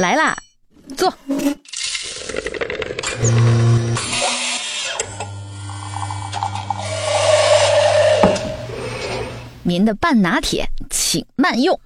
[0.00, 0.34] 来啦，
[0.96, 1.12] 坐。
[9.62, 11.78] 您的半拿铁，请慢用。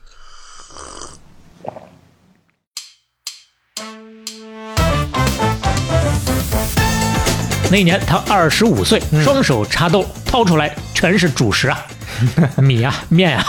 [7.69, 11.85] 那年他二十五岁，双手插兜，掏出来全是主食啊，
[12.63, 13.45] 米呀、面呀，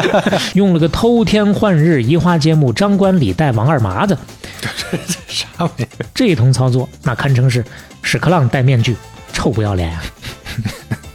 [0.54, 4.16] 用了个偷天换日、移花接木、张冠李戴、王二麻子，
[4.60, 4.98] 这
[5.28, 5.88] 啥玩意儿？
[6.14, 7.64] 这一通操作，那堪称是
[8.02, 8.96] 屎壳郎戴面具，
[9.32, 10.02] 臭不要脸呀、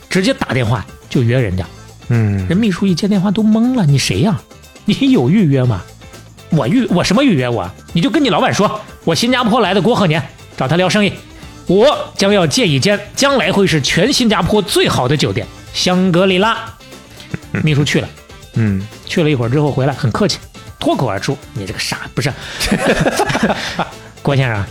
[0.09, 1.65] 直接打电话就约人家，
[2.09, 4.39] 嗯，人秘书一接电话都懵了，你谁呀、
[4.85, 5.81] 你有预约吗？
[6.49, 7.69] 我预我什么预约我？
[7.93, 10.21] 你就跟你老板说，我新加坡来的郭鹤年，
[10.57, 11.13] 找他聊生意。
[11.67, 16.57] 我将要借一间将来会是全新加坡最好的酒店——香格里拉。
[17.63, 18.09] 秘书去了，
[18.53, 20.39] 嗯，去了一会儿之后回来，很客气，
[20.79, 22.31] 脱口而出：“你这个傻，不是
[24.21, 24.63] 郭先生，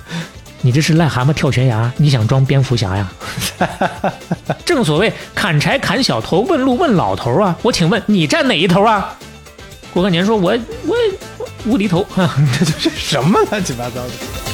[0.62, 3.10] 你这是癞蛤蟆跳悬崖，你想装蝙蝠侠呀？”
[4.64, 7.56] 正所谓砍柴砍小头，问路问老头啊！
[7.62, 9.16] 我请问你站哪一头啊？
[9.92, 10.52] 郭鹤年说：“我
[10.86, 10.96] 我
[11.38, 12.04] 我无厘头。
[12.04, 14.49] 哈这这什么乱七八糟的？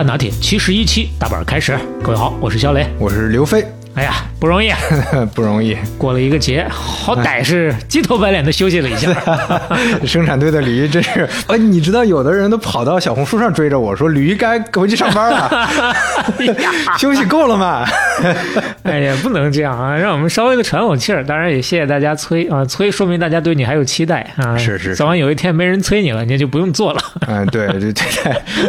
[0.00, 2.86] 半拿铁七十一期大本开始，各位好，我是肖雷。
[2.98, 3.62] 我是刘飞，
[3.96, 4.78] 哎呀，不容易，啊，
[5.34, 5.76] 不容易。
[5.98, 9.10] 过了一个节，好歹是鸡头白脸的休息了一下。
[10.06, 15.66] 生产队的驴真是，哎，你知道有的人都跑到小红书上追着我说，驴该回去上班了，
[16.98, 17.84] 休息够了吗？
[18.84, 19.96] 哎呀，不能这样啊！
[19.96, 21.24] 让我们稍微的喘口气儿。
[21.24, 24.56] 当然也谢谢大家催啊，催说明大家对你还有期待啊。
[24.56, 27.00] 是是是早晚有一天没人催你了，你就不用做了。
[27.26, 28.02] 嗯，对对对，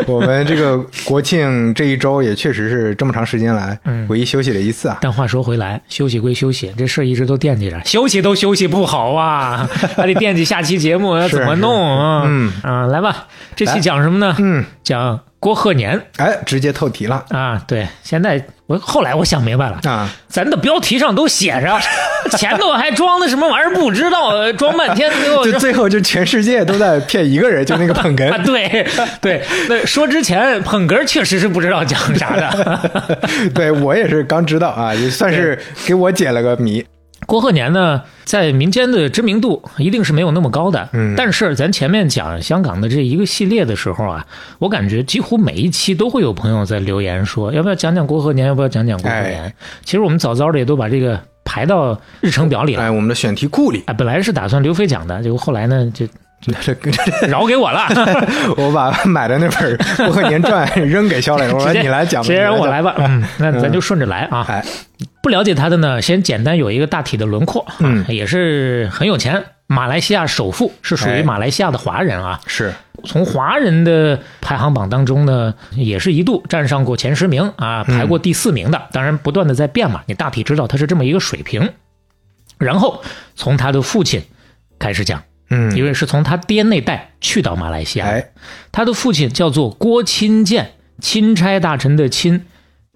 [0.08, 4.98] 我们这个国庆这一周也确实是这么长时间来嗯唯一休息了一次啊。
[5.02, 12.24] 但话说回来，休息归休息，这事儿一直都惦记着，休息都休息不好啊， 还得惦记下期节目要怎么弄啊。
[12.26, 14.36] 嗯啊，来吧，这期讲什么呢？
[14.40, 17.62] 嗯，讲郭鹤年哎，直接透题了啊。
[17.68, 20.10] 对，现在我后来我想明白了，啊！
[20.30, 21.78] 咱的标题上都写着，
[22.38, 28.38] 前头还装的什么玩意儿不知道，呃装半天最后就最后就全世界都在骗一个人，就那个捧哏啊，。
[28.46, 28.88] 对
[29.20, 32.90] 对，那说之前捧哏确实是不知道讲啥的。
[33.54, 36.86] 对我也是刚知道啊，也算是给我解了个谜。
[37.32, 40.90] 郭鹤年呢，在民间的知名度一定是没有那么高的。
[40.92, 44.28] 嗯但是咱前面讲香港的这一个系列的时候啊，
[44.60, 49.54] 我感觉几乎每一期都会有朋友在留言说，要不要讲讲郭鹤年，要不要讲讲郭鹤年？
[49.86, 52.84] 其实我们早早的也都把这个排到日程表里了。
[52.84, 56.06] 哎，我们的选题库里，哎，本来是打算刘飞讲的，结果后来呢，就
[57.28, 57.88] 饶给我了。
[58.58, 62.96] 我把买的那本《郭鹤年传》扔给肖磊，我说你来讲吧，直接让我来吧。
[62.98, 64.46] 嗯，那咱就顺着来啊。
[64.50, 64.66] 哎，
[65.22, 67.62] 不了解他的呢，先简单有一个大体的轮廓。
[67.68, 72.40] 啊嗯也是很有钱，马来西亚首富，是属于哎马来西亚的华人啊。
[72.48, 72.74] 是
[73.04, 78.82] 从华人的排行榜当中呢，也是一度站上过前十名啊，排过第四名的。
[78.92, 81.72] 当然，不断的在变嘛，你大体知道他是这么一个水平。
[82.58, 83.02] 然后
[83.36, 84.22] 从他的父亲
[84.78, 88.12] 开始讲，嗯，因为是从他爹那代去到马来西亚的。
[88.14, 88.32] 哎，
[88.72, 92.46] 他的父亲叫做郭钦鉴，钦差大臣的钦，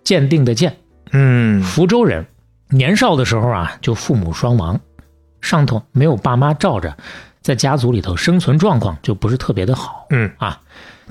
[0.04, 0.78] 鉴定的鉴，
[1.12, 2.26] 嗯福州人。
[2.70, 4.80] 年少的时候啊，就父母双亡，
[5.40, 6.98] 上头没有爸妈罩着，
[7.42, 10.08] 在家族里头生存状况就不是特别的好。
[10.10, 10.62] 嗯啊，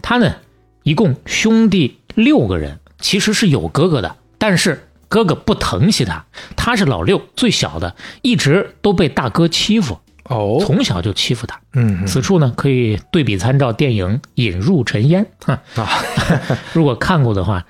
[0.02, 0.34] 他呢
[0.82, 6.24] 一共兄弟六个人，其实是有哥哥的，但是哥哥不疼惜他，
[6.56, 11.60] 他是老六，最小的，一直都被大哥欺负，哦，从小就欺负他。
[11.74, 15.88] 嗯此处呢，可以对比参照电影《引入尘烟》哈，啊，
[16.72, 17.64] 如果看过的话，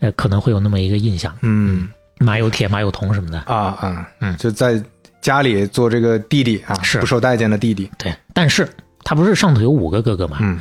[0.00, 1.88] 呃，可能会有那么一个印象，嗯。
[2.20, 3.38] 马有铁，马有铜什么的。
[3.40, 4.36] 啊啊，嗯。
[4.36, 4.80] 就在
[5.20, 6.98] 家里做这个弟弟啊，是。
[7.00, 8.68] 不受待见的弟弟，对，但是
[9.02, 10.38] 他不是上头有五个哥哥吗？
[10.40, 10.60] 嗯。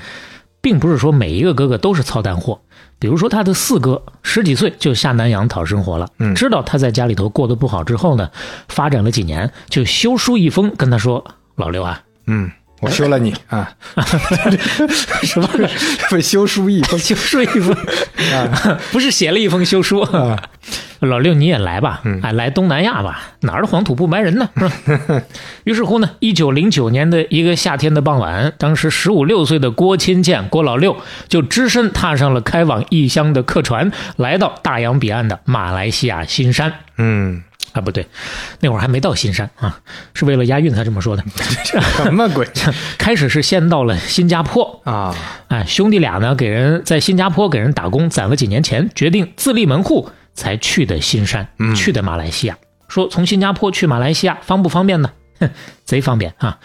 [0.61, 2.61] 并不是说每一个哥哥都是操蛋货。
[3.03, 6.33] 比如说他的四哥十几岁就下南洋讨生活了，嗯。
[6.33, 8.29] 知道他在家里头过得不好之后呢，
[8.69, 11.21] 发展了几年，就修书一封跟他说
[11.55, 12.50] ：“老刘啊，嗯，
[12.83, 13.71] 我休了你 啊，
[15.24, 15.50] 什么？
[16.09, 17.00] 不修书一封。
[17.00, 17.74] 休书一封。
[18.33, 20.01] 啊，不是写了一封休书。
[20.01, 20.38] 啊，
[21.00, 22.19] 老六你也来吧，嗯。
[22.21, 24.50] 哎，来东南亚吧，哪儿的黄土不埋人呢？
[24.57, 25.21] 是吧？
[25.63, 30.97] 于是乎呢，一九零九年的一个夏天的傍晚，当时十五六岁的郭钦建郭老六
[31.27, 36.74] 就只身踏上了开往异乡的客船，来到大洋彼岸的马来西亚新山。
[36.97, 38.07] 嗯，啊，不对，
[38.61, 39.79] 那会儿还没到新山啊，
[40.13, 41.23] 是为了押韵才这么说的。
[42.03, 42.47] 什么鬼
[42.97, 45.15] 开始是先到了新加坡，啊？
[45.49, 52.57] 哎，兄弟俩呢给人在新加坡给人打工，攒了几年钱，决定自立门户，才去的新山，嗯去的马来西亚。
[52.87, 55.11] 说从新加坡去马来西亚方不方便呢？
[55.39, 55.49] 哼，
[55.83, 56.59] 贼方便啊！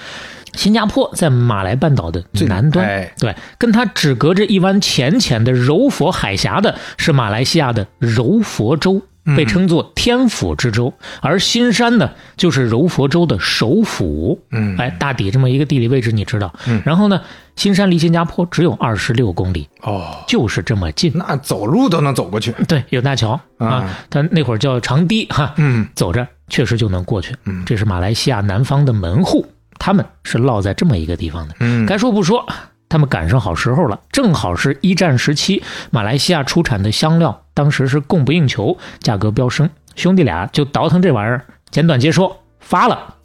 [0.54, 9.00] 新加坡在马来半岛的最南端，哎对，跟它只隔着一湾浅浅的柔佛海峡的是马来西亚的柔佛州，
[9.36, 14.40] 被称作天府之州，而新山呢就是柔佛州的首府。
[14.50, 16.52] 嗯哎，大抵这么一个地理位置你知道。
[16.66, 17.20] 嗯然后呢，
[17.56, 21.12] 新山离新加坡只有二十六公里，哦，就是这么近。
[21.14, 22.52] 那走路都能走过去。
[22.66, 27.34] 对，有大桥啊啊，它那会儿叫长堤哈，嗯走着确实就能过去。
[27.44, 29.46] 嗯这是马来西亚南方的门户，
[29.78, 31.54] 他们是落在这么一个地方的。
[31.60, 32.46] 嗯，该说不说，
[32.88, 41.44] 他们赶上好时候了，正好是一战时期，马来西亚出产的香料当时是供不应求，价格飙升，兄弟俩就倒腾这玩意儿。
[41.70, 43.16] 简短接说，发了，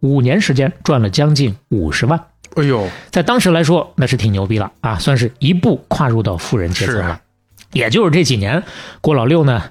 [0.00, 2.20] 五年时间赚了将近五十万，
[2.56, 4.70] 哎呦，在当时来说那是挺牛逼了。
[4.82, 7.06] 啊，算是一步跨入到富人阶层了。
[7.06, 7.20] 啊。
[7.72, 8.62] 也就是这几年，
[9.00, 9.62] 郭老六呢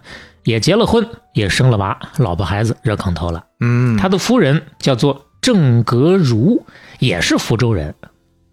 [0.44, 3.46] 也结了婚，也生了娃，老婆孩子热炕头了。
[3.60, 6.66] 嗯，他的夫人叫做郑格如，
[7.00, 7.96] 也是福州人，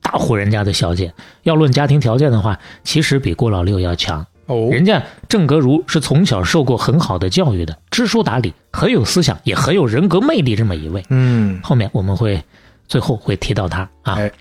[0.03, 1.13] 大户人家的小姐。
[1.43, 4.27] 要论家庭条件的话，其实比郭老六要强。
[4.47, 11.05] 哦，人家郑格如是从小受过很好的教育的，知书达理，很有思想，也很有人格魅力这么一位。
[11.09, 12.43] 嗯，后面我们会
[12.89, 14.15] 最后会提到他啊。
[14.15, 14.33] 哎，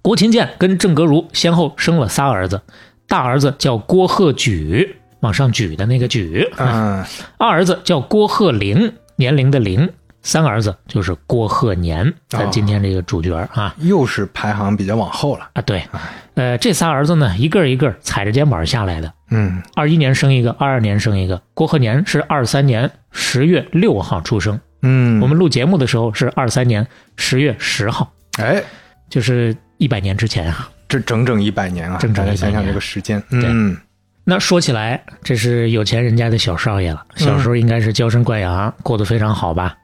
[0.00, 2.62] 郭琴建跟郑格如先后生了仨儿子，
[3.06, 7.04] 大儿子叫郭鹤举，往上举的那个举，嗯，
[7.36, 9.90] 二儿子叫郭鹤龄，年龄的龄，
[10.26, 15.48] 三儿子就是郭鹤年，咱今天这个主角啊又是排行比较往后了。
[15.52, 15.86] 啊对，
[16.34, 26.84] 呃，这仨儿子呢，一个一个踩着肩膀下来的，嗯，二一年生一个，二二年生一个，郭鹤年是二三年十月六号出生，嗯，我们录节目的时候是二三年
[27.14, 28.60] 十月十号，哎，
[29.08, 30.68] 就是一百年之前啊。
[30.88, 31.98] 这整整一百年啊！
[32.00, 33.76] 整整100大家想想这个时间，嗯，
[34.24, 37.04] 那说起来，这是有钱人家的小少爷了。
[37.14, 39.76] 小时候应该是娇生惯养，过得非常好吧？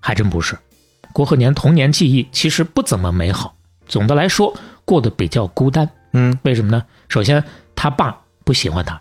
[0.00, 0.58] 还真不是。
[1.12, 3.54] 郭鹤年童年记忆其实不怎么美好，
[3.86, 5.88] 总的来说过得比较孤单。
[6.12, 6.84] 嗯，为什么呢？
[7.08, 7.42] 首先，
[7.74, 8.98] 他爸不喜欢他。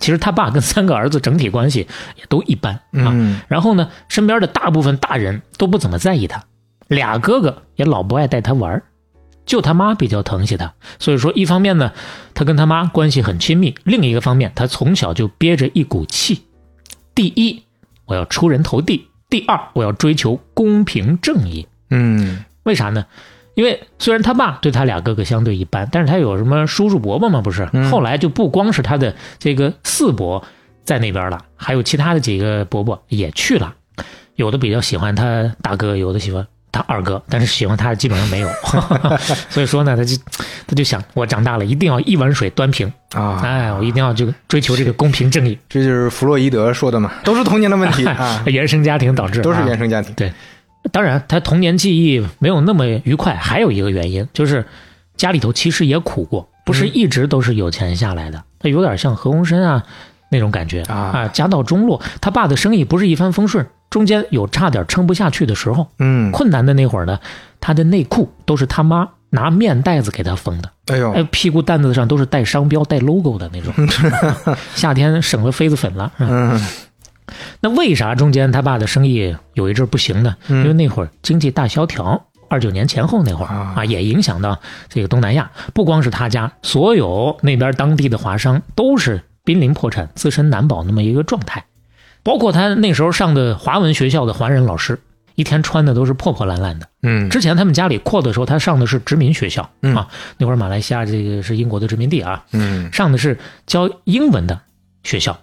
[0.00, 2.80] 其实他爸跟三个儿子整体关系也都一般啊。
[2.92, 6.44] 嗯，然后呢，身边的大部分大人都不怎么在意他，
[6.88, 8.82] 俩哥哥也老不爱带他玩儿
[9.46, 10.74] 就他妈比较疼惜他。
[10.98, 11.92] 所以说，一方面呢，
[12.34, 16.44] 他跟他妈关系很亲密；另一个方面，他从小就憋着一股气：
[17.14, 17.62] 第一，
[18.04, 21.66] 我要出人头地；第二，我要追求公平正义。
[21.90, 23.06] 嗯，为啥呢？
[23.54, 27.68] 因为虽然他爸对他俩哥哥相对一般，但是他有什么叔叔伯伯嘛，不是？
[27.72, 30.44] 嗯后来就不光是他的这个四伯
[30.84, 33.74] 在那边了，还有其他的几个伯伯也去了。
[34.34, 36.46] 有的比较喜欢他大哥，有的喜欢
[36.76, 38.48] 他二哥，但是喜欢他的基本上没有。
[39.48, 40.14] 所以说呢，他就
[40.66, 45.58] 他就想，我长大了一定要一碗水端平，啊，哎，我一定要就追求这个公平正义。
[45.70, 50.14] 这就是弗洛伊德说的嘛，都是童年的问题 啊，原生家庭导致，都是啊原生家庭。
[50.14, 50.30] 对
[50.92, 54.66] 当然，他童年记忆没有那么愉快，还有一个原因就是
[55.16, 58.44] 家里头其实也苦过，不是一直都是有钱下来的。
[58.58, 59.82] 他有点像何鸿燊啊
[60.30, 62.02] 那种感觉啊家道中落。
[62.20, 65.88] 他爸的生意不是一帆风顺，中间有差点撑不下去的时候。
[65.98, 67.18] 嗯，困难的那会儿呢，
[67.60, 73.72] 他的内裤都是他妈拿面袋子给他缝的，哎呦哎，，屁股蛋子上都是带商标、带 logo 的那种。
[74.74, 76.12] 夏天省了痱子粉了。
[76.18, 76.66] 嗯嗯
[77.60, 80.36] 那为啥中间他爸的生意有一阵不行呢？
[80.48, 91.64] 因为嗯，那会儿经济大萧条，二九年前后那会儿啊啊，也影响到这个东南亚，不光是他家，所有那边当地的华商都是濒临破产、自身难保那么一个状态。
[92.26, 94.98] 包括他那时候上的华文学校的华人老师，
[95.36, 96.88] 一天穿的都是破破烂烂的。
[97.04, 104.60] 嗯，之前他们家里阔的时候，他上的是殖民学校嗯啊，那会儿马来西亚这个是英国的殖民地啊，嗯，上的是教英文的
[105.04, 105.38] 学校。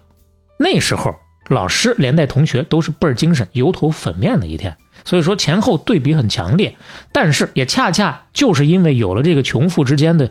[0.58, 1.14] 那时候
[1.48, 4.76] 老师连带同学都是倍儿精神、油头粉面的一天，
[5.06, 6.76] 所以说前后对比很强烈。
[7.12, 10.30] 但是也恰恰就是因为有了这个穷富之间的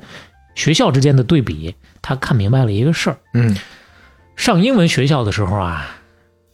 [0.54, 3.58] 学校之间的对比，他看明白了一个事儿：嗯，
[4.36, 5.98] 上英文学校的时候啊，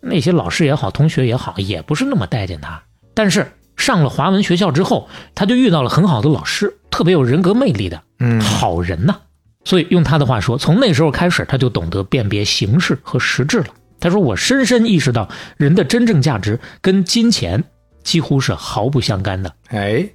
[0.01, 2.81] 那些老师也好，同学也好，也不是那么待见他。
[3.13, 9.19] 但是上了华文学校之后，他就遇到了很好的老师，特别有人格魅力的嗯，好人呐。
[9.65, 13.67] 所以用他的话说，从那时候开始，他就懂得辨别形式和实质了。
[13.99, 15.27] 他说：“我深深意识到，
[15.57, 17.61] 人的真正价值跟金钱
[18.01, 19.53] 几乎是毫不相干的。
[19.67, 20.09] 哎，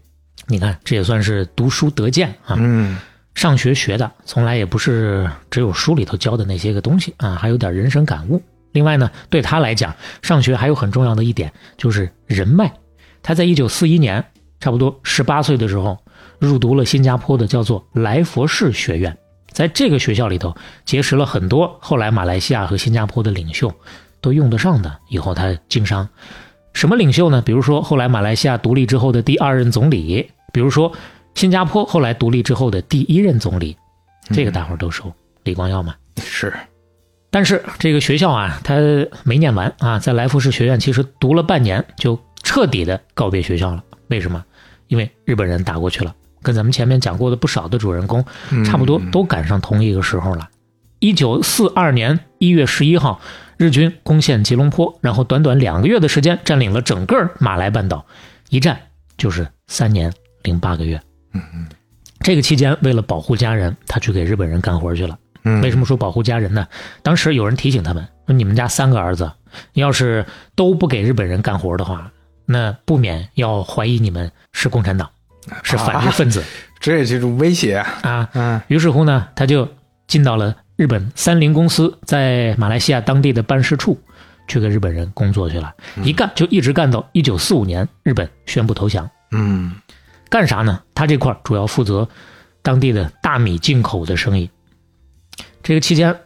[0.47, 2.57] 你看，这也算是读书得见啊。
[2.59, 2.99] 嗯，
[3.35, 8.41] 上学学的从来也不是只有书里头教的那些个东西啊，还有点人生感悟。
[8.75, 12.71] 另外呢，对他来讲，上学还有很重要的一点就是人脉。
[13.23, 14.23] 他在一九四一年，
[14.59, 15.97] 差不多十八岁的时候，
[16.41, 19.17] 入读了新加坡的叫做莱佛士学院，
[19.51, 20.55] 在这个学校里头
[20.85, 23.73] 结识了很多后来马来西亚和新加坡的领袖，
[24.21, 24.99] 都用得上的。
[25.09, 26.09] 以后他经商，
[26.73, 27.41] 什么领袖呢？
[27.41, 30.93] 比如说后来马来西亚独立之后的第二任总理，比如说
[31.37, 33.77] 新加坡后来独立之后的第一任总理，
[34.33, 35.13] 这个大伙儿都熟。
[35.45, 36.53] 李光耀嘛，是，
[37.35, 38.77] 但是这个学校啊，他
[39.25, 43.83] 没念完啊，在来福士学院其实读了半年就彻底的告别学校了。
[44.07, 44.45] 为什么？
[44.87, 46.15] 因为日本人打过去了，
[46.45, 48.25] 跟咱们前面讲过的不少的主人公
[48.65, 50.49] 差不多，都赶上同一个时候了。
[51.01, 53.21] 一九四二年一月十一号，
[53.57, 58.07] 日军攻陷吉隆坡，然后短短两个月的时间占领了整个马来半岛，
[58.49, 58.79] 一战
[59.17, 60.13] 就是三年
[60.45, 61.03] 零八个月。
[61.33, 61.67] 嗯嗯，
[62.21, 65.19] 这个期间，为了保护家人，他去给日本人干活去了。
[65.45, 66.67] 嗯为什么说保护家人呢？
[67.03, 69.31] 当时有人提醒他们说：“你们家三个儿子，
[69.75, 70.25] 要是
[70.55, 72.11] 都不给日本人干活的话，
[72.47, 75.09] 那不免要怀疑你们是共产党，
[75.63, 76.43] 是反日分子
[76.81, 77.99] 这也是一种威胁啊。
[78.03, 78.29] 啊。
[78.35, 79.69] 嗯于是乎呢，他就
[80.07, 83.99] 进到了日本三菱公司在马来西亚当地的办事处，
[84.49, 85.73] 去给日本人工作去了。
[86.03, 89.09] 一干就一直干到一九四五年，日本宣布投降。
[89.31, 89.75] 嗯
[90.31, 90.81] 干啥呢？
[90.95, 92.09] 他这块儿主要负责
[92.63, 94.51] 当地的大米进口的生意。
[95.65, 96.17] 这个期间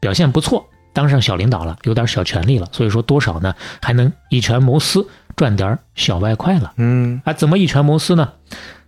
[0.00, 6.74] 表现不错，当上小领导了，有点小权利了，所以说多少呢还能以权谋私，赚点小外快了。
[6.76, 8.32] 嗯啊，怎么以权谋私呢？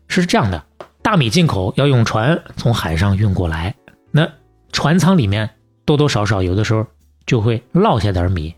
[0.09, 0.63] 是这样的，
[1.01, 3.75] 大米进口要用船从海上运过来，
[4.11, 4.29] 那
[4.73, 5.49] 船舱里面
[5.85, 6.85] 多多少少有的时候
[7.25, 8.53] 就会落下点米，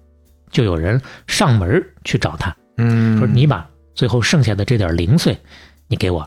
[0.51, 5.39] 就有人上门去找他，嗯，说你把最后剩下的这点零碎，
[5.89, 6.27] 你给我，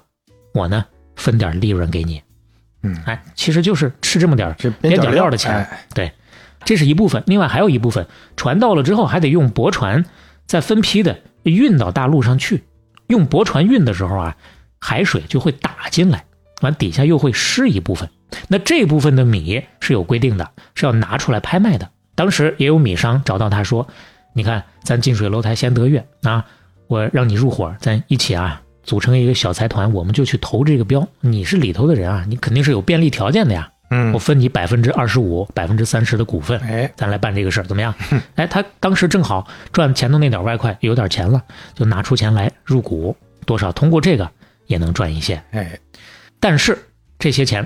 [0.54, 2.22] 我呢分点利润给你。
[2.88, 5.54] 嗯哎，其实就是吃这么点边角料的钱。
[5.54, 6.12] 哎对，
[6.64, 7.24] 这是一部分。
[7.28, 10.06] 另外还有一部分，船到了之后还得用驳船
[10.46, 12.64] 再分批的运到大陆上去。
[13.08, 14.36] 用驳船运的时候啊，
[14.80, 16.26] 海水就会打进来，
[16.62, 18.10] 完底下又会湿一部分。
[18.50, 21.90] 那这部分的米是有规定的，是要拿出来拍卖的。
[22.16, 23.88] 当时也有米商找到他说
[24.34, 26.46] ：“你看，咱近水楼台先得月啊，
[26.88, 31.06] 我让你入伙，咱一起啊。”组成一个小财团，我们就去投这个标。
[31.20, 33.70] 你是里头的人啊，你肯定是有便利条件的呀。
[33.90, 37.94] 嗯我分你百分之二十五、百分之三十的股份，哎咱来办这个事儿，怎么样？
[38.36, 41.44] 哎，他当时正好赚前头那点外快，有点钱了，
[41.76, 43.16] 就拿出钱来入股，
[43.46, 44.30] 多少通过这个
[44.66, 45.42] 也能赚一些。
[45.52, 45.78] 哎
[46.40, 46.78] 但是
[47.20, 47.66] 这些钱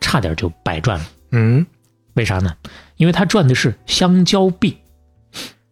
[0.00, 1.64] 差点就白赚了，嗯
[2.14, 2.56] 为啥呢？
[2.96, 4.76] 因为他赚的是香蕉币。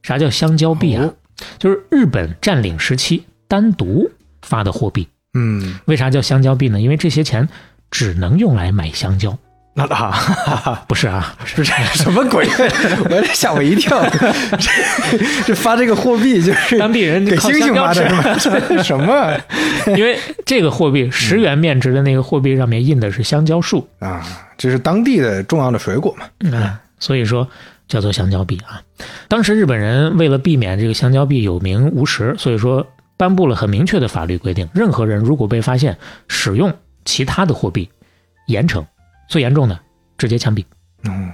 [0.02, 1.04] 啥叫香蕉币啊？
[1.04, 1.14] 哦
[1.58, 4.08] 就是日本占领时期单独
[4.44, 5.08] 发的货币。
[5.34, 6.80] 嗯，为啥叫香蕉币呢？
[6.80, 7.48] 因为这些钱
[7.90, 9.36] 只能用来买香蕉。
[9.76, 9.84] 那
[10.86, 12.46] 不是啊，不是什么鬼？
[13.10, 14.08] 我吓我一跳。
[14.08, 14.70] 这
[15.46, 18.84] 这发这个货币就是当地人给靠猩猩发的？
[18.84, 19.36] 什么
[19.96, 24.24] 因为这个货币十元面值的那个货币上面印的是香蕉树啊？
[24.56, 26.56] 这是当地的重要的水果嘛？
[26.56, 27.48] 啊，所以说
[27.88, 28.80] 叫做香蕉币啊。
[29.26, 32.86] 当时日本人为了避免这个香蕉币有名无实，所以说
[33.16, 35.96] 颁布了很明确的法律规定：任何人如果被发现
[36.28, 36.72] 使用
[37.04, 37.88] 其他的货币，
[38.46, 38.84] 严惩，
[39.28, 39.78] 最严重的
[40.18, 40.64] 直接枪毙。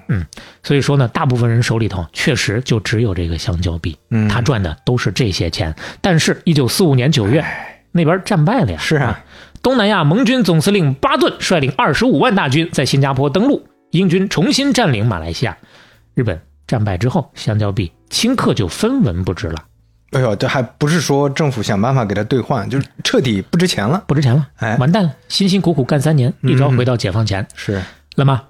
[0.09, 0.27] 嗯
[0.65, 5.73] 所以说呢，大部分人手里头确实就只有这个香蕉币，嗯，他赚的都是这些钱。
[6.01, 7.45] 但是，一九四五年九月，
[7.93, 8.79] 那边战败了呀。
[8.81, 9.25] 是啊，
[9.63, 15.57] 东南亚盟军总司令巴顿率领二十五万大军在新加坡登陆，英军重新占领马来西亚。
[16.15, 19.65] 日本战败之后，香蕉币顷刻就分文不值了，
[20.13, 24.03] 哎呦，这还不是说政府想办法给他兑换，就是彻底不值钱了。
[24.07, 25.15] 不值钱了，哎完蛋了！
[25.29, 27.81] 辛辛苦苦干三年，一朝回到解放前是，
[28.17, 28.43] 了吗？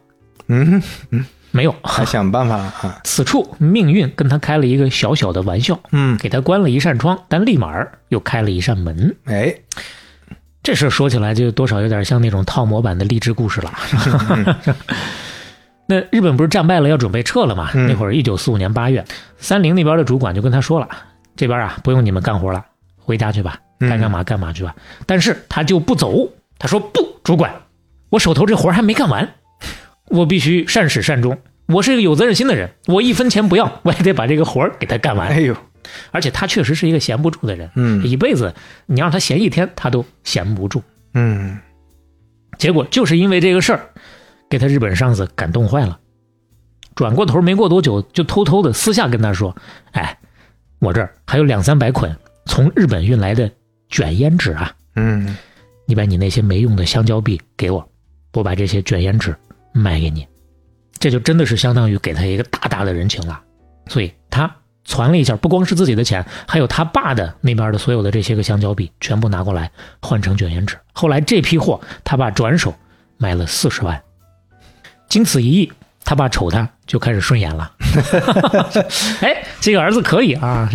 [0.48, 1.74] 嗯嗯，没有。
[1.84, 3.00] 还想办法啊？
[3.04, 9.14] 此处命运跟他开了一个小小的玩笑，嗯，给他关了一扇窗，但立马又开了一扇门。
[9.26, 9.54] 哎，
[10.62, 13.72] 这事儿说起来就多少有点像那种套模版的励志故事了。
[15.86, 17.70] 那日本不是战败了，要准备撤了嘛？
[17.74, 19.04] 嗯那会儿一九四五年八月，
[19.38, 20.88] 三菱那边的主管就跟他说了，
[21.40, 22.62] 这边啊不用你们干活了，
[22.98, 24.76] 回家去吧，嗯该干嘛干嘛去吧。
[25.06, 27.50] 但是他就不走，他说不，主管，
[28.10, 29.26] 我手头这活还没干完，
[30.08, 31.38] 我必须善始善终。
[31.66, 35.28] 我是一个有责任心的人，我一分钱不要， 我也得把这个活儿给他干完。
[35.28, 35.56] 哎呦，
[36.10, 38.54] 而且他确实是一个闲不住的人，嗯一辈子
[38.84, 40.82] 你让他闲一天，他都闲不住。
[41.14, 41.58] 嗯，
[42.58, 43.80] 结果就是因为这个事儿，
[44.50, 45.98] 给他日本上司感动坏了。
[46.94, 49.56] 转过头没过多久，就偷偷的私下跟他说
[49.92, 50.18] ：“哎，
[50.80, 52.14] 我这儿还有两三百捆
[52.46, 53.50] 从日本运来的
[53.88, 55.36] 卷烟纸啊，嗯，
[55.86, 57.88] 你把你那些没用的香蕉币给我，
[58.32, 59.36] 我把这些卷烟纸
[59.72, 60.26] 卖给你。”
[60.98, 63.40] 这就真的是相当于给他一个大大的人情了。
[63.86, 69.70] 所以他攒了一下，不光是自己的钱，还有他爸的那边的所有的这些个香蕉币，全部拿过来
[70.02, 70.76] 换成卷烟纸。
[70.92, 72.74] 后来这批货，他爸转手
[73.16, 74.02] 卖了四十万。
[75.08, 75.72] 经此一役，
[76.10, 77.70] 他爸瞅他就开始顺眼了。
[79.22, 80.68] 哎，这个儿子可以啊，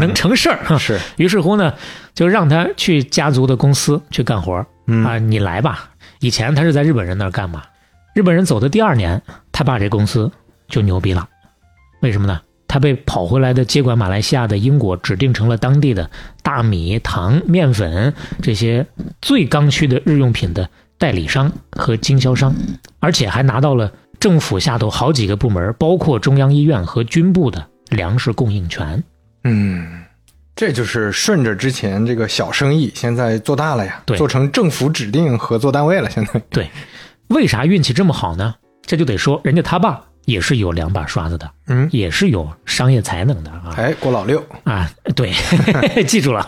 [0.00, 0.58] 能成事儿。
[0.64, 1.72] 哈是，于是乎呢，
[2.12, 5.90] 就让他去家族的公司去干活儿嗯啊，你来吧。
[6.18, 7.62] 以前他是在日本人那儿干嘛？
[8.16, 10.28] 日本人走的第二年，他爸这公司
[10.66, 11.28] 就牛逼了。
[12.00, 12.40] 为什么呢？
[12.66, 16.10] 他被跑回来的接管马来西亚的英国指定成了当地的
[16.42, 18.84] 大米、糖、面粉这些
[19.22, 20.68] 最刚需的日用品的
[20.98, 22.52] 代理商和经销商，
[22.98, 29.02] 而且还拿到了政府下头好几个部门，包括中央医院和军部的粮食供应权。
[29.44, 30.04] 嗯，
[30.54, 36.10] 这就是顺着之前这个小生意，现在做大了呀，对做成政府指定合作单位了。
[36.10, 36.70] 现在，对，
[37.28, 38.54] 为啥运气这么好呢？
[38.82, 44.90] 这就得说人家他爸也是有两把刷子的，嗯，也是有商业才能的啊哎，郭老六，啊！
[45.16, 45.32] 对，
[46.04, 46.46] 记住了。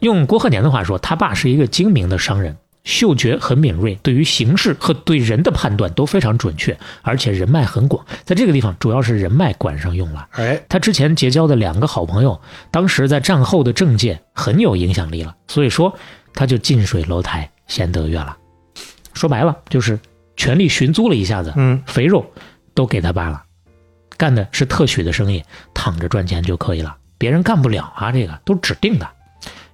[0.00, 2.54] 用郭鹤年的话说，他爸是一个精明的商人，
[2.88, 8.02] 嗅觉很敏锐，对于形势和对人的判断都非常准确，而且人脉很广。
[8.24, 10.26] 在这个地方，主要是人脉管上用了。
[10.32, 12.40] 哎，他之前结交的两个好朋友，
[12.70, 15.94] 当时在战后的政界很有影响力了，所以说
[16.32, 18.34] 他就近水楼台先得月了。
[19.12, 20.00] 说白了就是
[20.34, 22.24] 权力寻租了一下子，嗯，肥肉
[22.72, 23.42] 都给他爸了，
[24.16, 29.06] 干的是特许的生意，躺着赚钱就可以了，别人干不了啊，这个都指定的。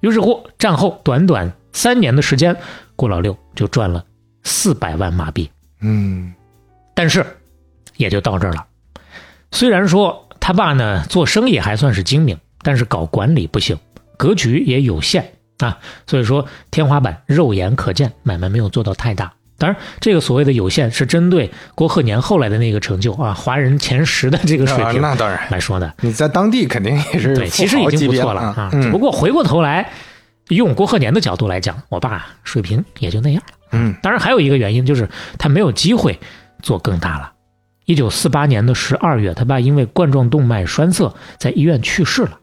[0.01, 2.57] 于是乎，战后短短三年的时间，
[2.97, 4.05] 郭老六就赚了
[4.43, 5.51] 四百万马币。
[5.81, 6.33] 嗯，
[6.95, 7.25] 但是
[7.97, 8.65] 也就到这儿了。
[9.51, 13.79] 虽然说他爸呢做生意还算是精明，但是搞管理不行，
[14.17, 15.79] 格局也有限啊。
[16.07, 19.33] 所以说天花板肉眼可见，买卖没有做到太大。
[19.57, 25.95] 当然，这个所谓的有限是针对郭鹤年后来的那个成就啊，华人前十的这个水啊平那当然，来说的。
[26.01, 29.93] 你在当地肯定也是对，其实已经不错了啊不嗯过回过头来，
[30.49, 33.43] 用郭鹤年的角度来讲，我爸水平也就那样。
[33.73, 35.09] 嗯当然还有一个原因就是
[35.39, 36.19] 他没有机会
[36.63, 37.33] 做更大了。
[37.87, 42.39] 一九四八年的十二月，他爸因为冠状动脉栓塞在医院去世了，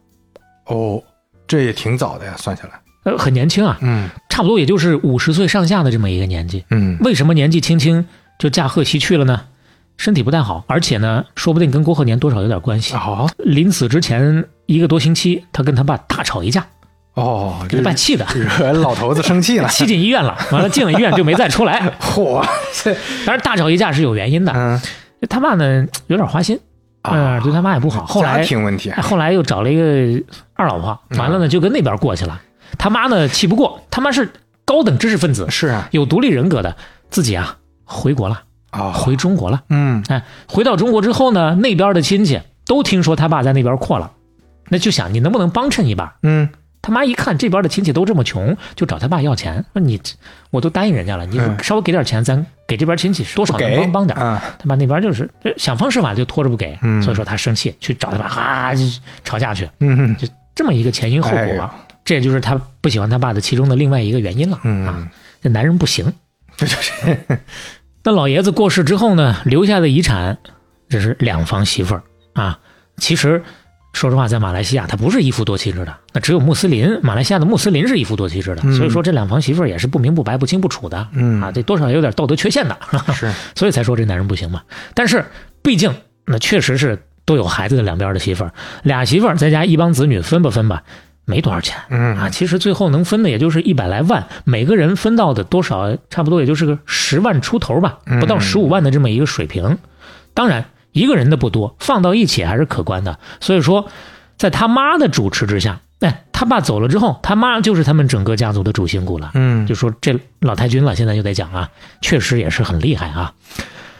[0.65, 1.01] 哦，
[1.47, 2.79] 这也挺早的呀，算下来。
[3.03, 6.63] 呃，很年轻啊，嗯差不多也就是五十岁上下的这么一个年纪。
[6.69, 8.05] 嗯为什么年纪轻轻
[8.37, 9.41] 就驾鹤西去了呢？
[9.97, 12.93] 身体不太好，而且呢，说不定跟郭鹤年多少有点关系。
[12.93, 16.67] 好临死之前一个多星期，他跟他爸大吵一架，
[17.13, 19.67] 哦，给他爸气的，惹老头子生气了。
[19.69, 20.37] 气进医院了。
[20.51, 21.91] 完了进了医院就没再出来。
[21.99, 22.41] 嚯，
[22.83, 22.93] 这
[23.25, 24.79] 当然大吵一架是有原因的，嗯
[25.29, 26.59] 他爸呢有点花心，
[27.03, 28.05] 啊嗯，对他妈也不好。
[28.05, 30.23] 后家来庭问题哎后来又找了一个
[30.55, 32.41] 二老婆，完了呢就跟那边过去了。
[32.77, 34.31] 他妈呢气不过，他妈是
[34.65, 36.75] 高等知识分子，是啊有独立人格的，
[37.09, 39.61] 自己啊回国了，啊，回中国了。
[39.69, 44.11] 嗯哎，回到中国之后呢，那边的亲戚都听说他爸在那边阔了，
[44.69, 46.15] 那就想你能不能帮衬一把。
[46.23, 46.49] 嗯
[46.81, 50.01] 他妈一看这边的亲戚都这么穷，就找他爸要钱，说你
[50.49, 54.17] 我都答应人家了，你嗯稍微给点钱，咱给这边亲戚多少能帮帮点。
[54.17, 58.83] 啊他爸那边就是想方设法就拖着不给，嗯所以说他生气去找他爸，哈、就
[59.23, 61.69] 吵架去，嗯就这么一个前因后果、哎
[62.03, 65.07] 这也就是他不喜欢他爸的其中的另外一个原因了、啊嗯。
[65.39, 66.11] 这男人不行。
[66.57, 66.93] 这就是
[68.03, 70.39] 那老爷子过世之后呢，留下的遗产，
[70.89, 72.57] 这是两房媳妇儿啊。
[72.97, 73.43] 其实
[73.93, 82.77] 说实话，在马来西亚他不是一夫多妻制的，那只有穆斯林，马来西亚的穆斯林是一夫多妻制的，嗯所以说这两房媳妇儿也是不明不白、不清不楚的，嗯啊，这多少有点道德缺陷的。
[83.13, 84.61] 是 所以才说这男人不行嘛。
[84.93, 85.25] 但是
[85.61, 85.93] 毕竟
[86.25, 90.83] 那确实是都有孩子的两边的媳妇儿，俩媳妇儿再加一帮子女分吧分吧，
[91.25, 92.29] 没多少钱嗯啊。
[92.29, 99.77] 其实最后能分的也就是一百来万，每个人分到的多少差不多也就是个十万出头吧，不到十五万的这么一个水平。
[100.33, 103.19] 当然一个人的不多，放到一起还是可观的。
[103.39, 103.89] 所以说，
[104.37, 109.31] 在他妈的主持之下，哎，他爸走了之后，他妈就是他们整个家族的主心骨了。
[109.33, 109.65] 嗯。
[109.67, 111.69] 就说这老太君了，现在就得讲啊，
[112.01, 113.33] 确实也是很厉害啊，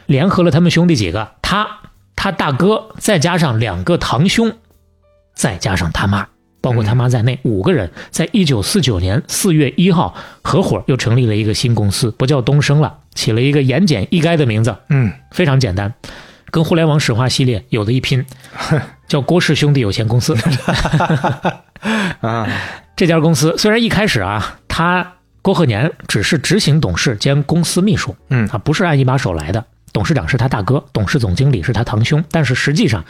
[0.06, 1.68] 联合了他们兄弟几个，他
[2.16, 4.54] 他大哥，再加上两个堂兄，
[5.34, 6.28] 再加上他妈，
[6.60, 15.12] 包括他妈在内，五个人，在一九四九年四月一号合伙又成立了一个新公司，不叫东升了，起了一个言简意赅的名字，嗯。
[15.32, 15.94] 非常简单，
[16.52, 18.24] 跟互联网史话系列有的一拼，
[19.08, 20.36] 叫郭氏兄弟有限公司。
[22.22, 22.48] 啊
[22.96, 29.66] 这家公司虽然一开始啊，他郭鹤年只是执行董事兼公司秘书，嗯啊，不是按一把手来的。
[29.92, 33.04] 董事长是他大哥，董事总经理是他堂兄，但是实际上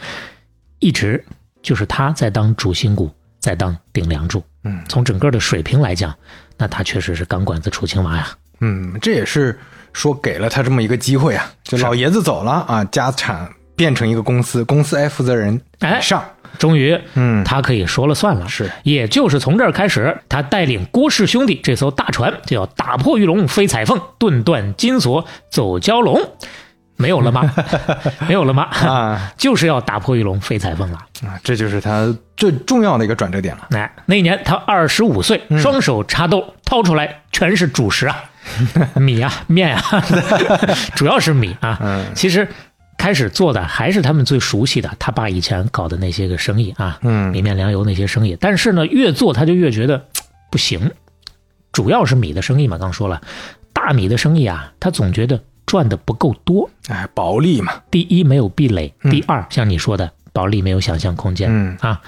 [0.78, 1.22] 一直
[1.60, 4.42] 就是他在当主心骨，在当顶梁柱。
[4.64, 6.16] 嗯从整个的水平来讲，
[6.56, 8.28] 那他确实是钢管子出青蛙呀。
[8.60, 9.58] 嗯，这也是
[9.92, 16.24] 说给了他这么一个机会啊，就老爷子走了啊，家产变成一个公司，公司 I 负责人哎以上，
[16.58, 18.48] 终于，嗯他可以说了算了。
[18.48, 26.20] 是也就是从这儿开始，他带领郭氏兄弟这艘大船就要打破玉龙飞彩凤，顿断金锁走蛟龙。
[26.96, 27.52] 没有了吗？
[28.28, 28.64] 没有了吗？
[28.64, 30.98] 啊 就是要打破玉龙飞彩凤了。
[31.26, 33.66] 啊，这就是他最重要的一个转折点了。
[33.70, 38.22] 哎，那一年他二十五岁，双手插兜，掏出来全是主食啊，
[39.00, 40.04] 米啊，面啊，
[40.96, 41.78] 主要是米啊。
[41.82, 42.46] 嗯其实
[42.98, 48.36] 开始做的还是他们最熟悉的，他爸以前搞的那些个生意啊，嗯米面粮油那些生意。
[48.40, 50.06] 但是呢，越做他就越觉得
[50.50, 50.90] 不行，
[51.72, 52.78] 主要是米的生意嘛。
[52.78, 53.20] 刚说了，
[53.72, 56.70] 大米的生意啊，他总觉得赚的不够多。
[56.88, 61.48] 哎，薄利嘛，第一没有壁垒，嗯第二像你说的，薄利没有想象空间。
[61.50, 62.00] 嗯啊，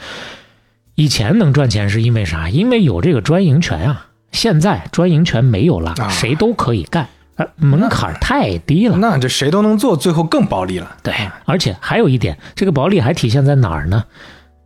[0.95, 2.49] 以前能赚钱是因为啥？
[2.49, 4.07] 因为有这个专营权啊。
[4.35, 8.97] 现在专营权没有了，啊谁都可以干，而门槛太低了。
[8.99, 10.97] 那这谁都能做，最后更暴利了。
[11.03, 11.15] 对，
[11.47, 14.05] 而且还有一点，这个暴利还体现在哪儿呢？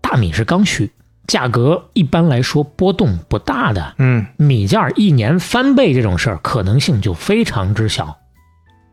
[0.00, 0.90] 大米是刚需，
[1.26, 8.16] 价格一般来说波动不大的，嗯米价一年翻倍这种事儿可能性就非常之小，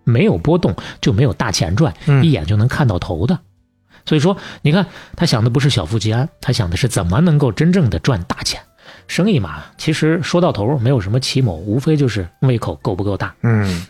[0.03, 3.39] 没有波动就没有大钱赚，嗯一眼就能看到头的。
[4.05, 4.85] 所以说，你看
[5.15, 8.61] 他想的不是小富即安，他想的是怎么能够真正的赚大钱。
[9.07, 13.33] 生意嘛，其实说到头没有什么奇谋，无非就是胃口够不够大。
[13.43, 13.85] 嗯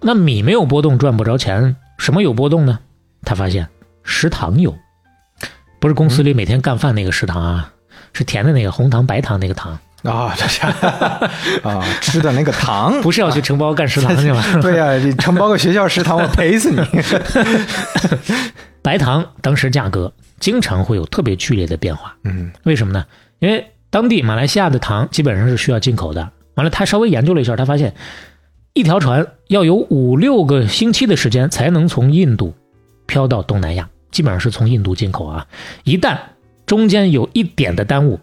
[0.00, 2.78] 那米没有波动，赚不着钱，什么有波动呢？
[3.24, 3.68] 他发现
[4.02, 4.74] 食堂有，
[5.78, 7.72] 不是公司里每天干饭那个食堂啊，
[8.12, 10.60] 是甜的那个红糖白糖那个糖，啊，这 是
[11.62, 14.42] 啊，吃的那个糖，不是要去承包干食堂去吗？
[14.60, 16.80] 对呀、你承包个学校食堂，我赔死你。
[18.82, 23.06] 白糖当时价格经常会有特别剧烈的变化，嗯为什么呢？
[23.38, 26.32] 因为当地马来西亚的糖基本上是需要进口的。
[26.54, 27.94] 完了，他稍微研究了一下，他发现
[28.72, 32.54] 一条船要有五六个星期的时间才能从印度
[33.06, 35.46] 飘到东南亚，基本上是从印度进口啊。
[35.84, 36.18] 一旦
[36.64, 38.18] 中间有一点的耽误，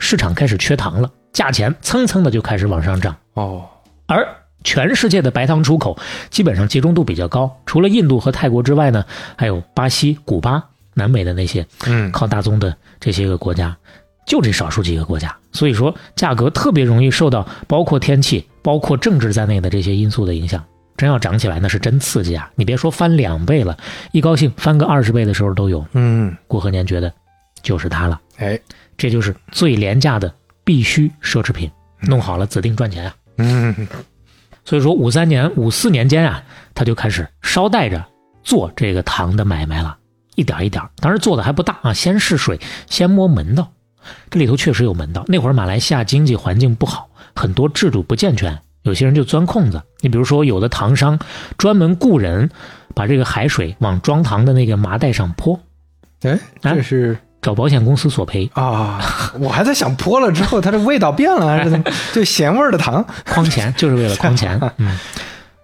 [0.00, 3.16] 市场开始缺糖了，价钱蹭蹭的就开始往上涨。
[3.34, 3.64] 哦，
[4.06, 4.26] 而
[4.64, 5.96] 全世界的白糖出口
[6.30, 9.04] 基本上集中度比较高，除了印度和泰国之外呢，
[9.36, 13.76] 还有巴西、古巴、南美的那些嗯靠大宗的这些个国家，
[14.26, 20.62] 就这少数几个国家，所以说价格特别容易受到包括天气、包括政治在内的这些因素的影响。
[20.94, 22.48] 真要涨起来，那是真刺激啊！
[22.54, 23.76] 你别说翻两倍了，
[24.12, 25.84] 一高兴翻个二十倍的时候都有。
[25.94, 27.12] 嗯，郭鹤年觉得
[27.62, 28.60] 就是它了，哎，
[28.96, 30.32] 这就是最廉价的
[30.62, 31.68] 必须奢侈品，
[32.02, 33.14] 弄好了指定赚钱啊！
[33.38, 33.74] 嗯
[34.64, 38.04] 所以说，五三年、五四年间啊，他就开始捎带着
[38.44, 39.96] 做这个糖的买卖了，
[40.36, 40.84] 一点一点。
[40.98, 43.72] 当时做的还不大啊，先试水，先摸门道。
[44.30, 45.24] 这里头确实有门道。
[45.28, 49.82] 那会儿马来西亚经济环境不好，很多制度不健全，有些人就钻空子。
[50.00, 51.18] 你比如说，有的糖商
[51.56, 52.50] 专门雇人
[52.94, 55.58] 把这个海水往装糖的那个麻袋上泼，
[56.22, 58.50] 哎，这是找保险公司索赔。
[58.54, 59.00] 啊，
[59.38, 61.84] 我还在想泼了之后，它的味道变了，还是怎么？
[62.12, 63.04] 就咸味儿的糖。
[63.26, 64.98] 框钱就是为了框钱， 嗯，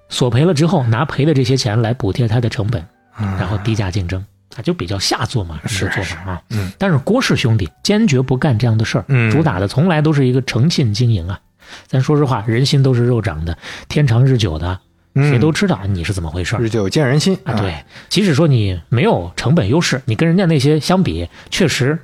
[0.09, 2.85] 索赔了之后拿赔的这些钱来补贴他的成本，
[3.17, 4.25] 然后低价竞争，
[4.59, 6.43] 啊，就比较下作嘛，这么个做法啊。
[6.51, 11.41] 嗯，但是郭氏兄弟坚决不干这样的事儿，嗯主打的从来都是一个诚信经营啊。
[11.87, 13.57] 咱说实话，人心都是肉长的，
[13.89, 14.81] 天长日久的，
[15.15, 17.55] 嗯谁都知道你是怎么回事儿日久见人心啊。
[17.55, 21.99] 对，即使说你没有成本优势，你跟人家那些相比，确实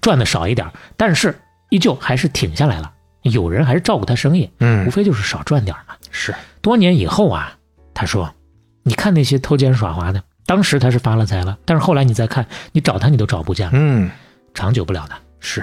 [0.00, 2.92] 赚的少一点，但是依旧还是挺下来了。
[3.22, 5.94] 有人还是照顾他生意，无嗯，非就是少赚点儿嘛。
[6.10, 7.56] 是，多年以后啊，
[7.92, 8.34] 他说
[8.84, 14.10] ：“你看那些偷奸耍滑的，当时他是发了财了，但是后来你再看，你找他你都找不见了，嗯，
[14.54, 15.14] 长久不了的。
[15.40, 15.62] 是，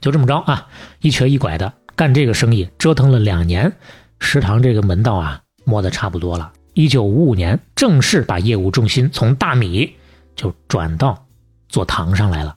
[0.00, 0.68] 就这么着啊，
[1.00, 3.70] 一瘸一拐的干这个生意，折腾了两年，
[4.18, 6.50] 食堂这个门道啊摸得差不多了。
[6.72, 9.94] 一九五五年，正式把业务重心从大米
[10.34, 11.26] 就转到
[11.68, 12.56] 做糖上来了。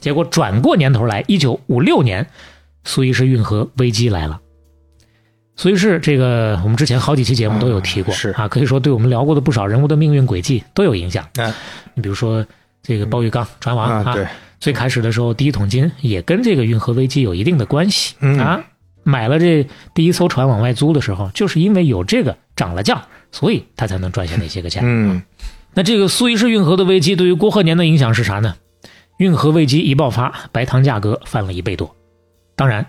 [0.00, 2.28] 结果转过年头来，一九五六年，
[2.82, 4.40] 苏伊士运河危机来了。
[5.56, 11.26] 苏伊士这个，我们之前好几期节目都有提过，嗯是啊，可以说对我们聊过的不少人物的命运轨迹都有影响。
[11.36, 11.52] 嗯
[11.94, 12.44] 你比如说
[12.82, 14.26] 这个鲍玉刚船王啊，对，
[14.60, 18.62] 最开始的时候，第一桶金也跟这个运河危机有一定的关系、嗯啊。
[19.02, 24.82] 买了这第一艘船往外租的时候，就是因为有这个涨了价，所以他才能赚下那些个钱。
[24.84, 25.22] 嗯
[25.72, 28.56] 那这个苏伊士运河的危机对于郭鹤年的影响是啥呢？
[29.18, 31.94] 运河危机一爆发，白糖价格翻了一倍多。
[32.56, 32.84] 当然，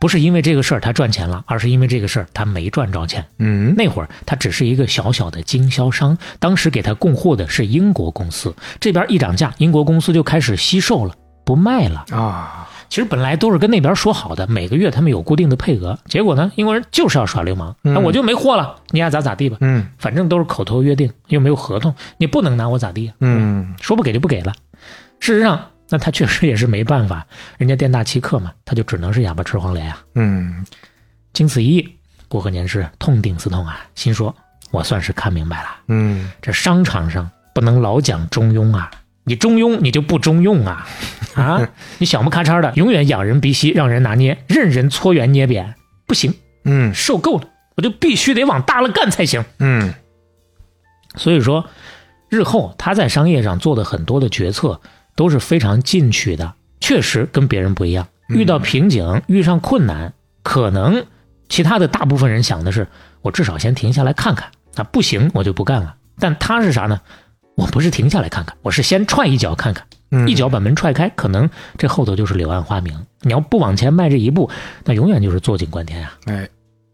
[0.00, 3.24] 不是因为这个事儿他赚钱了，而是因为这个事儿他没赚着钱。
[3.38, 12.06] 嗯，那会儿他只是一个小小的经销商，当时给他供货的是英国公司，这边一涨价，英国公司就开始惜售了，不卖了。
[12.12, 23.14] 啊，其实本来都是跟那边说好的，每个月他们有固定的配额，结果呢，英国人就是要耍流氓，嗯那我就没货了，你爱咋咋地吧，嗯反正都是口头约定，又没有合同，你不能拿我咋地啊？
[23.20, 24.54] 嗯说不给就不给了。
[25.20, 27.26] 事实上，那他确实也是没办法，
[27.58, 30.02] 人家店大欺客嘛，他就只能是哑巴吃黄连啊。
[30.14, 30.64] 嗯，
[31.32, 31.96] 经此一役，
[32.28, 34.34] 郭鹤年是痛定思痛啊，心说
[34.70, 38.90] 我算是看明白了，嗯，这商场上不能老讲中庸啊，
[39.24, 40.86] 你中庸你就不中用啊，
[41.34, 45.74] 啊， 你小不咔嚓的，永远仰人鼻息，让人拿捏，任人搓圆捏扁，
[46.06, 46.32] 不行，
[46.64, 49.44] 嗯受够了，我就必须得往大了干才行。
[49.58, 49.92] 嗯
[51.16, 51.68] 所以说，
[52.28, 54.80] 日后他在商业上做的很多的决策
[55.14, 58.06] 都是非常进取的，确实跟别人不一样。
[58.28, 61.04] 遇到瓶颈、遇上困难，可能
[61.48, 62.86] 其他的大部分人想的是，
[63.22, 65.96] 我至少先停下来看看，啊，不行我就不干了。
[66.18, 67.00] 但他是啥呢？
[67.56, 72.94] 我不是停下来看看，我是先踹一脚看看，嗯，一脚把门踹开，可能这后头就是柳暗花明。
[73.22, 74.48] 你要不往前迈这一步，
[74.84, 76.14] 那永远就是坐井观天啊。
[76.26, 76.48] 哎，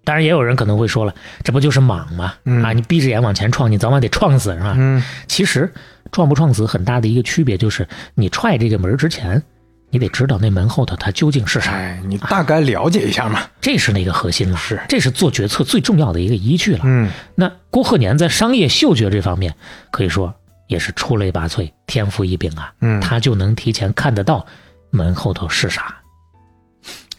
[0.04, 2.34] 当然，也有人可能会说了，这不就是莽吗？
[2.44, 4.74] 嗯啊，你闭着眼往前撞，你早晚得撞死是吧？
[4.76, 5.72] 嗯其实
[6.16, 9.42] 撞不撞死很大的一个区别就是，你踹这个门之前，
[9.90, 13.42] 你得知道那门后头它究竟是啥，哎，你大概了解一下嘛。
[13.60, 16.80] 这是那个核心了，是这是做决策最重要的一个依据了。
[16.84, 19.54] 嗯那郭鹤年在商业嗅觉这方面，
[19.90, 20.32] 可以说
[20.68, 22.72] 也是出类拔萃，天赋异禀啊。
[22.80, 24.46] 嗯他就能提前看得到
[24.88, 25.94] 门后头是啥。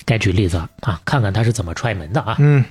[0.06, 2.36] 该举例子了啊，看看他是怎么踹门的啊。
[2.40, 2.66] 嗯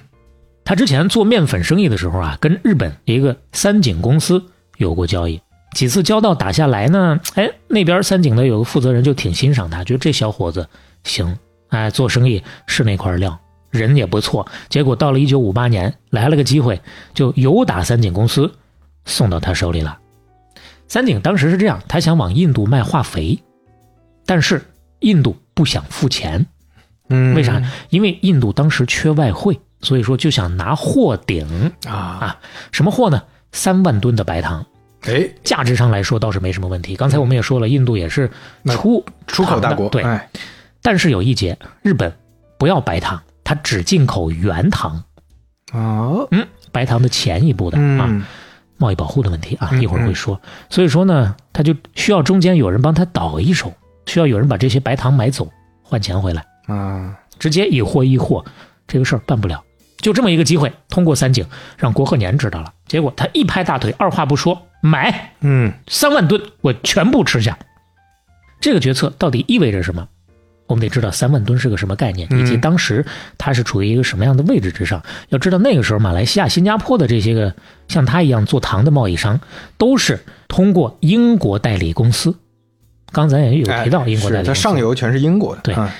[0.65, 4.45] 他之前做面粉生意的时候啊，跟日本一个三井公司
[4.79, 5.41] 有过交易，
[5.77, 10.67] 几次交道打下来呢，哎，那边三井的有个负责人就挺欣赏他，觉得这小伙子
[11.05, 13.39] 行，哎，做生意是那块料，
[13.71, 14.49] 人也不错。
[14.71, 16.81] 结果到了一九五八年，来了个机会，
[17.12, 18.51] 就由打三井公司
[19.05, 19.99] 送到他手里了。
[20.89, 23.39] 三井当时是这样，他想往印度卖化肥，
[24.25, 24.65] 但是
[25.01, 26.47] 印度不想付钱，
[27.11, 27.62] 嗯，为啥？
[27.91, 31.93] 因为印度当时缺外汇，所以说就想拿货顶啊？
[31.93, 32.41] 啊，
[32.73, 33.23] 什么货呢？
[33.53, 34.65] 三万吨的白糖，
[35.07, 36.97] 哎，价值上来说倒是没什么问题。
[36.97, 38.31] 刚才我们也说了，印度也是
[38.66, 40.03] 出出口大国，对。
[40.03, 40.29] 哎，
[40.83, 42.12] 但是有一节，日本
[42.59, 45.03] 不要白糖，它只进口原糖，
[45.73, 48.25] 哦，嗯，白糖的前一步的啊，嗯
[48.79, 50.40] 贸易保护的问题啊，嗯一会儿会说。
[50.69, 53.73] 所以说呢，他就需要中间有人帮他倒一手，
[54.05, 55.51] 需要有人把这些白糖买走，
[55.83, 56.45] 换钱回来。
[56.66, 58.45] 啊，直接一货一货，
[58.87, 59.62] 这个事儿办不了。
[60.07, 61.45] 就这么一个机会，通过三井
[61.77, 67.59] 让郭鹤年知道了，结果他一拍大腿，二话不说买嗯三万吨，我全部吃下。
[68.61, 70.07] 这个决策到底意味着什么？
[70.69, 73.05] 我们得知道三万吨是个什么概念，嗯以及当时
[73.37, 75.03] 它是处于一个什么样的位置之上。
[75.31, 77.53] 要知道那个时候，马来西亚、新加坡的这些个
[77.88, 79.40] 像他一样做糖的贸易商，
[79.77, 82.33] 都是通过英国代理公司。
[83.11, 85.92] 刚咱也有提到英国代理公司，上游全是英国的，对啊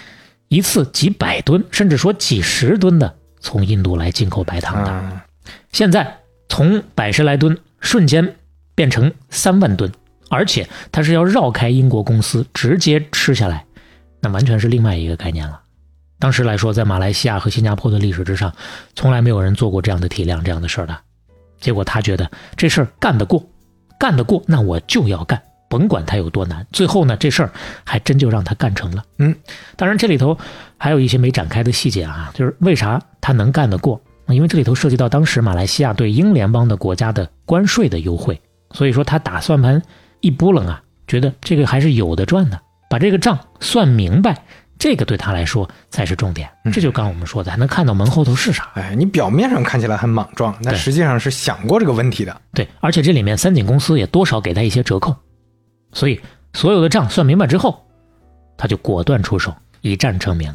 [0.47, 3.17] 一次几百吨，甚至说几十吨的
[3.47, 4.91] 从印度来进口白糖的。
[4.91, 5.25] 啊，
[5.71, 8.35] 现在从百十来吨瞬间
[8.75, 9.93] 变成三万吨，
[10.29, 13.65] 而且它是要绕开英国公司直接吃下来，
[14.21, 15.61] 那完全是另外一个概念了。
[16.19, 18.53] 当时来说，在马来西亚和新加坡的历史之上，
[18.97, 20.99] 从来没有人做过这样的体量、这样的事儿的。
[21.61, 23.49] 结果他觉得这事儿干得过，
[23.97, 26.67] 干得过，那我就要干，甭管他有多难。
[26.73, 27.53] 最后呢，这事儿
[27.85, 29.05] 还真就让他干成了。
[29.19, 29.35] 嗯，
[29.77, 30.37] 当然这里头
[30.77, 34.01] 还有一些没展开的细节啊，就是为啥他能干得过？
[34.29, 38.41] 因为这里头涉及到当时马来西亚对英联邦的国家的关税的优惠，
[38.73, 39.81] 所以说他打算盘
[40.21, 44.37] 一拨楞啊，觉得这个还是有的赚的，把这个账算明白，
[44.81, 46.49] 这个对他来说才是重点。
[46.73, 48.69] 这就刚我们说的，还能看到门后头是啥。
[48.75, 52.37] 哎，你表面上看起来很莽撞，但实际上是想过这个问题的。
[52.53, 55.15] 对，而且这里面三井公司也多少给他一些折扣，
[55.93, 56.21] 所以
[56.53, 57.87] 所有的账算明白之后，
[58.57, 60.55] 他就果断出手，一战成名。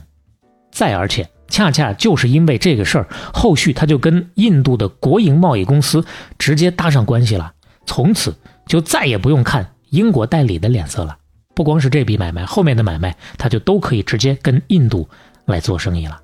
[0.71, 6.05] 再而且，恰恰就是因为这个事儿，后续他就跟印度的国营贸易公司
[6.37, 7.53] 直接搭上关系了，
[7.85, 11.17] 从此就再也不用看英国代理的脸色了。
[11.53, 15.09] 不光是这笔买卖，后面的买卖他就都可以直接跟印度
[15.45, 16.21] 来做生意了。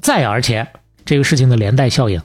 [0.00, 0.66] 再而且，
[1.04, 2.22] 这个事情的连带效应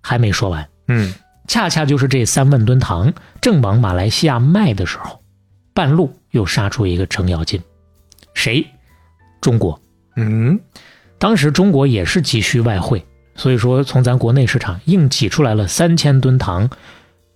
[0.00, 0.68] 还没说完。
[0.88, 1.12] 嗯
[1.48, 5.21] 恰恰就是这三万吨糖正往马来西亚卖的时候，
[5.74, 7.60] 半路又杀出一个程咬金，
[8.34, 8.66] 谁？
[9.40, 9.80] 中国。
[10.16, 10.58] 嗯
[11.18, 13.04] 当时中国也是急需外汇，
[13.34, 16.68] 所以说从咱国内市场硬挤出来了三千吨糖，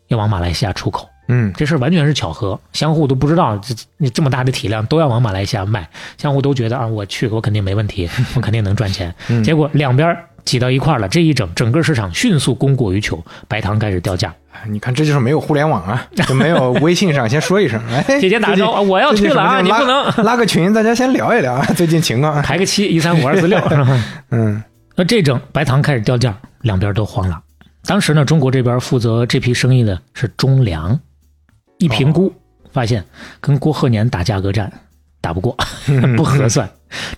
[0.09, 1.09] 要往马来西亚出口。
[1.29, 9.15] 嗯这事儿完全是巧合，相互都不知道这你这么大的体量都要往马来西亚卖，相互都觉得啊，我去我肯定没问题， 我肯定能赚钱。
[9.29, 14.35] 嗯结果两边挤到一块儿了，这一整整个市场迅速供过于求，白糖开始掉价。
[14.53, 22.41] 哎你看，这就是没有互联网啊，就没有 微信上先说一声，哎，姐姐打个招呼啊我要去了啊你不能拉拉个群，大家先聊一聊啊，最近情况。
[22.41, 23.61] 排个七，一三五二四六？
[24.31, 24.63] 嗯
[24.95, 27.39] 那这整白糖开始掉价，两边都慌了。
[27.85, 30.99] 当时呢，中国这边负责这批生意的是中粮，
[31.77, 32.33] 一评估、
[32.73, 33.05] 发现
[33.41, 34.73] 跟郭鹤年打价格战，
[35.27, 35.57] 打不过，
[36.17, 36.71] 不合算，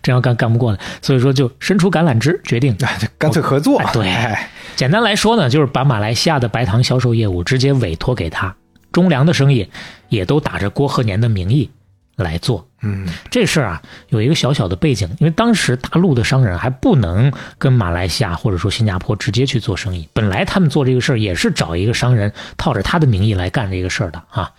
[0.03, 2.75] 真要干干不过了，所以说就伸出橄榄枝，决定
[3.19, 3.79] 干脆合作。
[3.81, 8.57] 哎对哎简单来说呢，就是把马来西亚的白糖销售业务直接委托给他，
[8.93, 9.69] 中粮的生意
[10.09, 11.71] 也都打着郭鹤年的名义
[12.17, 12.67] 来做。
[12.81, 24.53] 嗯这事儿啊，有一个小小的背景，因为当时大陆的商人还不能跟马来西亚或者说新加坡直接去做生意，本来他们做这个事儿也是找一个商人套着他的名义来干这个事儿的啊。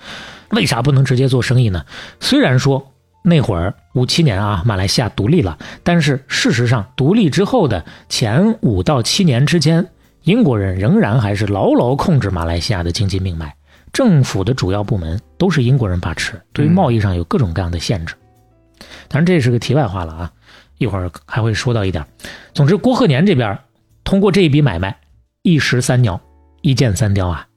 [0.49, 1.85] 为啥不能直接做生意呢？
[2.19, 9.85] 虽然说那会儿五七年啊，马来西亚独立了，但是事实上独立之后的前五到七年之间，
[10.23, 13.53] 英国人仍然还是牢牢控制马来西亚的经济命脉。
[13.91, 18.13] 政府的主要部门都是英国人把持，对于贸易上有各种各样的限制。
[19.07, 20.31] 当然这是个题外话了啊，
[20.77, 22.05] 一会儿还会说到一点。
[22.53, 23.57] 总之，郭鹤年这边
[24.03, 24.95] 通过这一笔买卖，
[25.41, 26.21] 一石三鸟，
[26.61, 27.47] 一箭三雕啊。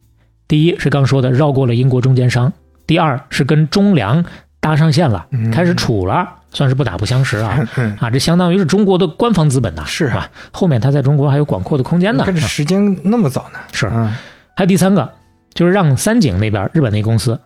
[0.48, 2.53] 第一是刚说的绕过了英国中间商，
[2.87, 4.25] 第二是跟中粮
[4.62, 10.31] 搭上线了，开始处了，算是不打不相识啊 嗯，啊，这相当于是中国的官方资本呐，是啊吧？
[10.53, 12.22] 后面他在中国还有广阔的空间呢。
[12.25, 13.59] 看这时间那么早呢。
[13.72, 14.14] 是，嗯
[14.55, 15.12] 还有第三个，
[15.53, 17.40] 就是让三井那边日本那公司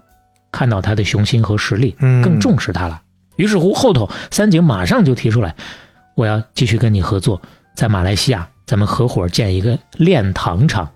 [0.53, 3.01] 看到他的雄心和实力，嗯更重视他了。
[3.37, 5.55] 于是乎，后头三井马上就提出来，
[6.17, 7.41] 我要继续跟你合作，
[7.75, 10.87] 在马来西亚咱们合伙建一个炼糖厂。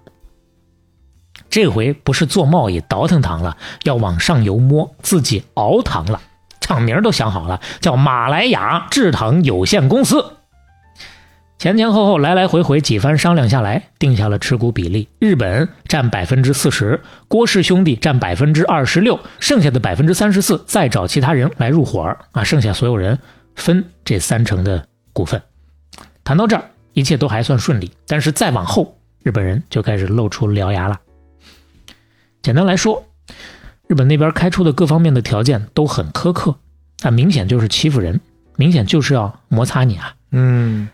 [1.51, 6.21] 这回不是做贸易倒腾糖了，要往上游摸，自己熬糖了。
[6.61, 10.37] 厂名都想好了，叫马来亚制糖有限公司。
[11.59, 23.19] 前前后后来来回回几番商量下来，定下了持股比例：日本占百分之四十，郭氏兄弟占百分之二十六，剩下的百分之三十四再找其他人来入伙啊，剩下所有人
[23.57, 25.43] 分这三成的股份。
[26.25, 30.99] 谈到这儿，一切都还算顺利，但是再往后，日本人就开始露出獠牙了。
[32.43, 33.05] 简单来说，
[33.87, 36.57] 日本那边开出的各方面的条件都很苛刻，
[37.03, 38.21] 啊，明显就是欺负人，
[38.57, 40.15] 明显就是要摩擦你啊。
[40.33, 40.89] 嗯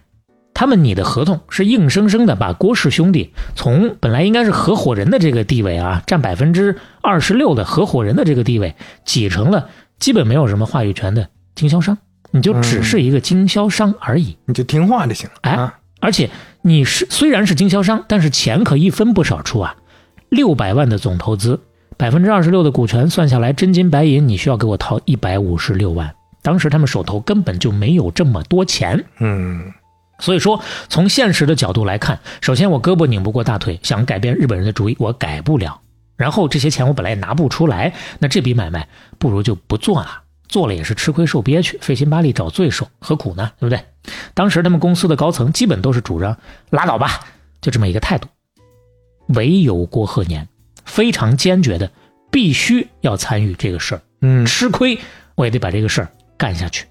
[0.55, 11.99] 他们拟的合同是硬生生的把郭氏兄弟从本来应该是合伙人的这个地位啊，占百分之二十六的合伙人的这个地位，挤成了基本没有什么话语权的经销商，
[12.31, 14.39] 你就只是一个经销商而已。
[14.47, 15.35] 你就听话就行了。
[15.43, 16.31] 哎啊，而且
[16.63, 19.77] 你是虽然是经销商，但是钱可一分不少出啊，
[20.29, 21.61] 六百万的总投资，
[21.97, 26.15] 百分之二十六的股权算下来，真金白银你需要给我掏一百五十六万。
[26.43, 29.73] 当时他们手头根本就没有这么多钱，嗯
[30.19, 35.81] 所以说，从现实的角度来看，首先我胳膊拧不过大腿，想改变日本人的主意，我改不了。
[36.17, 40.23] 然后这些钱我本来也拿不出来，那这笔买卖不如就不做了。
[40.49, 43.51] 做了也是吃亏受憋屈，费心巴力找罪受，何苦呢？
[43.59, 43.85] 对不对？
[44.33, 46.39] 当时他们公司的高层基本都是主张
[46.71, 47.21] 拉倒吧，
[47.61, 48.29] 就这么一个态度。
[49.29, 50.49] 唯有郭鹤年
[50.85, 51.91] 非常坚决的，
[52.31, 54.03] 必须要参与这个事儿。
[54.21, 54.99] 嗯吃亏
[55.35, 56.87] 我也得把这个事儿干下去。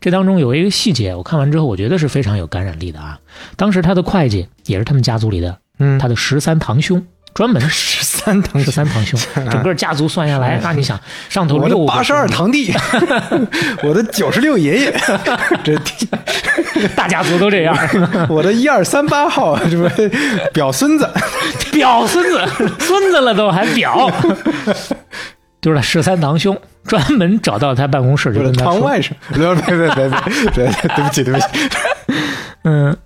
[0.00, 3.18] 这当中有一个细节，我看完之后，我觉得是非常有感染力的啊。
[3.56, 9.18] 当时他的会计也是他们家族里的，嗯，他的十三堂兄，专门十三堂十三堂兄，
[9.50, 12.72] 整个家族算下来，那你想上头我六个的八十二堂弟，
[13.82, 15.00] 我的九十六爷爷，
[15.64, 15.76] 这
[16.94, 17.76] 大家族都这样，
[18.30, 19.88] 我的一二三八号，这不
[20.52, 21.10] 表孙子，
[21.72, 22.40] 表孙子，
[22.78, 24.08] 孙子了都还表，
[25.60, 31.46] 就是十三堂兄专门找到他办公室，就我的跟他说，堂外甥，别别别别别别，对不起对不起，
[32.62, 32.96] 嗯。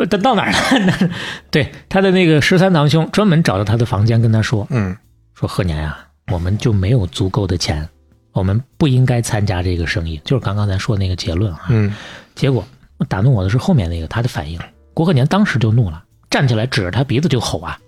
[0.00, 1.10] 呃到到哪儿了？
[1.50, 4.96] 对，他的那个十三堂兄专门找到他的房间，跟他说嗯
[5.34, 5.98] ：“说贺年呀、
[6.32, 7.88] 我们就没有足够的钱，
[8.32, 11.66] 我们不应该参加这个生意。”就是刚刚咱说的那个结论啊。
[11.68, 11.94] 嗯
[12.34, 12.66] 结果
[13.08, 14.58] 打动我的是后面那个他的反应，
[14.94, 17.78] 郭鹤年当时就怒了，站起来指着他鼻子就吼啊，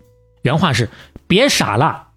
[0.42, 0.88] 原话是
[1.26, 2.08] ：“别傻了，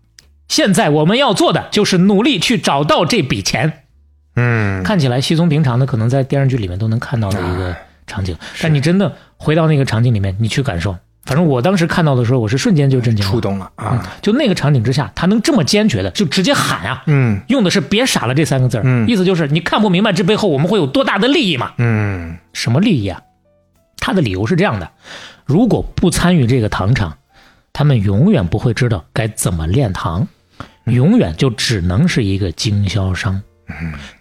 [0.47, 3.83] 现在我们要做的就是努力去找到这笔钱。”
[4.37, 7.73] 嗯，看起来稀松平常的，可能在电视剧里面都能看到的一个
[8.07, 10.95] 场景，但你真的回到那个场景里面，你去感受。
[11.23, 13.31] 反正我当时看到的时候，我是瞬间就震惊了。
[13.31, 21.71] 触动了嗯啊，就那个场景之下，他能这么坚决的就直接喊啊，嗯用的是“别傻了”这三个字儿，嗯意思就是你看不明白这背后我们会有多大的利益嘛？
[21.79, 23.21] 嗯什么利益啊？
[23.97, 24.91] 他的理由是这样的：
[25.45, 27.17] 如果不参与这个糖厂，
[27.73, 30.27] 他们永远不会知道该怎么炼糖，
[30.83, 33.41] 永远就只能是一个经销商。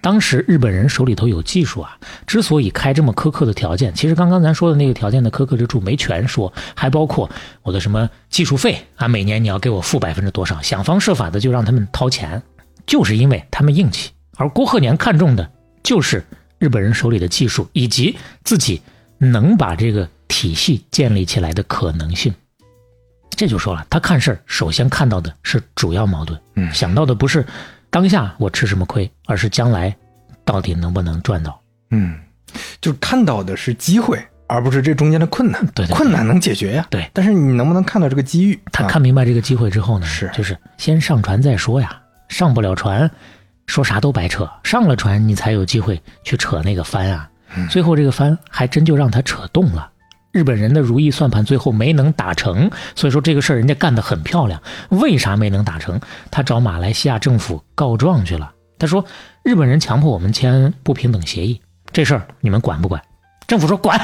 [0.00, 7.30] 当时日本人手里头有技术啊，之所以开这么苛刻的条件，其实刚刚咱说的那个条件的苛刻之处没全说，还包括
[7.62, 12.42] 我的什么技术费啊，每年你要给我付百分之多少，想方设法的就让他们掏钱，
[12.86, 14.10] 就是因为他们硬气。
[14.36, 15.50] 而郭鹤年看中的
[15.82, 16.24] 就是
[16.58, 18.80] 日本人手里的技术，以及自己
[19.18, 22.34] 能把这个体系建立起来的可能性。
[23.36, 27.44] 这就说了，他看事儿首先看到的是主要矛盾，嗯想到的不是
[27.94, 29.96] 当下我吃什么亏，而是将来
[30.44, 31.60] 到底能不能赚到。
[31.92, 32.18] 嗯，
[32.80, 35.64] 就看到的是机会，而不是这中间的困难。
[35.66, 36.84] 对对对困难能解决呀。
[36.90, 38.60] 对但是你能不能看到这个机遇？
[38.72, 41.96] 他啊看明白这个机会之后呢，是就是先上船再说呀，
[42.28, 43.08] 上不了船，
[43.66, 47.30] 说啥都白扯；上了船，你才有机会去扯那个帆啊。
[47.70, 49.88] 最后这个帆还真就让他扯动了。
[50.34, 54.60] 日本人的如意算盘最后没能打成，所以说这个事儿人家干得很漂亮。
[54.88, 56.00] 为啥没能打成？
[56.28, 58.52] 他找马来西亚政府告状去了。
[58.76, 59.04] 他说
[59.44, 61.60] 日本人强迫我们签不平等协议，
[61.92, 63.00] 这事儿你们管不管？
[63.46, 64.00] 政府说管。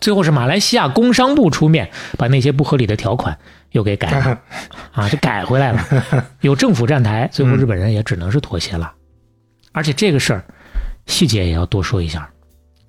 [0.00, 3.36] 最后是马来西亚工商部出面，把那些不合理的条款
[3.72, 4.40] 又给改了，
[4.94, 5.84] 啊，就改回来了。
[6.40, 8.90] 有政府站台，最后日本人也只能是妥协了。
[9.72, 10.44] 而且这个事儿
[11.04, 12.26] 细节也要多说一下。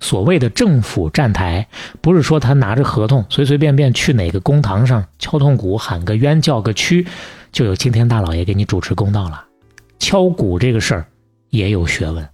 [0.00, 1.68] 所谓的政府站台，
[2.00, 7.06] 不是说他拿着合同随随便便去哪个公堂上敲痛鼓、喊个冤、叫个屈，
[7.52, 9.44] 就有青天大老爷给你主持公道了。
[9.98, 11.06] 敲鼓这个事儿
[11.50, 12.26] 也有学问，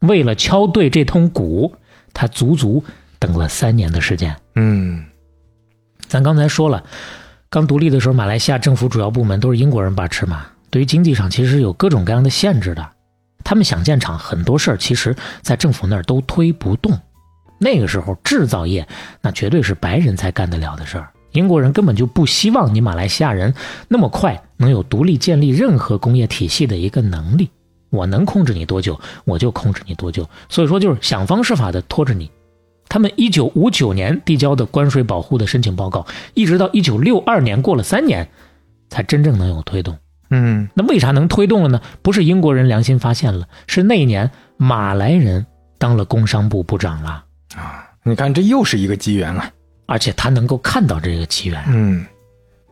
[0.00, 1.72] 为了敲对这通鼓，
[2.12, 2.82] 他足足
[3.20, 4.36] 等了三年的时间。
[4.56, 5.04] 嗯
[6.08, 6.82] 咱刚才说了，
[7.48, 12.88] 刚独立的时候，马来西亚政府主要部门都是英国人把持嘛，对于经济上其实是有各种各样的限制的。
[13.46, 16.98] 他们想建厂，很多事儿其实在政府那儿都推不动。
[17.60, 18.84] 那个时候制造业
[19.22, 23.54] 那绝对是白人才干得了的事儿，英国人根本就不希望你马来西亚人
[23.86, 27.48] 那么快能有独立建立任何工业体系的一个能力。
[27.90, 30.28] 我能控制你多久，我就控制你多久。
[30.48, 32.28] 所以说，就是想方设法的拖着你。
[32.88, 38.28] 他们一九五九年递交的关税保护的申请报告，一直到一九六二年过了三年，
[38.90, 39.96] 才真正能有推动。
[40.30, 41.80] 嗯那为啥能推动了呢？
[42.02, 45.46] 不是英国人良心发现了，是那一年马来人
[45.78, 47.24] 当了工商部部长了
[47.54, 49.50] 啊，你看这又是一个机缘啊。
[49.86, 51.62] 而且他能够看到这个机缘。
[51.68, 52.04] 嗯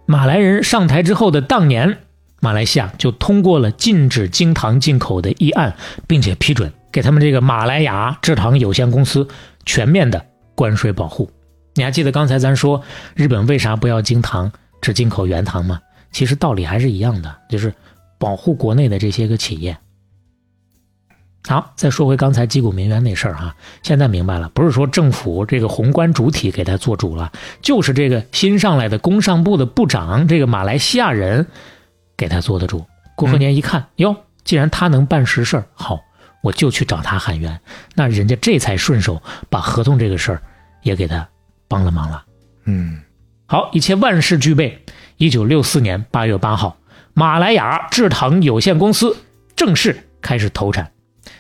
[0.05, 1.99] 马来人上台之后的当年，
[2.41, 5.75] 马来西亚就通过了禁止精糖进口的议案，
[6.07, 9.27] 并且批准给他们这个马来亚制糖有限公司
[9.65, 11.31] 全面的关税保护。
[11.75, 12.83] 你还记得刚才咱说
[13.15, 14.53] 日本为啥不要精糖，
[14.83, 15.81] 只进口原糖吗？
[16.15, 17.75] 其实道理还是一样的，就是
[18.19, 19.77] 保护国内的这些个企业。
[21.47, 31.47] 好，再说回刚才击鼓鸣冤那事儿哈，现在明白了，不是说政府这个宏观主体给他做主了，就是这个新上来的工商部的部长，这个马来西亚人
[32.17, 32.87] 给他做的主。
[33.17, 36.01] 郭鹤年一看，哟，既然他能办实事儿，好，
[36.45, 37.61] 我就去找他喊冤。
[37.95, 40.41] 那人家这才顺手把合同这个事儿
[40.83, 41.29] 也给他
[41.67, 42.25] 帮了忙了。
[42.67, 43.03] 嗯
[43.47, 44.84] 好，一切万事俱备。
[45.17, 46.77] 一九六四年八月八号，
[47.12, 49.17] 马来亚制糖有限公司
[49.55, 50.91] 正式开始投产，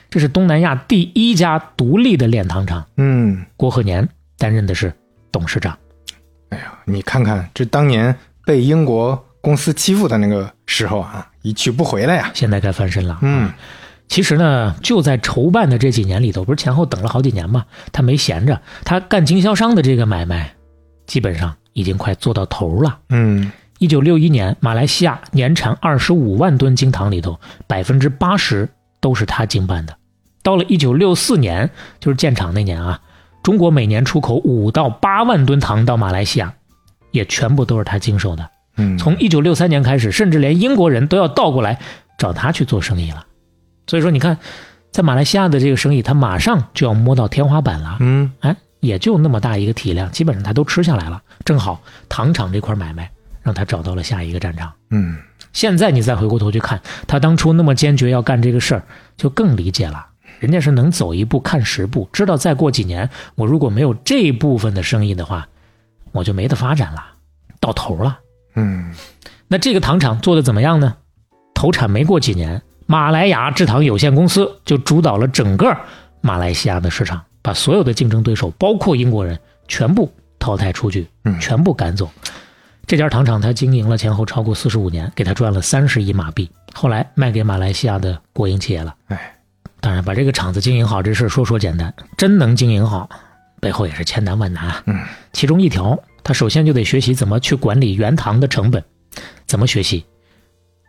[0.08, 2.86] 这是东南亚第一家独立的炼糖厂。
[2.96, 4.08] 嗯，郭鹤年
[4.38, 4.92] 担任的是
[5.32, 5.76] 董事长。
[6.50, 8.14] 哎呀，你看看这当年
[8.44, 12.30] 被英国公司欺负的那个时候啊，一去不回来呀。
[12.32, 13.18] 现在该翻身了。
[13.22, 13.50] 嗯，
[14.06, 20.54] 其实呢，就在筹办的这几年里头，不是前后等了好几年嘛，他没闲着，他干经销商的这个买卖，
[21.06, 23.00] 基本上已经快做到头了。
[23.08, 23.50] 嗯
[23.84, 28.66] 一九六一年，马来西亚年产二十五万吨精糖里头，百分之八十
[28.98, 29.94] 都是他经办的。
[30.42, 31.68] 到了一九六四年，
[32.00, 32.98] 就是建厂那年啊，
[33.42, 36.54] 中国每年出口五到八万吨糖到马来西亚，
[37.10, 38.50] 也全部都是他经手的。
[38.78, 41.78] 嗯，从一九六三年开始，甚至连英国人都要倒过来
[42.16, 43.26] 找他去做生意了。
[43.86, 44.38] 所以说，你看，
[44.92, 47.98] 在马来西亚的这个生意，他马上就要摸到天花板了。
[48.00, 51.20] 嗯哎，也就那么大一个体量，基本上他都吃下来了。
[51.44, 53.10] 正好糖厂这块买卖
[53.44, 54.72] 让他找到了下一个战场。
[54.90, 55.16] 嗯
[55.52, 58.82] 现在你再回过头去看，他当初那么坚决要干这个事儿，
[59.16, 60.04] 就更理解了。
[60.40, 65.46] 人家是能走一步看十步，知道再过几年，我如果没有这部分的生意的话，
[66.10, 67.06] 我就没得发展了，
[67.60, 68.18] 到头了。
[68.56, 68.92] 嗯
[69.46, 70.96] 那这个糖厂做的怎么样呢？
[71.54, 75.76] 投产没过几年，马来亚制糖有限公司就主导了整个
[76.20, 79.38] 马来西亚的市场，把所有的竞争对手，包括英国人，
[79.68, 82.10] 全部淘汰出去，嗯全部赶走。
[82.86, 88.94] 这家糖厂他经营了前后超过四十五年，给他赚了三十亿马币，后来卖给马来西亚的国营企业了。
[89.06, 89.36] 哎，
[89.80, 93.08] 当然，把这个厂子经营好这事儿说说简单，真能经营好，
[93.60, 94.82] 背后也是千难万难啊。
[94.86, 95.00] 嗯，
[95.32, 98.84] 其中一条，他首先就得学习怎么去管理原糖的成本，
[99.46, 100.04] 怎么学习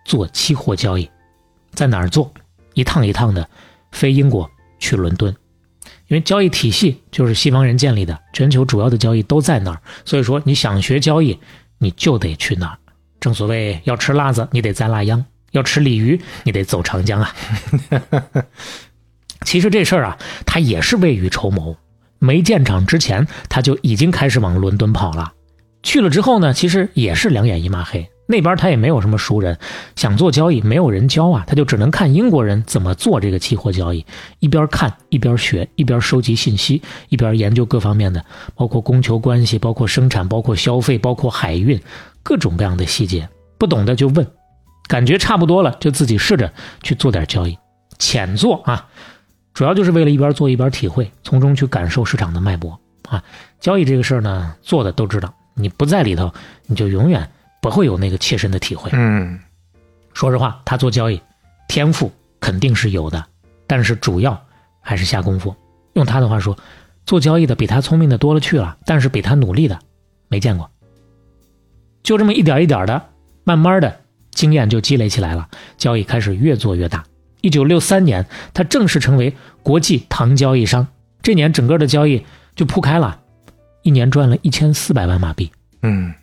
[0.05, 1.09] 做期货交易，
[1.71, 2.31] 在哪儿做？
[2.73, 3.49] 一趟一趟的
[3.93, 5.33] 飞英国去伦敦，
[6.07, 11.39] 因为交易体系就是西方人建立的，全球主要的交易都在那儿，所以说你想学交易，
[11.77, 12.77] 你就得去那儿。
[13.19, 17.35] 正所谓要吃辣子，你得栽辣秧；要吃鲤鱼，你得走长江啊。
[19.45, 21.75] 其实这事儿啊，他也是未雨绸缪。
[22.19, 25.33] 没建厂之前，他就已经开始往伦敦跑了。
[25.83, 28.09] 去了之后呢，其实也是两眼一抹黑。
[28.27, 29.57] 那边他也没有什么熟人，
[29.95, 34.05] 想做交易没有人教啊，他就只能看英国人怎么做这个期货交易，
[34.39, 41.79] 一边看一边学，一边收集信息，一边研究各方面的，包括供求关系，包括生产，包括消费，包括海运，
[42.23, 44.25] 各种各样的细节，不懂的就问，
[44.87, 46.51] 感觉差不多了就自己试着
[46.81, 47.55] 去做点交易，
[47.99, 48.87] 浅做啊，
[49.53, 53.23] 主要就是为了一边做一边体会，从中去感受市场的脉搏啊。
[53.59, 56.33] 交易这个事儿呢，做的都知道，你不在里头，
[56.65, 57.29] 你就永远。
[57.61, 58.89] 不会有那个切身的体会。
[58.93, 59.39] 嗯，
[60.13, 61.21] 说实话，他做交易
[61.67, 63.25] 天赋肯定是有的，
[63.67, 64.39] 但是主要
[64.81, 65.55] 还是下功夫。
[65.93, 66.57] 用他的话说，
[67.05, 69.79] 做交易的比他聪明的多了去了，但是比他努力的
[70.27, 70.69] 没见过。
[72.03, 73.09] 就这么一点一点的，
[73.43, 74.01] 慢慢的
[74.31, 77.03] 经验就积累起来了，交易开始越做越大。
[77.41, 80.87] 一九六三年，他正式成为国际糖交易商。
[81.21, 82.25] 这年整个的交易
[82.55, 83.21] 就铺开了，
[83.81, 85.51] 一年赚了一千四百万马币。
[85.81, 86.13] 嗯。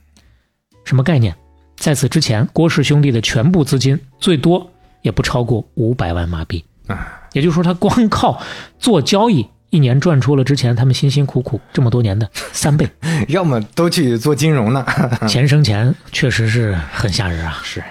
[0.84, 1.34] 什么概念？
[1.76, 4.70] 在此之前，郭氏兄弟的全部资金最多
[5.00, 8.40] 也不超过五百万马币啊，也就是说，他光靠
[8.78, 12.88] 做交易，一年赚出了之前他们辛辛苦苦这么多年的三倍。
[13.28, 14.86] 要么都去做金融呢，
[15.26, 17.60] 钱生钱，确实是很吓人啊。
[17.64, 17.82] 是，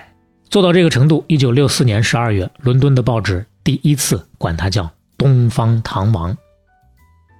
[0.49, 6.37] 做到这个程度，一九六四年十二月，伦敦的报纸第一次管他叫“东方唐王”，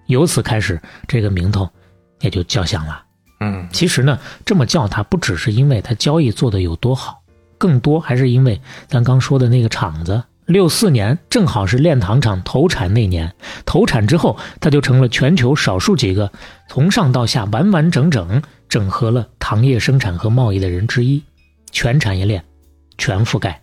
[0.07, 1.69] 由此开始，这个名头
[2.19, 3.03] 也就叫响了。
[3.43, 7.23] 嗯，其实呢，这么叫他不只是因为他交易做的有多好，
[7.57, 13.33] 更多还是因为咱刚说的那个厂子，六四年正好是炼糖厂投产那年，
[13.65, 16.31] 投产之后，他就成了全球少数几个
[16.69, 21.23] 从上到下完完整整整合了糖业生产和贸易的人之一，
[21.71, 22.43] 全产业链
[22.99, 23.59] 全覆盖。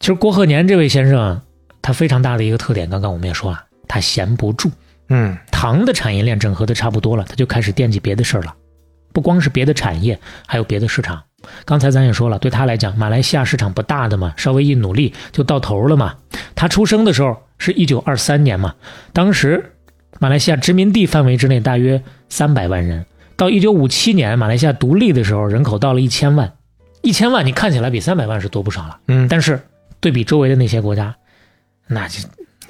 [0.00, 1.40] 其实郭鹤年这位先生，
[1.80, 4.72] 他非常大的一个特点，刚刚我们也说了，他闲不住。
[5.10, 8.54] 嗯，糖的产业链整合的差不多了，他就开始惦记别的事儿了，
[9.12, 11.22] 不光是别的产业，还有别的市场。
[11.64, 16.14] 刚才咱也说了，对他来讲，马来西亚市场不大的嘛，稍微一努力就到头了嘛。
[16.54, 18.74] 他出生的时候是一九二三年嘛，
[19.12, 19.72] 当时
[20.20, 23.04] 马来西亚殖民地范围之内大约三百万人，
[23.36, 26.52] 到一九五七年马来西亚独立的时候，人口到了一千万，
[27.02, 29.60] 一千万你看起来比三百万是多不少了，嗯，但是
[29.98, 31.16] 对比周围的那些国家，
[31.88, 32.20] 那就。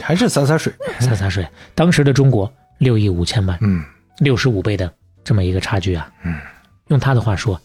[0.00, 1.46] 还是洒洒水，洒洒水。
[1.74, 3.82] 当时的中国六亿五千万，嗯，
[4.18, 4.92] 六十五倍的
[5.22, 6.36] 这么一个差距啊，嗯，
[6.88, 7.60] 用他的话说，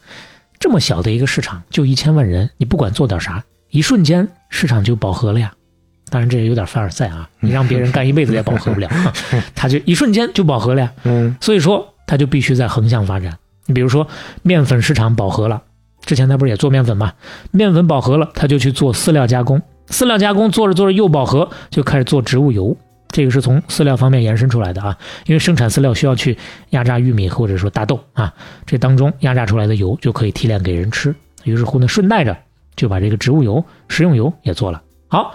[0.59, 5.53] 这么小的一个市场，就一千万人，你不管做点啥，一瞬间市场就饱和了呀。
[6.09, 8.89] 当然这也有点凡尔赛啊，你让别人干一辈子也饱和不了，
[9.55, 10.93] 他就一瞬间就饱和了呀。
[11.03, 13.37] 嗯，所以说他就必须在横向发展。
[13.65, 14.07] 你比如说
[14.43, 15.63] 面粉市场饱和了，
[16.05, 17.13] 之前他不是也做面粉吗？
[17.49, 19.59] 面粉饱和了，他就去做饲料加工。
[19.89, 22.75] 饲料加工做着做着又饱和，就开始做植物油。
[23.09, 26.37] 这个是从饲料方面延伸出来的啊，因为生产饲料需要去
[26.71, 28.33] 压榨玉米或者说大豆啊，
[28.65, 31.15] 这当中压榨出来的油就可以提炼给人吃。
[31.45, 32.37] 于是乎呢，顺带着
[32.75, 34.81] 就把这个植物油、食用油也做了。
[35.07, 35.33] 好，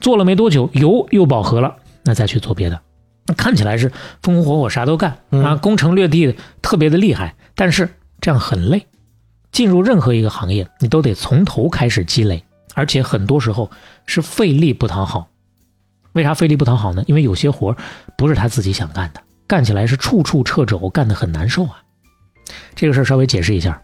[0.00, 2.80] 做了没多久，油又饱和了，那再去做别的。
[3.26, 3.88] 那看起来是
[4.22, 7.88] 风风火火啥都干啊，攻城略地特别的厉害，但是
[8.20, 8.84] 这样很累。
[9.52, 12.42] 进入任何一个行业，你都得从头开始积累。
[12.74, 13.70] 而且很多时候
[14.06, 15.28] 是费力不讨好，
[16.12, 17.02] 为啥费力不讨好呢？
[17.06, 17.76] 因为有些活
[18.16, 21.82] 不是他自己想干的，干起来是处处掣肘，干得很难受啊。
[22.74, 23.80] 这个事儿稍微解释一下，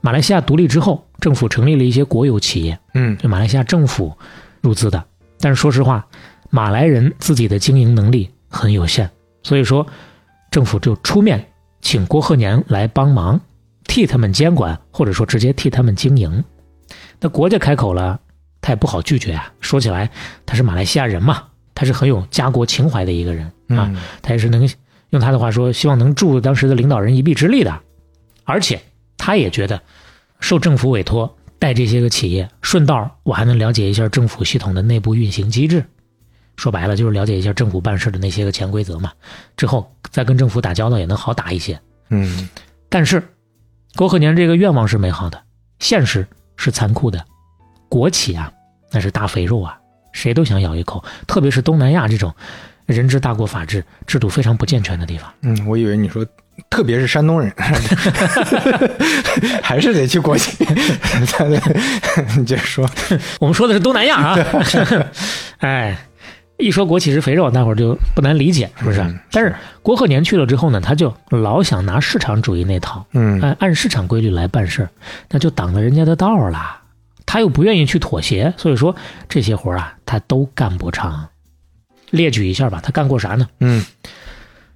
[0.00, 4.16] 马来西亚独立之后，政府成立了一些国有企业，嗯，就马来西亚政府
[4.60, 5.04] 入资的。
[5.40, 6.06] 但是说实话，
[6.50, 9.08] 马来人自己的经营能力很有限，
[9.42, 9.86] 所以说
[10.50, 11.48] 政府就出面
[11.80, 13.40] 请郭鹤年来帮忙，
[13.84, 16.44] 替他们监管，或者说直接替他们经营。
[17.20, 18.20] 那国家开口了，
[18.60, 19.52] 他也不好拒绝啊。
[19.60, 20.10] 说起来，
[20.46, 21.44] 他是马来西亚人嘛，
[21.74, 23.92] 他是很有家国情怀的一个人啊。
[24.22, 24.68] 他也是能
[25.10, 27.80] 用他的话说，希望能助当时的领导人一臂之力的。
[28.44, 28.80] 而且
[29.16, 29.82] 他也觉得，
[30.40, 35.84] 受政府委托带这些个企业，顺道我还能了解一下政府系统的内部运行机制。
[36.56, 39.12] 说白了，就是了解一下政府办事的那些个潜规则嘛。
[39.56, 41.80] 之后再跟政府打交道也能好打一些。
[42.10, 42.48] 嗯，
[42.88, 43.22] 但是
[43.96, 45.42] 郭鹤年这个愿望是美好的，
[45.78, 46.26] 现实。
[46.58, 47.24] 是残酷的，
[47.88, 48.52] 国企啊，
[48.92, 49.78] 那是大肥肉啊，
[50.12, 51.02] 谁都想咬一口。
[51.26, 52.34] 特别是东南亚这种
[52.84, 55.32] 人治大国法治、制度非常不健全的地方。
[55.40, 56.26] 嗯，我以为你说，
[56.68, 57.50] 特别是山东人，
[59.62, 60.58] 还是得去国企。
[62.36, 62.90] 你接着说，
[63.40, 64.36] 我们说的是东南亚啊。
[65.58, 65.96] 哎。
[66.58, 69.00] 一说国企是肥肉，大伙儿就不难理解，是不是？
[69.30, 74.88] 但是郭鹤年去了之后呢，他就老想拿市场主义那套，嗯，按按市场规律来办事
[75.30, 76.78] 那就挡了人家的道了。
[77.24, 78.96] 他又不愿意去妥协，所以说
[79.28, 81.28] 这些活啊，他都干不长。
[82.10, 83.46] 列举一下吧，他干过啥呢？
[83.60, 83.84] 嗯，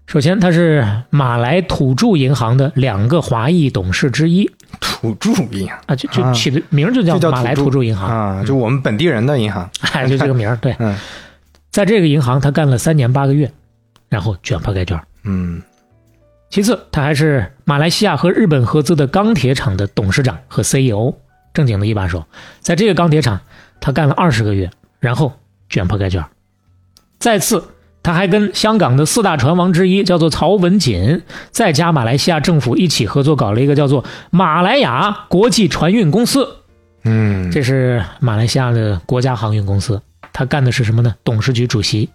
[0.07, 4.49] 首先他是马来土著银行的两个华裔董事之一。
[4.81, 9.69] 土土著银行啊，就就啊起的名就叫马来土土著银行，啊，就我们本地人的银行。
[9.93, 10.57] 哎，就这个名儿。
[10.59, 10.95] 对，嗯
[11.73, 13.51] 在这个银行他干了三年八个月，
[14.09, 15.01] 然后卷破盖卷。
[15.25, 15.61] 嗯
[16.51, 21.15] 其次，他还是马来西亚和日本合资的钢铁厂的董事长和 CEO，
[21.55, 22.27] 正经的一把手。
[22.61, 23.41] 在这个钢铁厂，
[23.81, 24.71] 他干了二十个月，
[25.01, 25.33] 然后
[25.71, 26.23] 卷破盖卷。
[27.19, 27.65] 再次，
[28.03, 36.59] 他还跟香港的四大船王之一叫做曹文锦，再加马来西亚政府一起合作搞了一个叫做马来亚国际船运公司，
[37.05, 40.01] 嗯，这是马来西亚的国家航运公司。
[40.33, 41.15] 他干的是什么呢？
[41.25, 42.09] 董事局主席。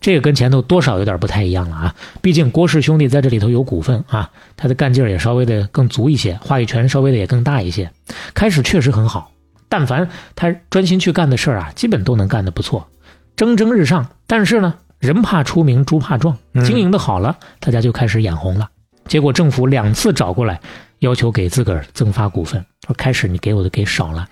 [0.00, 7.90] 这个跟前头多少有点不太一样了啊，毕竟郭氏兄弟在这里头有股份啊，他的干劲儿也稍微的更足一些，话语权稍微的也更大一些。
[8.32, 9.30] 开始确实很好，
[9.68, 12.88] 但凡他专心去干的事儿啊，基本都能干得不错，
[13.36, 14.08] 蒸蒸日上。
[14.26, 18.70] 但是呢，人怕出名，猪怕壮，经营的好了，大家就开始眼红了。
[19.06, 20.60] 结果政府两次找过来，
[21.00, 24.26] 要求给自个儿增发股份，说开始你给我的给少了。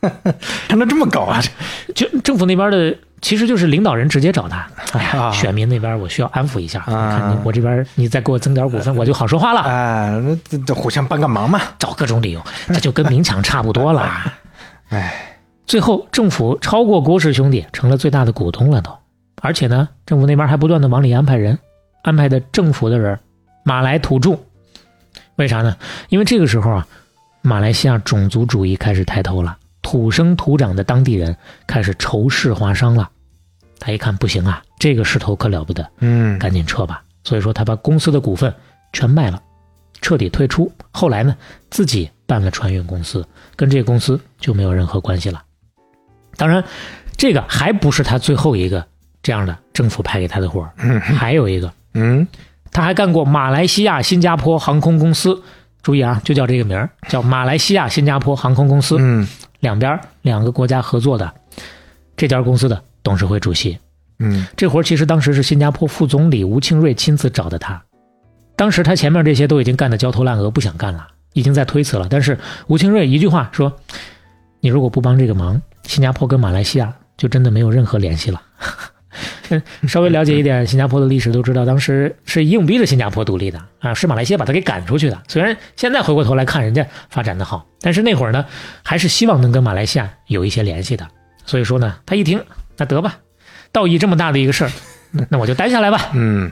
[0.68, 1.40] 还能这么搞啊？
[1.94, 4.66] 就政府那边的，其实就是领导人直接找他。
[4.92, 9.62] 哎呀，啊选民那边我需要安抚一下，啊看你我这边你再给我增点股份，我就好说话了。
[9.62, 11.60] 哎，那这这互相帮个忙嘛。
[11.78, 14.08] 找各种理由， 这就跟明抢差不多了。
[14.90, 18.90] 哎，最后政府超过郭氏兄弟，成了最大的股东了都。
[19.42, 21.58] 而且呢，政府那边还不断的往里安排人，
[22.02, 23.18] 安排的政府的人，
[23.64, 24.38] 马来土著。
[25.36, 25.76] 为啥呢？
[26.08, 26.86] 因为这个时候啊，
[27.42, 33.08] 马来西亚种族主义开始抬头了，土生土长的当地人开始仇视华商了。
[33.78, 37.02] 他一看不行啊，这个势头可了不得，嗯赶紧撤吧。
[37.24, 38.52] 所以说他把公司的股份
[38.92, 39.42] 全卖了，
[40.00, 40.72] 彻底退出。
[40.90, 41.36] 后来呢，
[41.70, 45.42] 自己办了船运公司，跟这个公司就没有任何关系了。
[46.36, 46.64] 当然，
[47.16, 48.86] 这个还不是他最后一个
[49.22, 52.26] 这样的政府派给他的活儿，还有一个，嗯
[52.76, 55.42] 他还干过马来西亚、新加坡航空公司。
[55.82, 58.98] 注意啊，就叫这个名儿，叫马来西亚、新加坡航空公司。
[59.00, 59.26] 嗯
[59.60, 61.32] 两边两个国家合作的
[62.18, 63.78] 这家公司的董事会主席。
[64.18, 67.82] 嗯这活儿其实当时是新加坡副总理吴庆瑞亲自找的他，
[68.56, 72.06] 当时他前面这些都已经干得焦头烂额，不想干了，已经在推辞了。
[72.10, 73.72] 但是吴庆瑞一句话说
[74.60, 78.42] ：“你如果不帮这个忙，新加坡跟马来西亚就真的没有任何联系了。”
[79.48, 85.22] 嗯， 稍微了解一点新加坡的历史都知道，当时是硬逼着新加坡独立的啊，是马来西亚把他给赶出去的。
[85.28, 88.44] 虽然现在回过头来看人家发展的好，但是那会儿呢，
[88.82, 91.06] 还是希望能跟马来西亚有一些联系的。
[91.44, 92.42] 所以说呢，他一听，
[92.76, 93.18] 那得吧，
[93.72, 94.70] 道义这么大的一个事儿，
[95.12, 96.10] 那 那我就待下来吧。
[96.14, 96.50] 嗯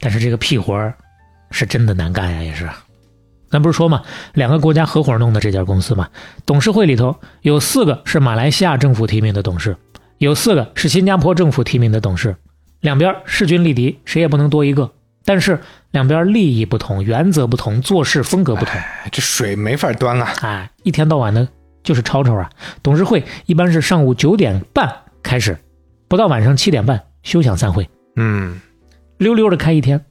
[0.00, 0.94] 但是这个屁活儿
[1.50, 2.68] 是真的难干呀，也是。
[3.48, 4.02] 咱不是说嘛，
[4.34, 6.08] 两个国家合伙弄的这家公司嘛，
[6.44, 9.76] 董事会里头有四个是马来西亚政府提名的董事，
[10.18, 12.36] 有四个是新加坡政府提名的董事，
[12.80, 14.92] 两边势均力敌，谁也不能多一个。
[15.24, 15.60] 但是
[15.90, 20.32] 两边利益不同，原则不同，做事风格不同，哎这水没法端啊。
[20.40, 21.46] 哎，一天到晚的
[21.82, 22.48] 就是吵吵啊。
[22.82, 24.90] 董事会一般是上午九点半
[25.22, 25.58] 开始，
[26.08, 27.88] 不到晚上七点半休想散会。
[28.14, 28.60] 嗯
[29.18, 30.04] 溜溜的开一天，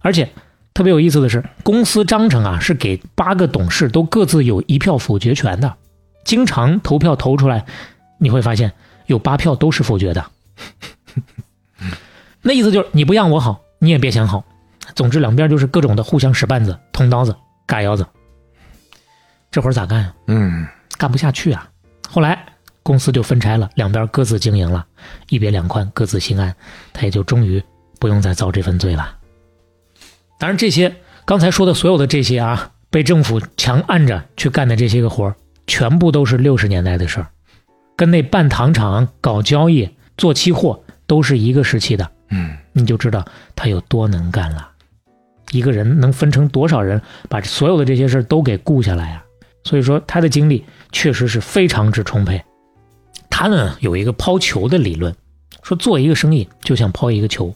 [0.00, 0.28] 而且
[0.74, 5.74] 特别有意思的是，公司章程啊是给八个董事都各自有一票否决权的，
[6.24, 7.64] 经常投票投出来，
[8.18, 8.72] 你会发现
[9.06, 10.24] 有八票都是否决的。
[12.42, 14.44] 那意思就是你不让我好，你也别想好。
[14.94, 17.34] 总之两边就是各种的互相使绊子、捅刀子、
[17.66, 18.06] 嘎腰子。
[19.50, 20.66] 这会儿咋干呀、嗯
[20.98, 21.70] 干不下去啊。
[22.08, 22.46] 后来
[22.82, 24.84] 公司就分拆了，两边各自经营了，
[25.28, 26.54] 一别两宽，各自心安，
[26.92, 27.62] 他也就终于
[27.98, 29.16] 不用再遭这份罪了。
[30.38, 30.94] 当然，这些
[31.24, 35.34] 刚才说的所有的这些啊，被政府强按着去干的这些个活儿，
[35.66, 37.26] 全部都是六十年代的事儿，
[37.96, 42.10] 跟那办糖厂、搞交易、做期货都是一个时期的。
[42.30, 43.24] 嗯你就知道
[43.54, 44.68] 他有多能干了。
[45.52, 49.24] 一个人能分成多少人把所有的这些事儿都给顾下来啊？
[49.62, 52.42] 所以说他的精力确实是非常之充沛。
[53.30, 55.14] 他呢有一个抛球的理论，
[55.62, 57.54] 说做一个生意就像抛一个球，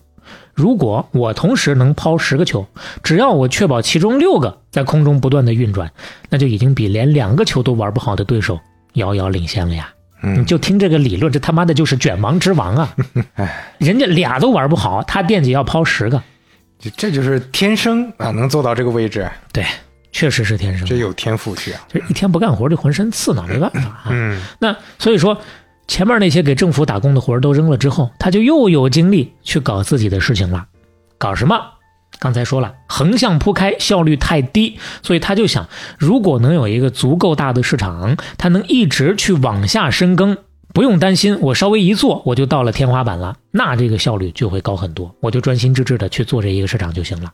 [0.54, 2.66] 如果我同时能抛十个球，
[3.02, 5.90] 只要我确保其中六个在空中不断的运转，
[6.28, 8.60] 那就已经比连两个球都玩不好的对手
[8.92, 9.92] 遥遥领先了呀。
[10.20, 12.96] 你嗯，就听这个理论，这他妈的就是卷王之王啊！
[13.78, 16.22] 人家俩都玩不好，他惦记要抛十个，
[16.78, 19.64] 这这就是天生啊，能做到这个位置，对，
[20.10, 21.80] 确实是天生，这有天赋去啊。
[21.88, 24.04] 就是一天不干活就浑身刺挠，没办法啊。
[24.10, 25.40] 嗯那所以说，
[25.86, 30.66] 前面那些给政府打工的活儿都扔了之后，他就又有精力去搞自己的事情了。
[31.16, 31.60] 搞什么？
[32.18, 40.36] 刚才说了，横向铺开，效率太低，所以他就想，如果能有一个足够大的市场，他能一直去往下深耕，
[40.74, 45.14] 不用担心我稍微一做我就到了天花板了，那这个效率就会高很多。
[45.20, 47.32] 我就专心致志的去做这一个市场就行了。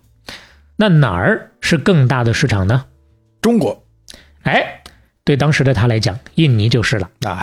[0.77, 2.85] 那哪儿是更大的市场呢？
[3.41, 3.83] 中国
[4.43, 4.83] 哎，
[5.25, 7.09] 对当时的他来讲，印尼就是了。
[7.23, 7.43] 啊，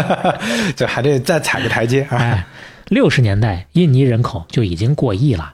[0.74, 2.16] 这还得再踩个台阶啊。
[2.16, 2.46] 哎，
[2.88, 5.52] 六十年代印尼人口就已经过亿了，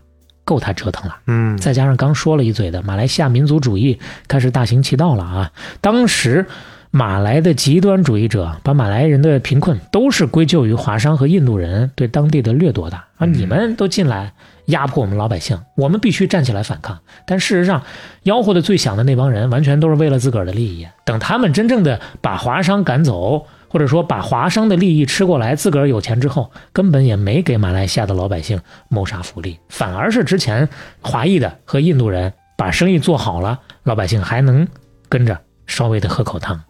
[0.48, 1.18] 够他折腾了。
[1.26, 5.52] 嗯，再加上刚说了一嘴的马来西亚民族主义开始大行其道了啊！
[5.82, 6.46] 当时
[6.90, 13.26] 马来的极端主义者把马来人的贫困都是归咎于华商和印度人对当地的掠夺的啊！
[13.26, 14.32] 你们都进来
[14.66, 16.98] 压迫我们老百姓，我们必须站起来反抗。
[17.26, 17.82] 但事实上，
[18.24, 20.88] 吆喝的最响的那帮人，完全都是为了自个儿的利益。
[21.04, 30.68] 等他们真正的把华商赶走，或者说把华商的利益吃过来，自个儿有钱之后，根本也没给马来西亚的老百姓谋啥福利，反而是之前
[31.00, 34.66] 华裔的和印度人把生意做好了，老百姓还能
[35.08, 36.60] 跟着稍微的喝口汤。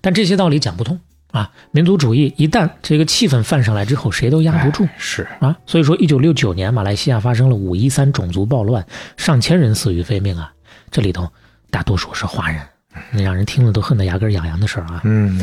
[0.00, 0.98] 但这些道理讲不通
[1.30, 1.50] 啊！
[1.70, 4.88] 民族主义一旦这个气氛泛上来之后，谁都压不住。
[4.96, 8.84] 是啊，所以说，一九六九年马来西亚发生了五一三种族暴乱，
[9.16, 10.52] 上千人死于非命啊！
[10.90, 11.28] 这里头
[11.70, 12.77] 大多数是华人，那
[13.12, 15.00] 让人听了都恨得牙根痒痒的事儿啊！
[15.04, 15.40] 嗯，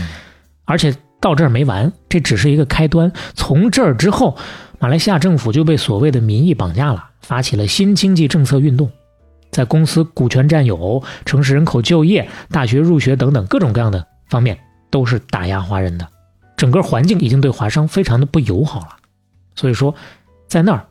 [0.65, 3.11] 而且到这儿没完，这只是一个开端。
[3.33, 4.37] 从这儿之后，
[4.79, 8.91] 马来西亚政府就被所谓的民意绑架了，发起了新经济政策运动，
[9.51, 16.07] 在公司股权占有、城市人口就业、大学入学等等各种各样的方面，都是打压华人的。
[16.57, 18.95] 整个环境已经对华商非常的不友好了，
[19.55, 19.93] 所以说，
[20.47, 20.85] 在那儿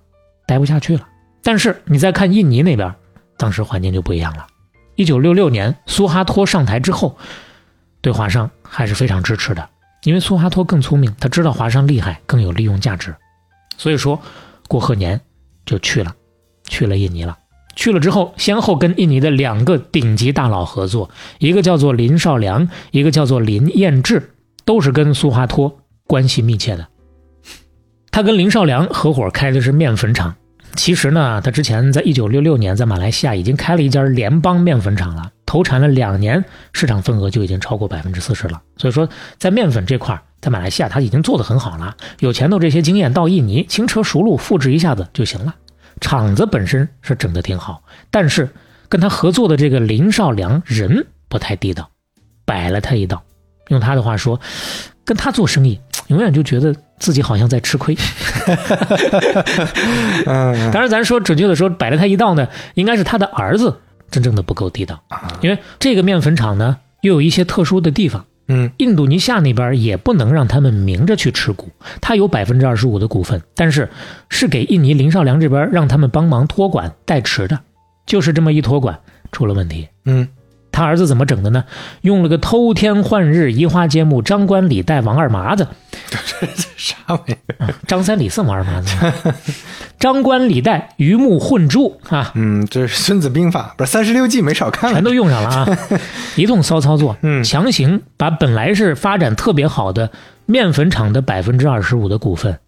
[0.46, 1.06] 待不下去了。
[1.42, 2.94] 但是你再看印尼那边，
[3.36, 4.46] 当时环境就不一样了。
[4.96, 7.16] 一九六六年苏哈托上台之后，
[8.00, 9.68] 对华商还是非常支持的。
[10.04, 13.14] 因为苏哈托更聪明，他知道华商厉害，更有利用价值，
[13.78, 14.20] 所以说
[14.68, 15.20] 过贺年
[15.64, 16.14] 就去了，
[16.68, 17.38] 去了印尼了。
[17.74, 24.34] 去了之后，先后跟印尼的两个顶级大佬合作，一个叫做林少良，一个叫做林彦志，
[24.64, 26.86] 都是跟苏哈托关系密切的。
[28.12, 30.36] 他跟林少良合伙开的是面粉厂，
[30.76, 35.30] 其实呢，他之前在一九六六年在马来西亚已经开了一家联邦面粉厂了。
[35.46, 38.60] 投产了两年，市场份额就已经超过百分之四十了。
[38.76, 39.08] 所以说，
[39.38, 41.96] 在面粉这块，在马来西亚他已经做得很好了。
[42.18, 45.54] 有前头这些经验，到印尼轻车熟路复制一下子就行了。
[46.00, 48.48] 厂子本身是整得挺好，但是
[48.88, 51.88] 跟他合作的这个林少良人不太地道，
[52.44, 53.22] 摆了他一道。
[53.68, 54.40] 用他的话说，
[55.04, 57.96] 跟他做生意，永远就觉得自己好像在吃亏。
[60.26, 63.80] 嗯，当然，咱说准确的说，摆了他一道呢，应该是他的儿子。
[64.10, 65.02] 真正的不够地道，
[65.40, 68.24] 因为这个面粉厂呢，又有一些特殊的地方。
[68.46, 73.88] 嗯，印度尼西亚那边也不能让他们明着去持股，他有百分之二十五的股份，但是
[74.28, 77.58] 是给印尼林少良这边让他们帮忙托管代持的，
[78.06, 79.00] 就是这么一托管
[79.32, 79.88] 出了问题。
[80.04, 80.28] 嗯，
[80.74, 81.64] 他儿子怎么整的呢？
[82.00, 85.68] 用了个偷天换日、移花接木、张冠李戴、王二麻子，
[86.12, 87.72] 这这啥玩意儿？
[87.86, 88.90] 张三李四王二麻子，
[90.00, 92.32] 张冠李戴、鱼目混珠啊！
[92.34, 95.78] 嗯，这是《孙子兵法》，不是三十六计没少看，全都用上了啊！
[96.34, 100.10] 一通骚操作，嗯，强行把本来是发展特别好的
[100.44, 102.58] 面粉厂的百分之二十五的股份，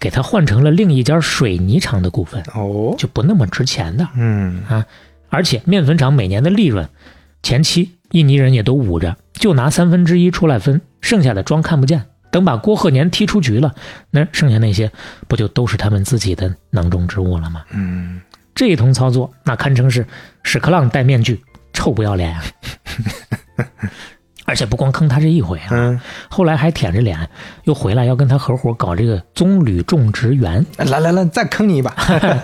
[0.00, 4.84] 给它换成了另一家水泥厂的股份，哦，就不那么值钱的嗯啊！
[5.30, 6.88] 而且面粉厂每年的利润，
[7.44, 12.02] 前期印尼人也都捂着，就拿三分之一出来分，剩下的装看不见。
[12.30, 13.74] 等把郭鹤年踢出局了，
[14.10, 14.90] 那剩下那些
[15.28, 17.62] 不就都是他们自己的囊中之物了吗？
[17.72, 18.18] 嗯，
[18.54, 20.06] 这一通操作，那堪称是
[20.42, 21.38] 屎壳郎戴面具，
[21.74, 22.42] 臭不要脸啊！
[24.46, 27.28] 而且不光坑他这一回啊，嗯，后来还舔着脸
[27.64, 30.64] 又回来要跟他合伙搞这个棕榈种植园。
[30.78, 31.94] 来来来，再坑你一把。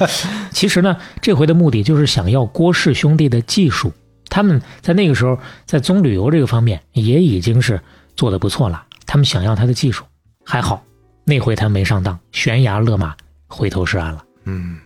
[0.53, 3.91] 其实呢，这回的目的就是想要郭氏兄弟的技术。
[4.31, 7.81] 他们在那个时候在棕榈油这个方面也已经是
[8.17, 8.85] 做的不错了。
[9.05, 10.05] 他们想要他的技术，
[10.45, 10.83] 还好
[11.25, 13.15] 那回他没上当，悬崖勒马，
[13.49, 14.25] 回头是岸了。
[14.45, 14.79] 嗯，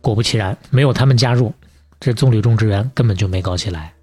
[0.00, 1.52] 果不其然，没有他们加入，
[1.98, 3.94] 这棕榈种植园根本就没搞起来。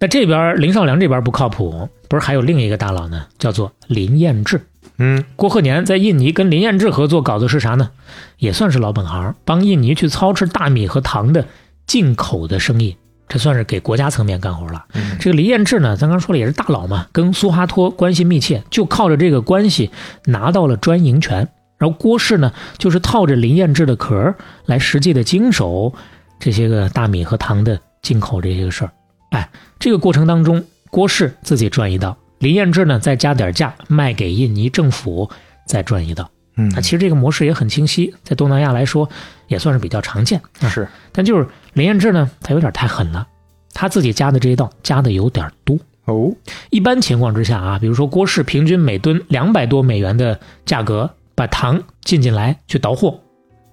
[0.00, 4.60] 那这边林少良这边不靠谱，不是还有另一个大佬呢，叫做林彦志。
[4.98, 7.90] 嗯，郭鹤年在印尼跟林彦志合作搞的是啥呢？
[8.38, 11.46] 也算是老本行，帮印尼去操持大米和糖的
[11.86, 12.96] 进口的生意，
[13.28, 14.84] 这算是给国家层面干活了。
[15.18, 19.90] 这个林彦志呢，咱刚说了也是大佬嘛，跟苏哈托关系密切，就靠着这个关系
[20.26, 21.48] 拿到了专营权。
[21.78, 24.34] 然后郭氏呢，就是套着林彦志的壳
[24.66, 25.92] 来实际的经手
[26.38, 28.92] 这些个大米和糖的进口这些个事儿。
[29.30, 35.28] 哎，这个过程当中，郭氏自己赚一道，林彦志呢再加点价卖给印尼政府，
[35.66, 36.30] 再赚一道。
[36.56, 39.08] 嗯那其实这个模式也很清晰，在东南亚来说
[39.48, 40.38] 也算是比较常见。
[40.60, 43.26] 啊是，但就是林彦志呢，他有点太狠了，
[43.72, 45.78] 他自己加的这一道加的有点多。
[46.04, 46.34] 哦，
[46.70, 53.20] 一般情况之下啊，比如说郭氏平均每吨两百多美元的价格把糖进进来去倒货，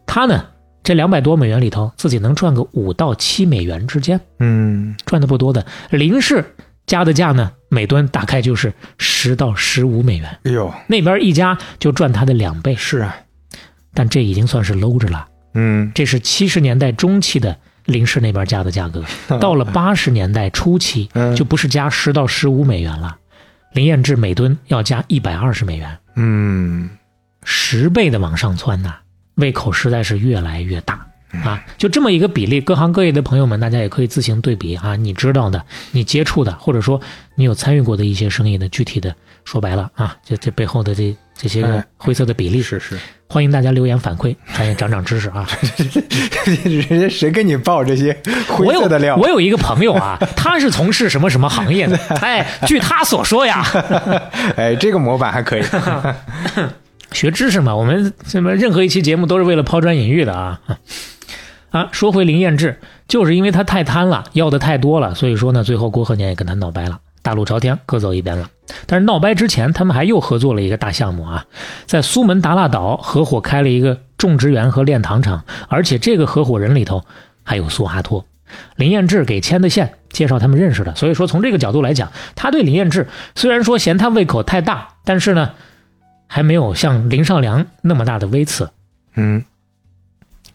[0.06, 0.46] 他呢
[0.84, 5.66] 这两百多美元里头自己能赚个五到七美元之间，嗯，赚的不多的。
[5.90, 13.16] 林氏加的价呢，每吨大概就是十到十五美元，哎呦，那边一加就赚他的两倍，是啊，
[13.94, 15.28] 但这已经算是搂着了。
[15.56, 17.58] 嗯这是七十年代中期的
[17.90, 19.04] 林氏那边加的价格，
[19.40, 21.36] 到了八十年代初期嗯。
[21.36, 23.18] 就不是加十到十五美元了，
[23.74, 26.90] 林彦志每吨要加一百二十美元，嗯，
[27.44, 28.96] 十倍的往上窜呐、
[29.36, 31.06] 胃口实在是越来越大
[31.44, 31.64] 啊！
[31.78, 37.00] 就这么一个比例，各行各业的朋友们，大家也可以自行对比啊，你知道的，你接触的，或者说
[37.36, 39.14] 你有参与过的一些生意的具体的，
[39.46, 42.98] 说白了啊，这这背后的这这些个哎灰色的比例，是是，
[43.30, 45.48] 欢迎大家留言反馈，咱也长长知识啊。
[46.66, 48.18] 人 家谁跟你报这些
[48.48, 49.16] 灰色的料？
[49.16, 51.98] 我有一个朋友啊，他是从事什么什么行业的？
[52.22, 53.64] 哎，据他所说呀，
[54.58, 55.64] 哎，这个模板还可以。
[57.12, 60.60] 学知识嘛，我们什么任何一期节目都是为了抛砖引玉的啊。
[61.72, 68.50] 啊，说回林彦志，就是因为他太贪了，要的太多了，所以说呢，最后郭鹤年也跟他闹掰了，大路朝天，各走一边了。
[68.86, 71.46] 但是闹掰之前，他们还又合作了一个大项目啊，
[71.86, 77.04] 在苏门答腊岛合伙开了一个种植园和炼糖厂，而且这个合伙人里头
[77.44, 78.26] 还有苏哈托。
[78.76, 85.52] 林彦志给牵的线，介绍他们认识的，所以说从这个角度来讲，他对林彦志虽然说嫌他胃口太大，但是呢，
[86.26, 88.72] 还没有像林少良那么大的微词。
[89.16, 89.44] 嗯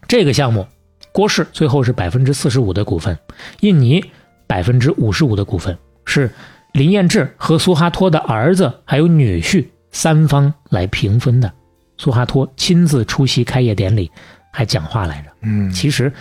[0.07, 0.67] 这个项目，
[1.15, 3.17] 郭氏最后是百分之四十五的股份，
[3.61, 4.03] 印尼
[4.45, 6.29] 百分之五十五的股份，是
[6.73, 11.49] 林彦志和苏哈托的儿子还有女婿三方来平分的。
[11.97, 14.11] 苏哈托亲自出席开业典礼，
[14.51, 15.31] 还讲话来着。
[15.43, 16.11] 嗯其实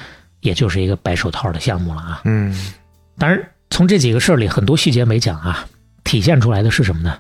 [0.43, 2.21] 也就是一个白手套的项目了啊。
[2.25, 2.57] 嗯
[3.19, 5.67] 当然，从这几个事儿里很多细节没讲啊，
[6.05, 7.19] 体现出来的是什么呢？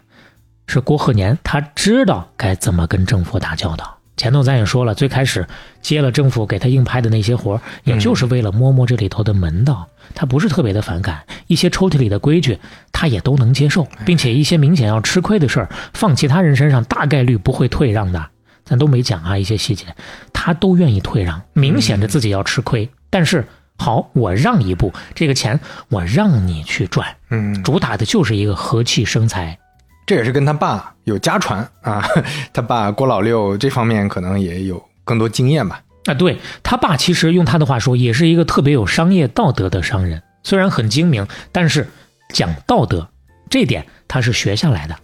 [0.68, 3.93] 是郭鹤年他知道该怎么跟政府打交道。
[4.16, 5.46] 前头咱也说了，最开始
[5.82, 9.88] 接了政府给他硬拍的那些活儿，也就是为了摸摸这里头的门道。
[10.14, 12.58] 他不是特别的反感，一些抽屉里的规矩
[12.92, 18.24] 他也都能接受，并且一些明显要吃亏的事儿，放其他人身上大概率不会退让的。
[18.64, 19.86] 咱都没讲啊，一些细节
[20.32, 23.44] 他都愿意退让，明显着自己要吃亏，但是
[23.76, 25.58] 好，我让一步，这个钱
[25.88, 29.58] 我让你去赚，嗯，主打的就是一个和气生财。
[30.06, 32.02] 这也是跟他爸有家传啊，
[32.52, 35.80] 他爸郭老六这方面可能也有更多经验吧。
[36.06, 41.88] 啊，对他爸其实用他的话说，也是一个特别有商业道德的商人，虽然很精明，但是
[42.30, 43.08] 讲道德
[43.48, 44.96] 这点他是学下来的。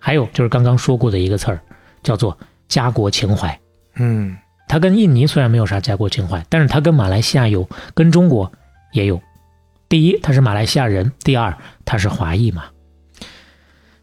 [0.00, 1.60] 还有就是刚刚说过的一个词儿，
[2.02, 2.36] 叫做
[2.68, 3.58] 家国情怀。
[3.94, 4.36] 嗯
[4.68, 8.52] 他跟印尼虽然没有啥家国情怀，但是他跟马来西亚有，跟中国
[8.92, 9.20] 也有。
[9.88, 12.64] 第一，他是马来西亚人；第二，他是华裔嘛。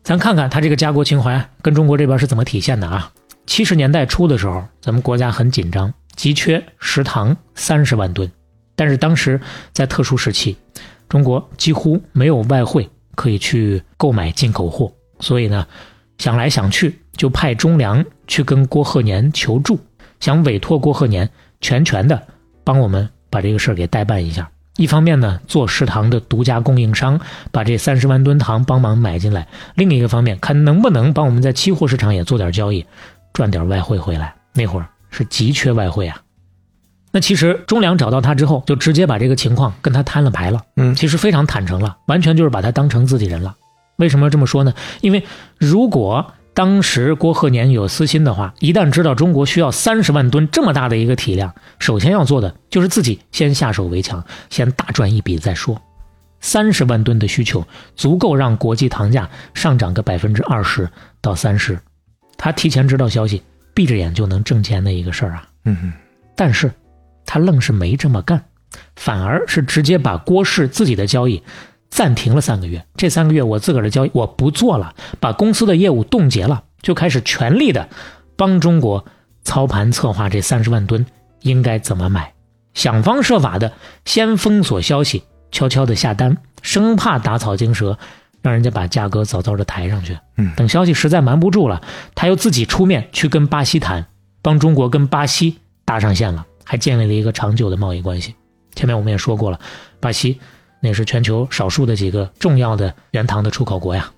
[0.06, 3.12] 咱看看他这个家国情怀跟中国这边是怎么体现的啊？
[3.48, 8.32] 七十年代初的时候，咱们国家很紧张，急缺食糖三十万吨，
[8.76, 9.42] 但是当时
[9.74, 10.56] 在特殊时期，
[11.10, 15.66] 中国几乎没有外汇可以去购买进口货，所以呢，
[16.20, 19.80] 想来想去就派中粮去跟郭鹤年求助，
[20.20, 21.28] 想委托郭鹤年
[21.62, 22.28] 全权的
[22.64, 24.48] 帮我们把这个事儿给代办一下。
[24.78, 27.20] 一方面呢，做食堂的独家供应商，
[27.52, 32.86] 把这三十万吨糖帮忙买进来；另一个方面，看能不能帮我们在期货市场也做点交易，
[33.32, 34.36] 赚点外汇回来。
[34.54, 36.22] 那会儿是急缺外汇啊。
[37.12, 40.62] 那其实中粮找到他之后，就直接把这个情况跟他摊了牌了。
[40.76, 43.56] 嗯其实非常坦诚了，完全就是把他当成自己人了。
[43.96, 44.74] 为什么要这么说呢？
[45.00, 45.24] 因为
[45.58, 55.80] 如果当时郭鹤年有私心的话，一旦知道中国需要三十万吨这么大的一个体量，首先要做的就是自己先下手为强，先大赚一笔再说。
[56.40, 60.90] 三十万吨的需求足够让国际糖价上涨个百分之二十
[61.20, 61.78] 到三十，
[62.38, 63.44] 他提前知道消息，
[63.74, 65.48] 闭着眼就能挣钱的一个事儿啊。
[65.66, 65.92] 嗯
[66.38, 66.72] 但是，
[67.26, 68.42] 他愣是没这么干，
[68.96, 71.44] 反而是直接把郭氏自己的交易
[71.96, 72.86] 暂停了三个月。
[72.98, 77.88] 这三个月我自个儿的交易我不做了，把公司的业务冻结了，就开始全力的
[78.36, 79.06] 帮中国
[79.44, 81.06] 操盘策划这三十万吨
[81.40, 82.34] 应该怎么买，
[82.74, 83.72] 想方设法的
[84.04, 85.24] 先封锁消息，
[85.54, 87.98] 悄悄的下单，生怕打草惊蛇，
[88.42, 90.18] 让人家把价格早早的抬上去。
[90.36, 91.82] 嗯等消息实在瞒不住了，
[92.14, 94.06] 他又自己出面去跟巴西谈，
[94.42, 98.36] 帮中国跟巴西搭上线了，还建立了一个长久的贸易关系。
[98.76, 99.58] 前面我们也说过了，
[100.02, 100.42] 巴西
[100.86, 104.12] 那是全球少数的几个重要的原糖的出口国呀。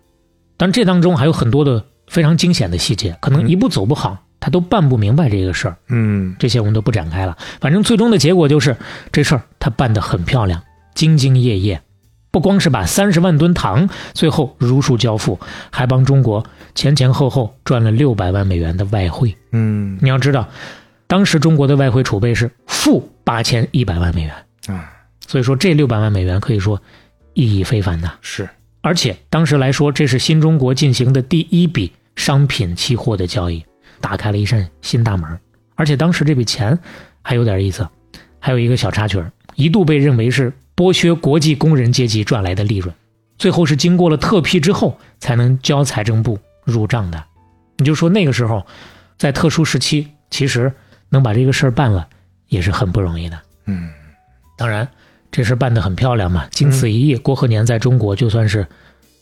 [0.58, 5.78] 但这当中还有很多的非常惊险的细节，可能一步走不好，他都办不明白这个事儿。
[5.88, 7.38] 嗯这些我们都不展开了。
[7.62, 8.76] 反正最终的结果就是
[9.12, 10.62] 这事儿他办得很漂亮，
[10.94, 11.82] 兢兢业业，
[12.32, 15.40] 不光是把三十万吨糖最后如数交付，
[15.72, 16.46] 还帮中国
[16.76, 19.36] 前前后后赚了六百万美元的外汇。
[19.52, 20.48] 嗯你要知道，
[21.08, 24.34] 当时中国的外汇储备是负八千一百万美元，
[24.68, 24.92] 啊
[25.28, 26.82] 所以说这六百万美元可以说
[27.34, 28.18] 意义非凡呐。
[28.22, 28.50] 是
[28.82, 33.64] 而且当时来说，这是新中国进行的第一笔商品期货的交易，
[34.00, 35.40] 打开了一扇新大门。
[35.76, 36.80] 而且当时这笔钱
[37.22, 37.88] 还有点意思，
[38.40, 42.96] 还有一个小插曲儿，一度被认为是剥削国际工人阶级赚来的利润，
[43.38, 47.24] 最后是经过了特批之后才能交财政部入账的。
[47.78, 48.66] 你就说那个时候，
[49.18, 50.72] 在特殊时期，其实
[51.10, 52.08] 能把这个事儿办了
[52.48, 53.40] 也是很不容易的。
[53.66, 53.90] 嗯，
[54.58, 54.88] 当然，
[55.32, 58.66] 这事办得很漂亮嘛，经此一役，郭鹤年在中国就算是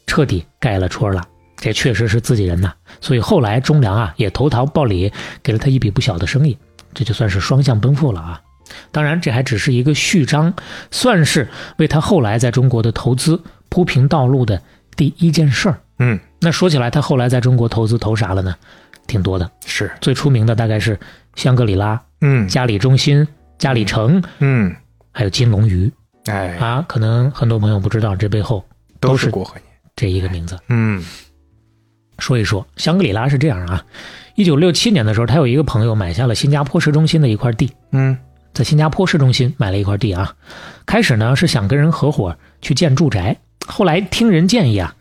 [0.07, 1.21] 彻底盖了戳了。
[1.57, 6.57] 这确实是自己人呐，所以后来忠良啊也投桃报李，给了他一笔不小的生意，
[6.93, 8.41] 这就算是双向奔赴了啊。
[8.91, 10.53] 当然，这还只是一个序章，
[10.91, 11.47] 算是
[11.77, 14.61] 为他后来在中国的投资铺平道路的
[14.95, 15.79] 第一件事儿。
[15.99, 18.53] 嗯，那说起来，他后来在中国投资投啥了呢？
[19.07, 20.99] 挺多的，是，最出名的大概是
[21.35, 23.25] 香格里拉、嗯嘉里中心、
[23.57, 24.75] 嘉里城，嗯，
[25.15, 25.89] 还有金龙鱼
[26.25, 26.83] 哎，啊。
[26.89, 28.61] 可能很多朋友不知道，这背后
[28.99, 29.63] 都都是郭鹤年。
[29.95, 30.59] 这一个名字。
[30.67, 31.01] 嗯
[32.19, 33.85] 说一说香格里拉是这样啊，
[34.35, 38.17] 一九六七年的时候，他有一个朋友买下了新加坡市中心的一块地，嗯
[38.53, 40.35] 在新加坡市中心买了一块地啊。
[40.85, 44.93] 开始呢是想跟人合伙去建住宅，后来听人建议啊，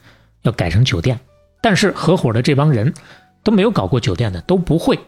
[0.43, 1.19] 要改成酒店，
[1.61, 2.95] 但是合伙的这帮人
[3.43, 4.99] 都没有搞过酒店的，都不会，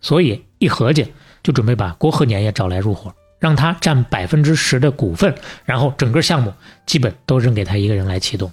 [0.00, 1.12] 所以一合计
[1.42, 3.14] 就准备把郭鹤年也找来入伙，
[3.44, 5.34] 让他占百分之十的股份，
[5.66, 6.50] 然后整个项目
[6.86, 8.50] 基本都扔给他一个人来启动。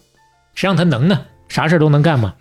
[0.54, 1.22] 谁让他能呢？
[1.48, 2.34] 啥事儿都能干嘛。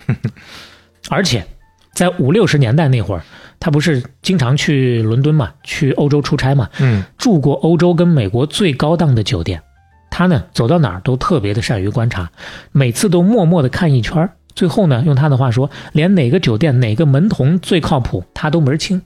[1.08, 1.46] 而且
[1.94, 3.22] 在五六十年代那会儿，
[3.60, 9.62] 他不是经常去伦敦嘛，去欧洲出差嘛，嗯住过欧洲跟美国最高档的酒店。
[10.10, 12.32] 他呢走到哪儿都特别的善于观察，
[12.72, 19.00] 每次都默默的看一圈儿，最后呢用他的话说，连哪个酒店哪个门童最靠谱他都门儿清。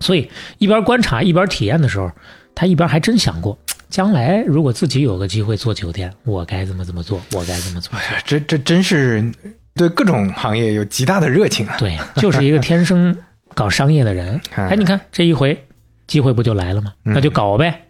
[0.00, 0.28] 所以
[0.58, 2.10] 一边观察一边体验的时候，
[2.58, 3.56] 他一边还真想过，
[3.88, 7.96] 将来如果自己有个机会做酒店，我该怎么怎么做，我该怎么做。
[7.96, 9.32] 哎呀，这这真是
[9.76, 11.76] 对各种行业有极大的热情啊！
[11.78, 13.16] 对，就是一个天生
[13.54, 14.40] 搞商业的人。
[14.56, 15.66] 哎哎，你看这一回
[16.08, 16.92] 机会不就来了吗？
[17.04, 17.82] 嗯那就搞呗。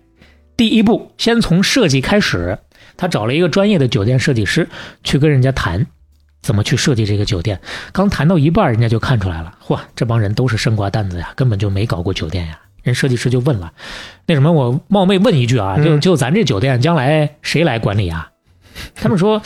[0.55, 2.59] 第一步，先从设计开始，
[2.99, 4.69] 他找了一个专业的酒店设计师
[5.03, 5.87] 去跟人家谈，
[6.43, 7.59] 怎么去设计这个酒店。
[7.93, 12.59] 刚谈到一半，人家就看出来了，嚯，这帮人都是生瓜蛋子呀，根本就没搞过酒店呀。
[12.89, 13.72] 人设计师就问了，
[14.26, 18.30] 那什么，我冒昧问一句啊，就嗯就咱这酒店将来谁来管理啊？
[18.97, 19.43] 他们说，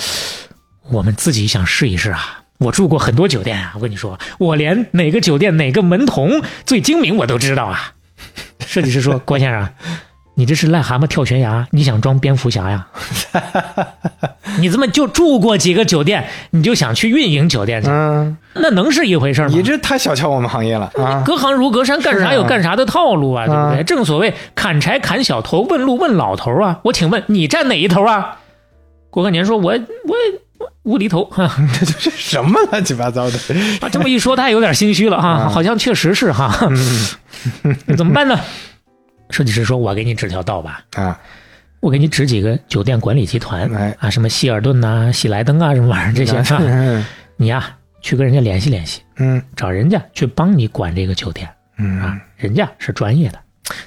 [0.90, 2.38] 我们自己想试一试啊。
[2.58, 7.94] 我住过很多酒店啊，我跟你说，我连哪个酒店哪个门童最精明我都知道啊。
[8.64, 9.68] 设计师说：“郭先生，
[10.34, 12.86] 你这是癞蛤蟆跳悬崖，你想装蝙蝠侠呀？
[14.58, 19.48] 你这么就住过几个酒店，你就想去运营酒店去，嗯，那能是一回事吗？
[19.50, 21.22] 你这太小瞧我们行业了啊！
[21.24, 23.80] 隔行如隔山，干啥有干啥的套路啊，对不对？
[23.80, 26.80] 啊正所谓砍柴砍小头，问路问老头啊。
[26.84, 28.38] 我请问你站哪一头啊？
[29.10, 30.16] 郭鹤年说：“我我
[30.58, 31.50] 我无厘头哈。
[31.78, 33.38] 这 这什么乱七八糟的？
[33.80, 36.50] 啊，这么一说，他也有点心虚了哈，啊好像确实是哈。
[37.96, 38.38] 怎么办呢？
[39.32, 41.18] 设计师说：“我给你指条道吧，啊，
[41.80, 47.04] 我给你指几个酒店管理集团哎啊，什么希尔顿呐、喜来登啊，什么玩意儿这些啊， 嗯
[47.36, 53.38] 你呀去跟人家联系联系，嗯找人家去帮你管这个酒店。”嗯啊，人家是专业的。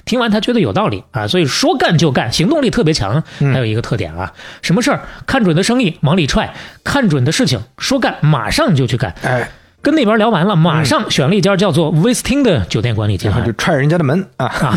[0.04, 3.22] 听完他觉得有道理啊，所以说干就干，行动力特别强。
[3.38, 4.32] 嗯还有一个特点啊，
[4.62, 9.14] 什么事儿看准的生意往里踹，看准的事情说干马上就去干。
[9.22, 9.48] 哎，
[9.86, 14.46] 跟那边聊完了，马上选了一家叫做威斯汀的酒店管理集团就，踹人家的门啊！
[14.46, 14.76] 啊，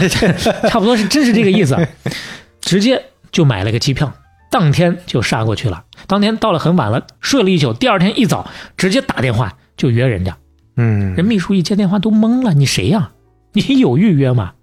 [0.70, 1.76] 差不多是真是这个意思，
[2.62, 3.02] 直接
[3.32, 4.14] 就买了个机票，
[4.52, 5.84] 当天就杀过去了。
[6.06, 8.48] 当天到了很晚了，睡了一宿，第二天一早
[8.78, 10.38] 直接打电话就约人家。
[10.78, 13.10] 嗯人秘书一接电话都懵了，你谁呀、
[13.54, 14.54] 你有预约吗？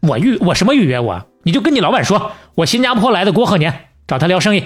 [0.00, 1.26] 我预我什么预约我？
[1.42, 4.64] 你就跟你老板说，我新加坡来的郭鹤年，找他聊生意。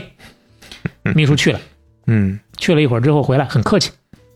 [1.16, 1.59] 秘书去了，
[2.07, 3.91] 嗯，去了一会儿之后回来，很客气，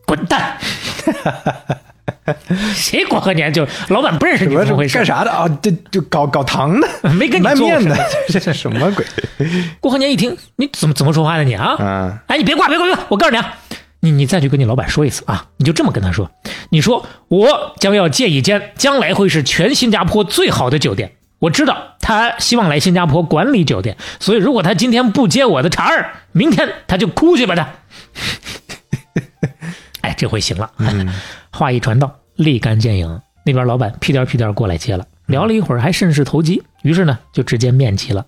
[0.05, 0.59] 滚蛋。
[2.74, 4.94] 谁郭鹤年就老板不认识你，什么怎么回事？
[4.94, 5.48] 干啥的啊？
[5.61, 7.96] 这就搞搞糖的， 没跟你卖做过面的
[8.28, 9.05] 这是什么鬼？
[9.80, 11.74] 郭鹤年一听，你怎么怎么说话呢你啊？
[11.78, 13.05] 啊，哎，你别挂，别挂，别挂！
[13.09, 13.55] 我告诉你啊，
[14.01, 16.30] 你你再去跟你老板说一次啊，你就这么跟他说，
[16.70, 21.12] 你说我将要借一间将来会是全新加坡最好的酒店。
[21.40, 27.66] 我知道他希望来新加坡管理酒店，所以如果他今天不接我的茬儿，明天他就哭去吧他。
[30.03, 30.70] 哎，这回行了，
[31.53, 38.24] 话一传到，立竿见影，那边老板屁颠屁颠过来接了，聊了一会儿，还甚是投机，于是呢就直接面基了。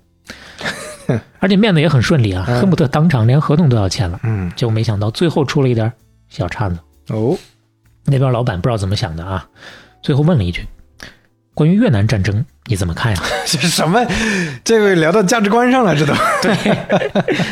[1.40, 4.20] 而且面的也很顺利啊，恨不得当场连合同都要签了。
[4.22, 5.92] 嗯，结果没想到最后出了一点
[6.28, 7.36] 小岔子，哦，
[8.04, 9.46] 那边老板不知道怎么想的啊，
[10.02, 10.64] 最后问了一句
[11.54, 14.00] ：“关于越南战争你怎么看呀 这是什么？
[14.64, 16.56] 这位聊到价值观上了，这都？”对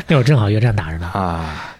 [0.06, 1.74] 那会儿正好越战打着呢，啊，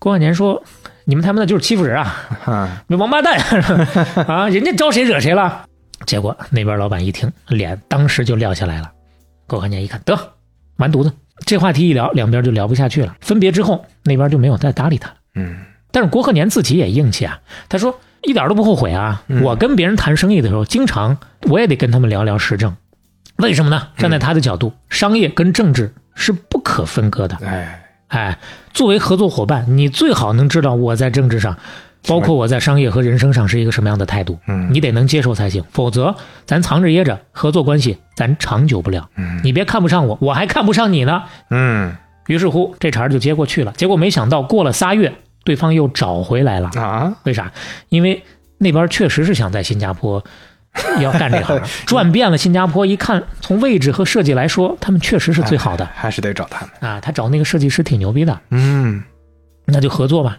[0.00, 0.62] 郭万年说
[1.04, 2.16] ：“你们他妈的就是欺负人啊！
[2.44, 3.38] 啊，你王八蛋
[4.26, 4.48] 啊！
[4.48, 5.66] 人家招谁惹谁了？”
[6.06, 8.90] 结果那边老板一听，脸当时就撂下来了。
[9.46, 10.18] 郭鹤年一看，得
[10.76, 11.12] 完犊子，
[11.46, 13.14] 这话题一聊，两边就聊不下去了。
[13.20, 15.16] 分别之后，那边就没有再搭理他了。
[15.34, 15.56] 嗯
[15.90, 17.38] 但是郭鹤年自己也硬气啊，
[17.68, 19.22] 他说一点都不后悔啊。
[19.42, 22.74] 我跟别人谈生意的时候，经常我也得跟他们聊聊时政，
[23.36, 23.88] 为什么呢？
[23.96, 27.36] 站在他的角度，商业跟政治是不可分割的。
[27.46, 27.83] 哎，
[28.14, 28.38] 哎，
[28.72, 31.56] 作为合作伙伴，你最好能知道我在政治上，
[32.06, 34.38] 包括我在商业和人生上是一个什么样的态度。
[34.46, 36.14] 嗯你得能接受才行，否则
[36.46, 39.10] 咱藏着掖着，合作关系咱长久不了。
[39.16, 41.24] 嗯你别看不上我，我还看不上你呢。
[41.50, 41.96] 嗯
[42.28, 43.72] 于是乎，这茬儿就接过去了。
[43.72, 45.12] 结果没想到，过了仨月，
[45.44, 46.70] 对方又找回来了。
[46.76, 47.52] 啊，为啥？
[47.88, 48.22] 因为
[48.58, 50.24] 那边确实是想在新加坡
[51.00, 56.90] 要干这行， 转遍了新加坡，一看从位置和设计来说，他们确实是最好的还是得找他们。
[56.90, 57.00] 啊。
[57.00, 59.02] 他找那个设计师挺牛逼的，嗯
[59.66, 60.38] 那就合作吧。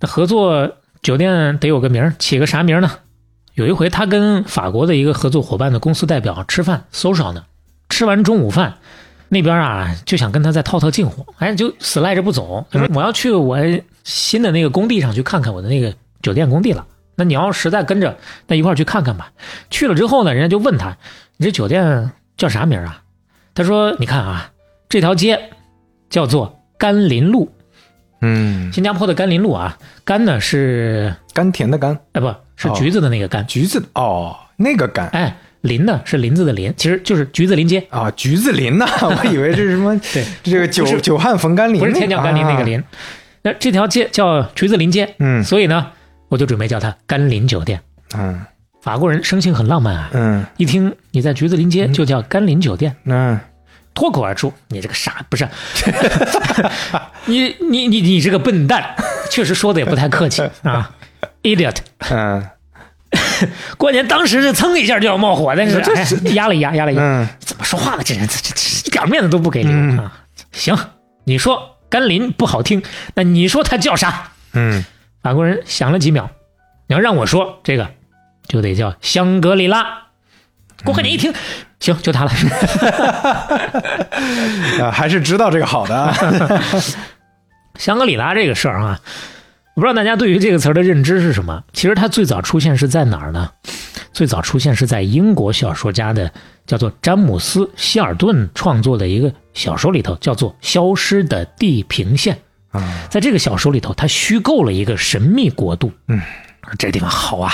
[0.00, 2.90] 那合作酒店得有个名儿，起个啥名儿呢？
[3.54, 7.44] 有一回他跟法国的一个合作伙伴的公司代表吃饭，social 呢，
[7.88, 8.74] 吃完中午饭，
[9.30, 13.58] 那边啊就想跟他再套套近乎，哎，就死赖着不走，就说我要去我
[14.04, 16.86] 新的那个工地上去看看我的那个酒店工地了。
[17.16, 19.32] 那你要实在跟着，那一块儿去看看吧。
[19.70, 20.96] 去了之后呢，人家就问他，
[21.36, 23.02] 你这酒店叫啥名儿啊？
[23.54, 24.50] 他说，你看啊，
[24.88, 25.50] 这条街
[26.10, 27.50] 叫做甘霖路。
[28.22, 42.62] 嗯，新加坡的甘霖路啊，甘呢是甘甜的甘，哎不是哦橘子的那个甘，橘子哦，那个甘哎林呢是林子的林，其实就是橘子林街，啊，橘子林呐， 我以为这是什么对，这个久久旱逢甘霖，不是天降甘霖那个啊。
[42.62, 42.82] 林。
[43.42, 45.92] 那这条街叫橘子林街，嗯所以呢，
[46.28, 47.80] 我就准备叫它甘霖酒店。
[48.16, 48.40] 嗯
[48.82, 53.40] 法国人生性很浪漫啊，嗯一听你在橘子林街就叫甘霖酒店，嗯，
[53.94, 55.48] 脱口而出：“你这个傻，不是？
[57.26, 58.94] 你你你你这个笨蛋！”
[59.28, 60.92] 确实说的也不太客气啊
[61.42, 61.76] ，idiot。
[62.10, 62.48] 嗯
[63.76, 67.02] 关键当时是蹭一下就要冒火，但是压了一压，压了一压。
[67.02, 68.02] 嗯怎么说话呢？
[68.04, 70.12] 这人这这这一点面子都不给留、嗯啊！
[70.52, 70.76] 行，
[71.24, 72.82] 你说甘霖不好听，
[73.14, 74.30] 那你说他叫啥？
[74.52, 74.84] 嗯，
[75.26, 76.30] 法国人想了几秒，
[76.86, 77.90] 你要让我说这个，
[78.46, 80.04] 就得叫香格里拉。
[80.84, 81.34] 郭鹤年一听，
[81.80, 82.30] 行，就他了。
[84.80, 86.14] 啊，还是知道这个好的啊。
[87.74, 89.00] 香格里拉这个事儿啊，
[89.74, 91.64] 我不知道大家对于这个词儿的认知是什么。
[91.72, 93.50] 其实它最早出现是在哪儿呢？
[94.12, 96.30] 最早出现是在英国小说家的
[96.68, 102.36] 叫做詹姆斯·希尔顿创作的一个小说里头，叫做《消失的地平线》。
[102.76, 105.92] 啊，在这个小说里头，他虚构了一个神秘国度。
[106.08, 106.20] 嗯，
[106.78, 107.52] 这地方好啊，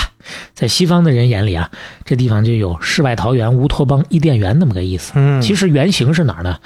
[0.53, 1.69] 在西方的人眼里啊，
[2.05, 5.11] 这地方就有世外桃源、乌托邦、伊甸园那么个意思。
[5.15, 6.57] 嗯其实原型是哪儿呢？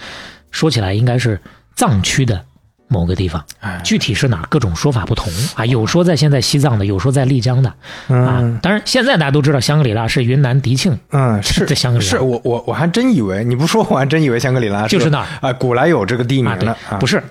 [0.52, 1.40] 说起来应该是
[1.76, 2.44] 藏区的
[2.88, 5.66] 某个地方，哎具体是哪儿，各种说法不同啊。
[5.66, 8.58] 有说在现在西藏的，有说在丽江的啊嗯。
[8.62, 17.22] 当然，现在大家都知道香格里拉是云南迪庆，嗯，是在香格里拉是我我我还真以为你不说，我还真以为香格里拉就是那儿啊，古来有这个地名啊，对呢，啊，不是。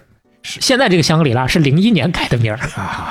[0.61, 2.59] 现在这个香格里拉是零一年改的名儿，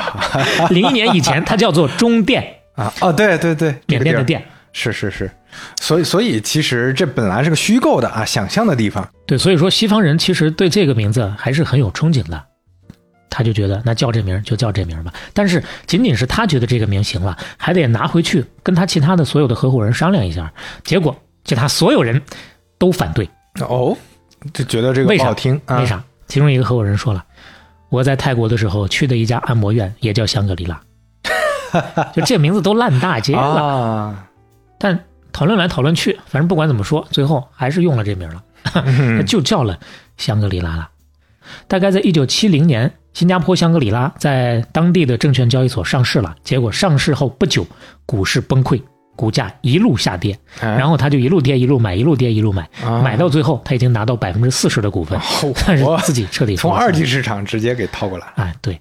[0.71, 2.41] 零一年以前它叫做中甸，
[2.75, 4.43] 啊哦，对对对，缅甸的甸。
[4.77, 5.31] 是是是，
[5.79, 12.43] 所以所以其实这本来是个虚构的啊，想象的地方，对，所以说西方人其实对这个名字还是很有憧憬的，
[13.29, 15.13] 他就觉得那叫这名儿就叫这名儿吧。
[15.33, 20.51] 但是仅仅是他觉得这个名行了，还得拿回去跟他其他的所有的合伙人商量一下。
[20.83, 21.15] 结果
[21.45, 22.21] 其他所有人
[22.77, 23.29] 都反对，
[23.61, 23.95] 哦，
[24.53, 25.86] 就觉得这个不好听啊，为？
[25.86, 26.03] 啥？
[26.28, 27.24] 其中一个合伙人说了，
[27.89, 30.82] 我在泰国的时候去的一家按摩院也叫香格里拉，
[32.13, 33.41] 就这名字都烂大街了。
[33.41, 34.28] 啊，
[34.79, 35.00] 但
[35.32, 38.43] 讨论来讨论去，反正不管怎么说，最后还是用了这名了。
[39.28, 39.79] 就叫了
[40.17, 40.89] 香格里拉了。
[41.67, 46.36] 大概在一九七零年，新加坡香格里拉在当地的证券交易所上市了。
[46.43, 47.66] 结果上市后不久，
[48.08, 48.82] 股市崩溃，
[49.16, 53.01] 股价一路下跌，然然后他就一路跌一路买，一路跌一路买，啊。
[53.01, 55.20] 买到最后他已经拿到百分之四十的股份，
[55.66, 58.79] 但是我自己彻底从二级市场直接给套过来，哎，对，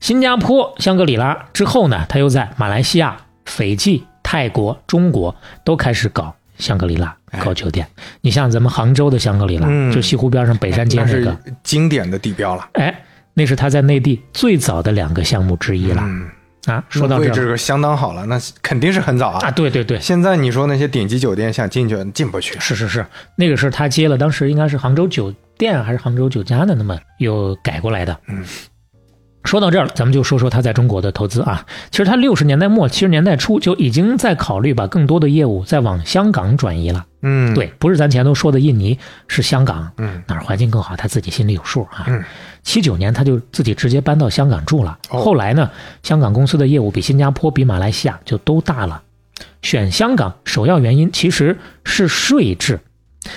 [0.00, 5.34] 新加坡、香格里拉之后呢，他又在马来西亚、斐济、泰国、中国
[5.64, 7.86] 都开始搞香格里拉，搞酒店。
[8.20, 9.90] 你像咱们杭州的香格里拉，嗯。
[9.92, 12.68] 就西湖边上北山街那个，经典的地标了。
[12.74, 13.02] 哎，
[13.34, 16.28] 那是他在内地最早的两个项目之一了、嗯，
[16.66, 16.82] 啊。
[16.88, 19.50] 说到这儿位置相当好了，那肯定是很早啊，啊。
[19.50, 23.04] 对对对，现在你说那些顶级酒店想进去进不去，是是是，
[23.36, 28.18] 那个是他接了，当时应该是杭州酒店还是杭州酒家的，那么又改过来的。
[28.28, 28.44] 嗯，
[29.44, 31.66] 说到这儿了，咱们就说说他在中国的投资啊。
[31.90, 37.04] 其实他六十年代末七十年代初就已经在考虑把更多的业务再往香港转移了。
[37.22, 38.98] 嗯，对，不是咱前头说的印尼，
[39.28, 42.04] 是香港，嗯哪儿环境更好，他自己心里有数啊。
[42.06, 42.22] 嗯，
[42.62, 44.98] 七九年他就自己直接搬到香港住了。
[45.10, 45.70] 哦后来呢，
[46.02, 49.02] 香港公司的业务比新加坡、比马来西亚就都大了。
[49.60, 52.80] 选香港首要原因其实是税制。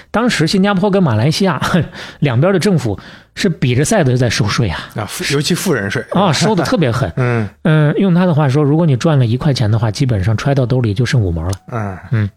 [0.10, 1.62] 当时新加坡跟马来西亚
[2.20, 3.00] 两边的政府
[3.36, 7.12] 是比着赛的在收税啊，啊，尤其富人税啊，收的特别狠。
[7.18, 11.52] 嗯嗯，用他的话说，如果你赚了一块钱的话，基本上揣到兜里就剩五毛了。
[12.12, 12.30] 嗯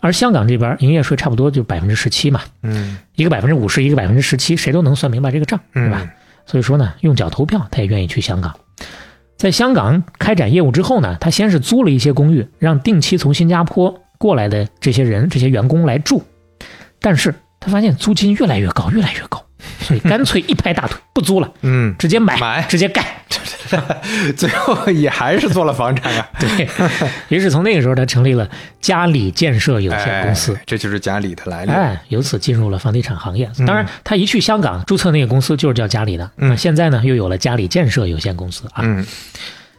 [0.00, 6.00] 而香港这边营业税差不多就百分之十七嘛，嗯一个百分之五十，一个百分之十七，谁都能算明白这个账，对吧？
[6.02, 6.10] 嗯
[6.46, 8.54] 所以说呢，用脚投票，他也愿意去香港。
[9.36, 16.22] 在香港开展业务之后呢，他先是租了一些公寓，让定期从新加坡过来的这些人、这些员工来住。
[17.00, 19.44] 但是他发现租金越来越高，越来越高，
[19.88, 23.04] 所以 干脆一拍大腿，不租了，嗯，直接买，买直接盖。
[24.36, 26.68] 最后也还是做了房产啊，对
[27.28, 28.48] 于是从那个时候，他成立了
[28.80, 30.54] 嘉里建设有限公司。
[30.54, 31.70] 哎这就是嘉里的来历。
[31.70, 33.50] 哎，由此进入了房地产行业。
[33.58, 36.30] 嗯当然，他一去香港注册那个公司就是叫嘉里的。
[36.38, 38.80] 嗯那现在呢，又有了嘉里建设有限公司啊。
[38.82, 39.04] 嗯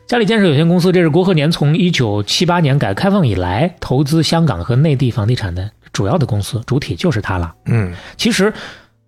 [0.08, 7.54] 嘉里建设有限公司，这是郭鹤年从一九七八年改革开放以来投资香港和内地房地产的主要的公司，主体就是他了。
[7.66, 8.52] 嗯其实，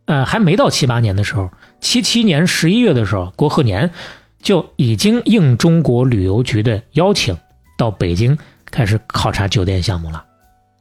[0.05, 1.49] 呃，还没到七八年的时候，
[1.79, 3.91] 七七年十一月的时候，郭鹤年
[4.41, 7.37] 就已经应中国旅游局的邀请，
[7.77, 10.25] 到北京开始考察酒店项目了。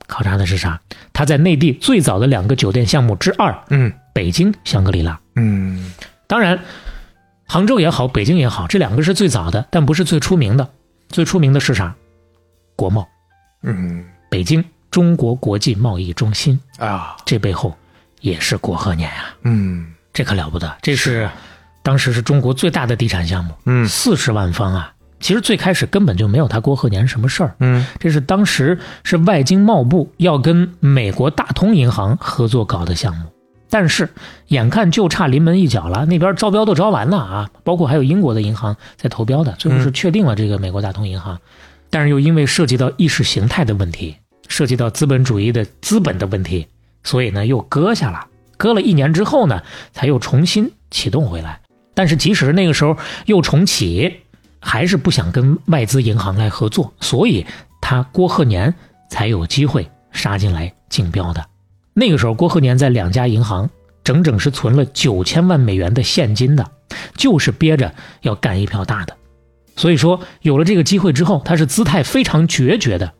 [0.07, 0.81] 考察的是啥？
[1.13, 5.21] 他在内地最早的两个酒店项目之二，嗯北京香格里拉。
[5.37, 5.93] 嗯
[6.27, 6.59] 当然，
[7.47, 10.69] 杭州也好，北京也好，这两个是最早的，但不是最出名的。
[11.09, 11.95] 最出名的是啥？
[12.75, 13.07] 国贸，
[13.63, 17.77] 嗯北京中国国际贸易中心，啊这背后
[18.21, 19.87] 也是郭鹤年呀、嗯。
[20.13, 21.31] 这可了不得，这是
[21.83, 23.87] 当时是中国最大的地产项目，嗯。
[23.87, 24.93] 四十万方啊。
[25.21, 27.87] 其实最开始根本就没有他郭鹤年什么事儿，嗯。
[27.99, 33.27] 这是当时是外经贸部要跟美国大通银行合作搞的项目，
[33.69, 34.09] 但是
[34.49, 41.39] 眼看就差临门一脚了，那边招标都招完了啊，包括还有英国的银行在投标的，最后是确定了这个美国大通银行，
[41.91, 44.17] 但是又因为涉及到意识形态的问题，
[44.49, 46.67] 涉及到资本主义的资本的问题，
[47.03, 48.27] 所以呢又搁下了。
[48.57, 49.63] 搁了一年之后呢，
[49.93, 51.61] 才又重新启动回来。
[51.95, 52.97] 但是即使那个时候
[53.27, 54.21] 又重启，
[54.61, 57.47] 还是不想跟外资银行来合作，所以
[57.81, 58.75] 他郭鹤年
[59.11, 61.45] 才有机会杀进来竞标的。
[61.95, 63.69] 那个时候，郭鹤年在两家银行
[64.05, 66.71] 整整是存了九千万美元的现金的，
[67.17, 69.17] 就是憋着要干一票大的。
[69.77, 73.13] 所以说，有了这个机会之后，他是姿态非常决绝的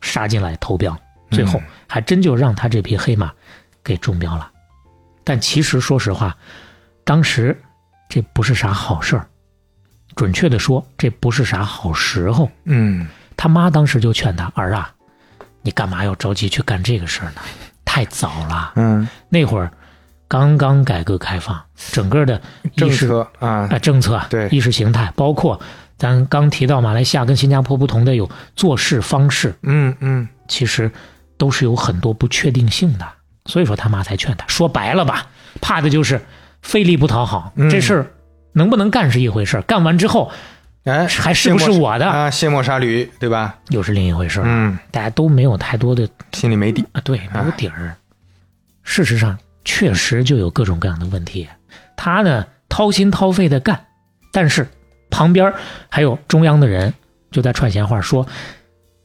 [0.00, 0.96] 杀进来投标，
[1.30, 3.32] 最后还真就让他这匹黑马
[3.82, 4.50] 给中标了。
[5.24, 6.36] 但其实说实话，
[7.04, 7.60] 当时
[8.08, 9.26] 这不是啥好事儿，
[10.16, 12.50] 准确的说，这不是啥好时候。
[12.64, 13.06] 嗯
[13.36, 14.90] 他妈当时就劝他儿啊，
[15.62, 17.40] 你干嘛要着急去干这个事儿呢？
[17.84, 19.70] 太早了，嗯，那会儿
[20.26, 22.40] 刚刚改革开放，整个的
[22.76, 25.60] 政意识策啊啊、政策对意识形态，包括
[25.96, 30.90] 咱刚提到马来西亚跟新加坡不同的有做事方式，嗯嗯其实
[31.38, 33.08] 都是有很多不确定性的。
[33.46, 35.28] 所以说他妈才劝他，说白了吧，
[35.62, 36.20] 怕的就是
[36.60, 37.50] 费力不讨好。
[37.56, 38.12] 嗯这事儿
[38.52, 40.30] 能不能干是一回事儿，干完之后
[40.84, 42.30] 哎，还是不是我的啊？
[42.30, 43.56] 卸磨杀驴，对吧？
[43.68, 44.44] 又是另一回事儿。
[44.46, 46.84] 嗯，大家都没有太多的心里没底。
[46.92, 47.94] 啊，对，没有底儿。
[48.82, 51.48] 事实上，确实就有各种各样的问题。
[51.96, 53.86] 他呢掏心掏肺的干，
[54.32, 54.66] 但是
[55.10, 55.52] 旁边
[55.88, 56.92] 还有中央的人
[57.30, 58.26] 就在串闲话说，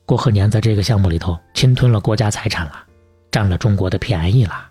[0.05, 2.73] 郭鹤年在这个项目里头侵吞了国家财产了，
[3.31, 4.69] 占了中国的便宜了。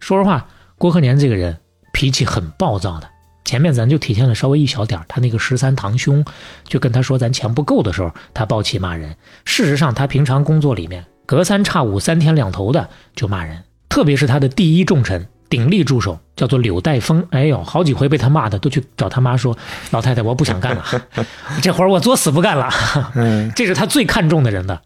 [0.00, 0.46] 说实话，
[0.78, 1.58] 郭鹤年这个人
[1.92, 3.08] 脾气很暴躁的。
[3.44, 6.24] 前面咱就体现了稍微一小点他那个十三堂兄
[6.64, 9.14] 就跟他说咱钱不够的时候，他暴起骂人。
[9.44, 19.56] 事实上，他平常工作里面隔三差五、三天两头的就骂人，特别是他的第一重臣、鼎力助手叫做柳代峰，哎呦，好几回被他骂的都去找他妈说
[19.92, 20.84] ：“老太太，我不想干了，
[21.62, 22.68] 这活儿我作死不干了。”
[23.14, 24.80] 嗯这是他最看重的人的，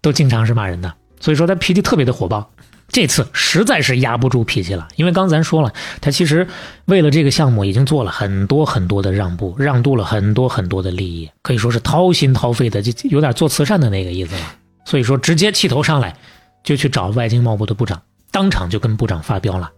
[0.00, 2.50] 都经常是骂人的，所以说他脾气特别的火爆。
[2.92, 6.48] 这次实在是压不住脾气了，因为刚咱说了，他其实
[6.86, 14.40] 为了这个项目已经做了很多很多的让步，让渡了很多很多的利益，可以说是掏心掏肺的，就就有点做慈善的那个意思了。
[14.84, 16.16] 所以说，直接气头上来，
[16.64, 19.70] 就去找外经贸部的部长，当场就跟部长发飙了。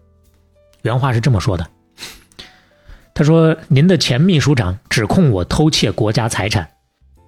[0.83, 1.67] 原话是这么说的
[3.15, 6.69] ：“他说，您的前秘书长指控我偷窃国家财产，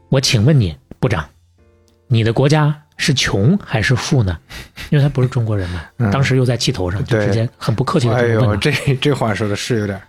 [0.09, 1.29] 我请问你，部长，
[2.09, 4.39] 你的国家是穷还是富呢？
[4.91, 8.71] 因为他不是中国人嘛，当时又在气头上，就直接很不客气的哎呦，这么问他。
[8.71, 10.01] 这这话说的是有点，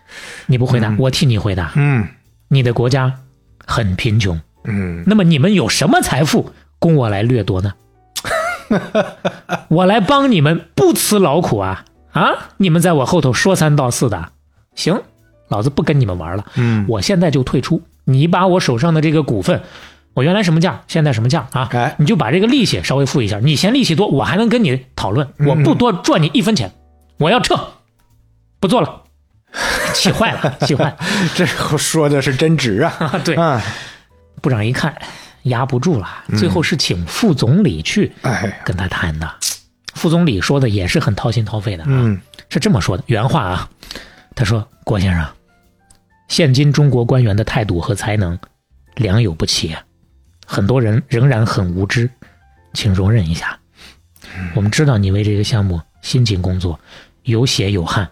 [0.47, 1.71] 你不回答，我替你回答。
[1.75, 2.07] 嗯
[2.47, 3.11] 你的国家
[3.65, 7.73] 很贫穷，嗯，那么你们有什么财富供我来掠夺呢？
[9.69, 12.49] 我来帮你们不辞劳苦啊啊！
[12.57, 14.29] 你们在我后头说三道四的，
[14.75, 15.01] 行，
[15.47, 17.81] 老子不跟你们玩了，嗯我现在就退出。
[18.05, 19.63] 你把我手上的这个股份，
[20.13, 21.67] 我原来什么价，现在什么价啊？
[21.73, 26.71] 哎你就把这个利息稍微付一下，你嫌利息多，我还能跟你讨论，我不多赚你一分钱，
[27.17, 27.59] 我要撤，
[28.59, 29.03] 不做了，
[29.93, 30.97] 气坏了，气坏了。
[31.35, 33.61] 这说的是真值啊，啊，对，啊，
[34.41, 34.95] 部长一看
[35.45, 36.07] 压不住了，
[36.37, 39.29] 最后是请副总理去哎，跟他谈的。
[39.93, 42.19] 副总理说的也是很掏心掏肺的啊，嗯
[42.49, 43.69] 是这么说的，原话啊，
[44.35, 45.25] 他说：“郭先生，
[46.27, 48.37] 现今中国官员的态度和才能
[48.95, 49.81] 良莠不齐啊，
[50.45, 52.09] 很多人仍然很无知，
[52.73, 53.57] 请容忍一下。
[54.53, 56.79] 我们知道你为这个项目辛勤工作，
[57.23, 58.09] 有血有汗，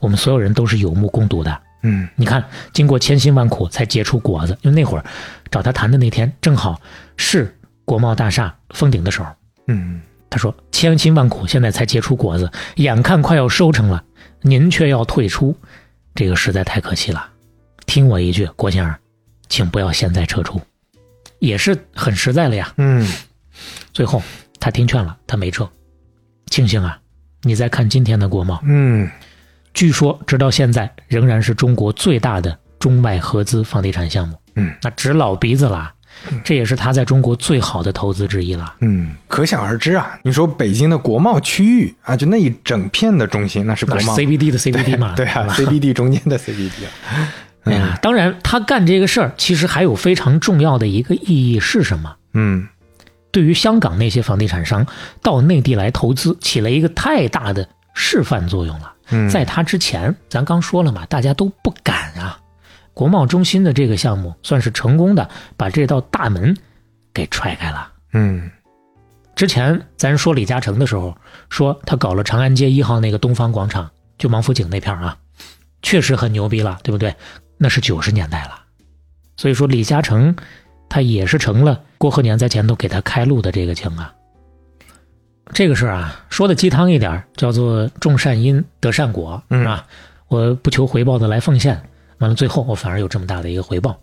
[0.00, 1.60] 我们所有人都是有目共睹的。
[1.84, 5.04] 嗯你看，经过千辛万苦才结出果子，因为那会儿
[5.50, 6.80] 找他谈的那天，正好
[7.16, 9.26] 是国贸大厦封顶的时候。
[9.68, 10.00] 嗯
[10.30, 14.02] 他说：“千辛万苦，现在才结出果子，眼看快要收成了，
[14.40, 15.56] 您却要退出，
[16.12, 17.30] 这个实在太可惜了。
[17.86, 18.92] 听我一句，郭先生，
[19.48, 20.60] 请不要现在撤出，
[21.38, 22.72] 也是很实在了呀。
[22.78, 23.06] 嗯
[23.92, 24.20] 最后
[24.58, 25.70] 他听劝了，他没撤。
[26.46, 26.98] 庆幸啊，
[27.42, 29.08] 你再看今天的国贸，嗯
[29.74, 34.36] 据说直到现在仍然是中国最大的中外合资房地产项目。
[34.56, 35.92] 嗯，那指老鼻子了，
[36.44, 38.72] 这也是他在中国最好的投资之一了。
[38.80, 40.16] 嗯，可想而知啊。
[40.22, 45.14] 你说北京的国贸区域啊，就那一整片的中心，那是国贸 CBD 的 CBD 嘛？
[45.16, 47.34] 对啊，CBD 中间的 CBD 啊。
[47.64, 52.14] 哎呀，当然，他干这个事儿其实还有非常重要的一个意义是什么？
[52.34, 52.68] 嗯
[53.32, 54.86] 对于香港那些房地产商
[55.20, 58.92] 到内地来投资，起了一个太大的示范作用了。
[59.10, 62.38] 嗯，在他之前，咱刚说了嘛，大家都不敢啊。
[62.92, 66.56] 国贸中心的这个项目算是成功的把这道大门
[67.12, 67.90] 给踹开了。
[68.12, 68.50] 嗯
[69.34, 71.16] 之前咱说李嘉诚的时候，
[71.50, 75.18] 说他搞了长安街一号那个东方广场，就王府井那片啊，
[75.82, 77.12] 确实很牛逼了，对不对？
[77.58, 78.60] 那是九十年代了，
[79.36, 80.36] 所以说李嘉诚
[80.88, 84.14] 他也是成了郭鹤年在前头给他开路的这个情啊。
[85.52, 89.86] 这个事儿啊，说的鸡汤一点，叫做种善因得善果，嗯是吧？
[90.28, 91.80] 我不求回报的来奉献，
[92.18, 94.00] 完了最后我反而有这么大的一个回报。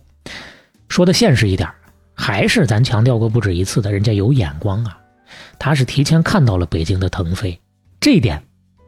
[0.88, 1.68] 说的现实一点，
[2.14, 4.96] 还是咱强调过不止一次的，人家有眼光啊。
[5.58, 7.58] 他是提前看到了北京的腾飞，
[8.00, 8.42] 这一点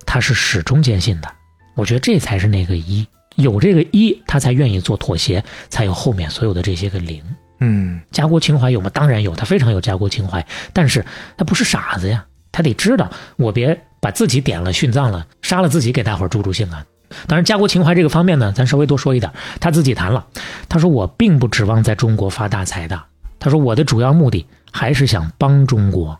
[0.06, 1.28] 他是始终坚信的。
[1.74, 3.06] 我觉得这才是那个一，
[3.36, 7.22] 有这个一，他才愿意做妥协，才有后面所有的这些个零。
[7.60, 8.90] 嗯家国情怀有吗？
[8.90, 11.04] 当然有，他非常有家国情怀，但是
[11.36, 12.24] 他不是傻子呀，
[12.54, 16.86] 他得知道我别把自己点了殉葬了，杀了自己给大伙儿助助兴啊。
[17.26, 19.32] 当然，家国情怀这个方面呢，咱稍微多说一点。
[19.58, 20.24] 他自己谈了，
[20.68, 23.02] 他说我并不指望在中国发大财的，
[23.40, 26.16] 他说我的主要目的还是想帮中国。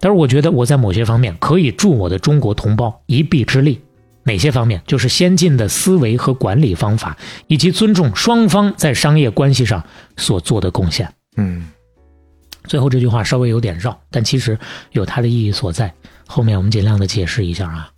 [0.00, 3.82] 但是我觉得我在某些方面可以助我的中国同胞一臂之力。
[4.22, 4.80] 哪些方面？
[4.86, 7.14] 就是先进的思维和管理方法，
[7.46, 9.84] 以及尊重双方在商业关系上
[10.16, 11.12] 所做的贡献。
[11.36, 11.68] 嗯
[12.64, 14.58] 最后这句话稍微有点绕，但其实
[14.92, 15.92] 有它的意义所在。
[16.26, 17.90] 后面我们尽量的解释一下啊。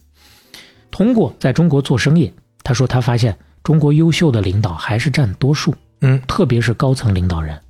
[0.90, 2.32] 通过在中国做生意，
[2.62, 7.60] 他说他发现中国优秀的领导还是占多数，嗯特别是高层领导人。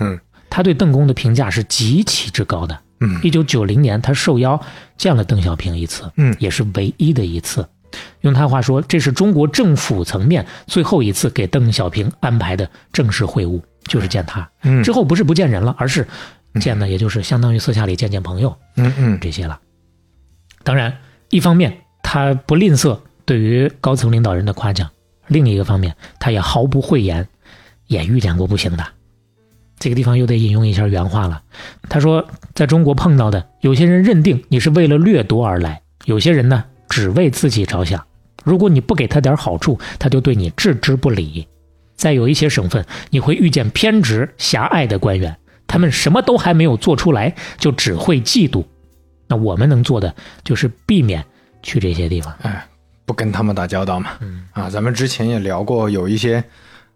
[0.00, 0.18] 嗯
[0.50, 2.78] 他对邓公的评价是极其之高的。
[3.00, 4.60] 嗯一九九零年，他受邀
[4.96, 7.66] 见了邓小平一次，嗯也是唯一的一次。
[8.22, 14.48] 用他话说，这是中国政府层面最后一次给邓小平安排的正式会晤，就是见他。
[14.62, 16.06] 嗯之后不是不见人了，而是
[16.60, 19.60] 见的也就是相当于私下里见见朋友嗯嗯这些了。
[20.62, 20.96] 当然，
[21.30, 24.90] 一方面他不吝啬对于高层领导人的夸奖，
[25.28, 27.28] 另一个方面他也毫不讳言，
[27.86, 28.84] 也遇见过不行的。
[29.78, 31.42] 这个地方又得引用一下原话了。
[31.88, 38.04] 他说，在中国碰到的，有些人认定你是为了掠夺而来，有些人呢只为自己着想。
[38.42, 41.46] 如果你不给他点好处，他就对你置之不理。
[41.96, 45.36] 在有一些省份，你会遇见偏执狭隘的官员，
[45.66, 48.64] 他们什么都还没有做出来，就只会嫉妒。
[49.28, 50.14] 那我们能做的
[50.44, 51.24] 就是避免
[51.62, 52.32] 去这些地方。
[52.42, 52.64] 哎，
[53.04, 54.10] 不跟他们打交道嘛。
[54.20, 56.44] 嗯啊，咱们之前也聊过，有一些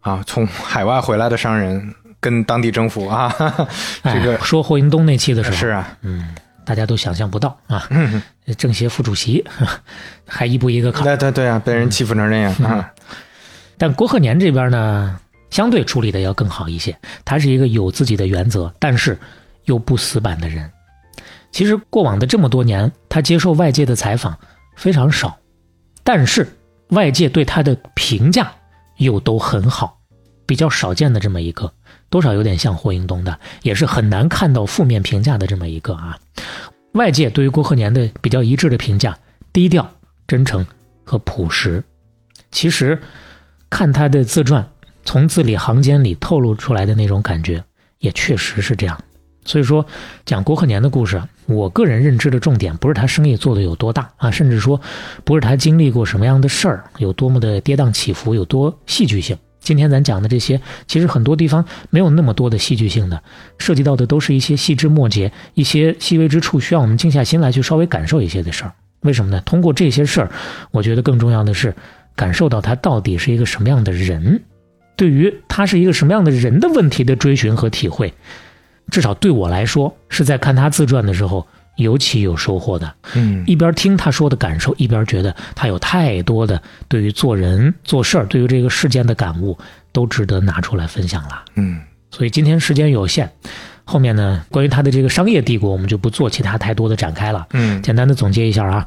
[0.01, 3.69] 啊从海外回来的商人跟当地政府啊，哈 哈
[4.05, 8.23] 这个哎、说霍云东那期的时候，是啊，嗯，大家都想象不到啊，嗯，
[8.57, 9.45] 政协副主席
[10.29, 11.05] 还一步一个坎儿。
[11.05, 12.93] 对对对啊，被人欺负成这样嗯啊，
[13.81, 16.95] 但郭鹤年这边呢，相对处理的要更好一些。
[17.25, 19.19] 他是一个有自己的原则，但是
[19.65, 20.71] 又不死板的人。
[21.51, 24.39] 其实过往的这么多年，他接受外界的采访
[24.77, 25.35] 非常少，
[26.05, 26.47] 但是
[26.91, 28.53] 外界对他的评价
[28.99, 29.99] 又都很好，
[30.45, 31.73] 比较少见的这么一个，
[32.11, 36.19] 多少有点像霍英东的，也是很难看到负面评价的这么一个啊。
[36.93, 39.19] 外界对于郭鹤年的比较一致的评价：
[39.55, 39.91] 低调、
[40.29, 40.67] 真诚
[41.03, 41.83] 和朴实。
[42.51, 43.01] 其实
[43.71, 44.69] 看他的自传，
[45.05, 47.63] 从字里行间里透露出来的那种感觉，
[48.01, 48.99] 也确实是这样。
[49.47, 49.87] 所以说，
[50.27, 54.79] 讲郭鹤年的故事，我个人认知的重点不是他生意做得有多大啊，甚至说
[55.25, 59.37] 不是他经历过什么样的事儿，有多么的跌宕起伏，有多戏剧性。
[59.61, 63.23] 今天咱讲的这些，其实很多地方没有那么多的戏剧性的，
[63.59, 68.73] 涉及到的都是一些细枝末节、一些细微之处，需要我们静下心来去稍微感受一些的事儿。
[69.01, 69.41] 为什么呢？
[69.47, 70.31] 通过这些事儿，
[70.71, 71.75] 我觉得更重要的是
[72.21, 74.43] 感受到他到底是一个什么样的人，
[74.95, 78.13] 对于他是一个什么样的人的问题的追寻和体会。
[78.91, 82.93] 至少对我来说，是在看他自传的时候尤其有收获的。
[83.15, 89.57] 嗯一边听他说的感受，一边觉得他有太多的对于做人做事儿、对于这个事件的感悟，
[89.91, 91.45] 都值得拿出来分享了。
[91.55, 91.81] 嗯
[92.11, 93.31] 所以今天时间有限，
[93.85, 97.47] 后面呢，关于他的这个商业帝国，我们就不做其他太多的展开了。
[97.53, 98.87] 嗯简单的总结一下啊，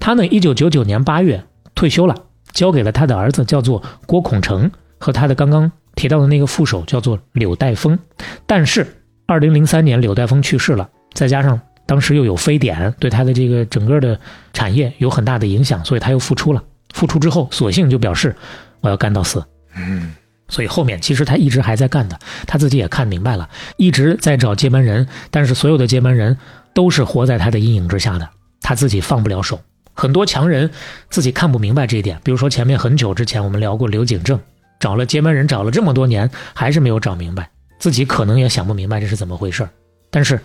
[0.00, 2.14] 他呢，一九九九年八月退休了，
[2.54, 7.98] 交给了他的儿子叫做郭孔成和他的刚刚提到的那个副手叫做柳代峰。
[8.46, 8.86] 但是
[9.26, 14.18] 二零零三年柳代峰去世了，再加上当时又有非典对他的这个整个的
[14.52, 16.62] 产业有很大的影响，所以他又复出了。
[16.94, 18.34] 复出之后，索性就表示
[18.80, 19.44] 我要干到死。
[19.76, 20.14] 嗯
[20.46, 23.48] 所以后面其实他一直还在干的，他自己也看明白了，
[23.78, 26.36] 一直在找接班人，但是所有的接班人
[26.74, 28.28] 都是活在他的阴影之下的，
[28.60, 29.58] 他自己放不了手。
[29.94, 30.70] 很多强人
[31.08, 34.38] 自己看不明白这一点，比如说前面很久之前我们聊过刘景正，
[34.78, 37.48] 找了接班人找了这么多年，还是没有找明白，
[37.78, 39.70] 自己可能也想不明白这是怎么回事儿
[40.10, 40.38] 但是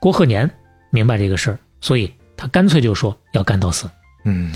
[0.00, 0.50] 郭鹤年
[0.90, 3.88] 明白这个事儿，所以他干脆就说要干到死。
[4.24, 4.52] 嗯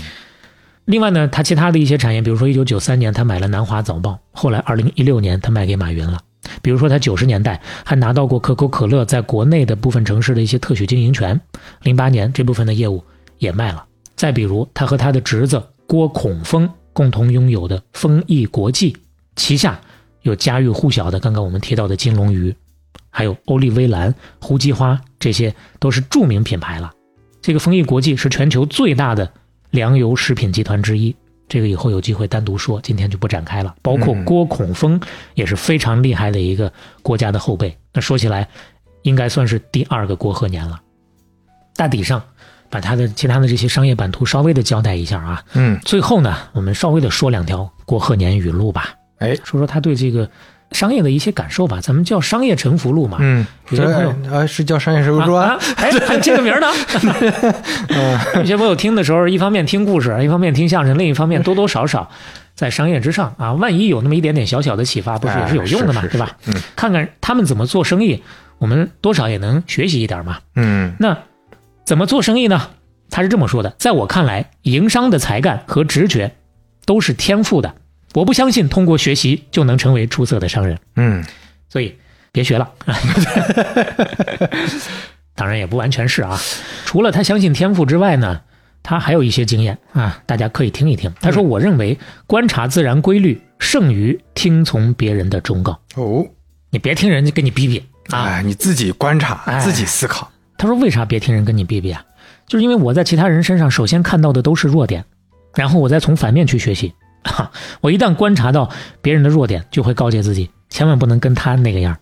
[0.85, 6.19] 另外呢，他其他的一些产业，比如说一九九三年他买了南华早报，后来二零一六年他卖给马云了。
[6.63, 11.39] 比如说他九十年代还拿到过可口可乐在国内的部分城市的一些特许经营权，
[11.83, 13.03] 零八年这部分的业务
[13.37, 13.85] 也卖了。
[14.19, 18.97] 再比如他和他的侄子郭孔峰共同拥有的丰益国际，
[19.37, 19.79] 旗下
[20.23, 22.53] 有家喻户晓的刚刚我们提到的金龙鱼，
[23.09, 26.91] 还有欧丽薇兰、胡姬花，这些都是著名品牌了。
[27.41, 29.31] 这个丰益国际是全球最大的
[29.69, 31.15] 粮油食品集团之一，
[31.47, 33.73] 这个以后有机会单独说，今天就不展开了。
[33.81, 34.99] 包括嗯郭孔峰
[35.33, 36.69] 也是非常厉害的一个
[37.01, 37.73] 国家的后辈。
[37.93, 38.49] 那说起来，
[39.03, 40.77] 应该算是第二个郭鹤年了。
[41.77, 42.21] 大体上，
[42.69, 45.43] 把他的其他的这些商业版图稍微的交代一下啊。
[45.53, 48.89] 嗯，最后呢，我们稍微的说两条郭鹤年语录吧，
[49.19, 50.29] 哎，说说他对这个
[50.71, 51.79] 商业的一些感受吧。
[51.81, 53.17] 咱们叫商业沉浮录嘛。
[53.21, 55.39] 嗯，有些朋友呃是叫商业什么说？
[55.39, 56.67] 啊 还有这个名儿呢。
[58.35, 62.09] 有些朋友听的时候，一方面听故事，一方面听相声，另一方面多多少少
[62.53, 66.37] 在商业之上啊，万一有那么一点点小小的启发，不是也是有用的嘛，对吧？
[66.45, 68.21] 嗯看看他们怎么做生意，
[68.59, 70.37] 我们多少也能学习一点嘛。
[70.55, 71.17] 嗯那
[71.89, 72.69] 怎么做生意呢？
[73.09, 76.35] 他是这么说的：在我看来，营商的才干和直觉
[76.85, 77.75] 都是天赋的，
[78.13, 80.77] 我不相信通过学习就能成为出色的商人。
[80.97, 81.25] 嗯
[81.67, 81.97] 所以
[82.31, 82.71] 别学了。
[85.33, 86.39] 当然也不完全是啊，
[86.85, 88.41] 除了他相信天赋之外呢，
[88.83, 91.11] 他还有一些经验啊，大家可以听一听。
[91.19, 91.97] 他说：“我认为
[92.27, 95.79] 观察自然规律胜于听从别人的忠告。
[95.95, 96.23] 哦，
[96.69, 98.25] 你别听人家跟你逼逼啊。
[98.25, 100.31] 哎，你自己观察，哎自己思考。
[100.59, 102.03] 他说：“为啥别听人跟你逼逼啊？
[102.45, 105.05] 就是因为我在其他人身上首先看到的都是弱点，
[105.55, 106.93] 然后我再从反面去学习。
[107.23, 107.49] 哈，
[107.81, 108.69] 我一旦观察到
[109.01, 111.97] 别人的弱点，就会告诫自己，千万不能跟他那个样儿。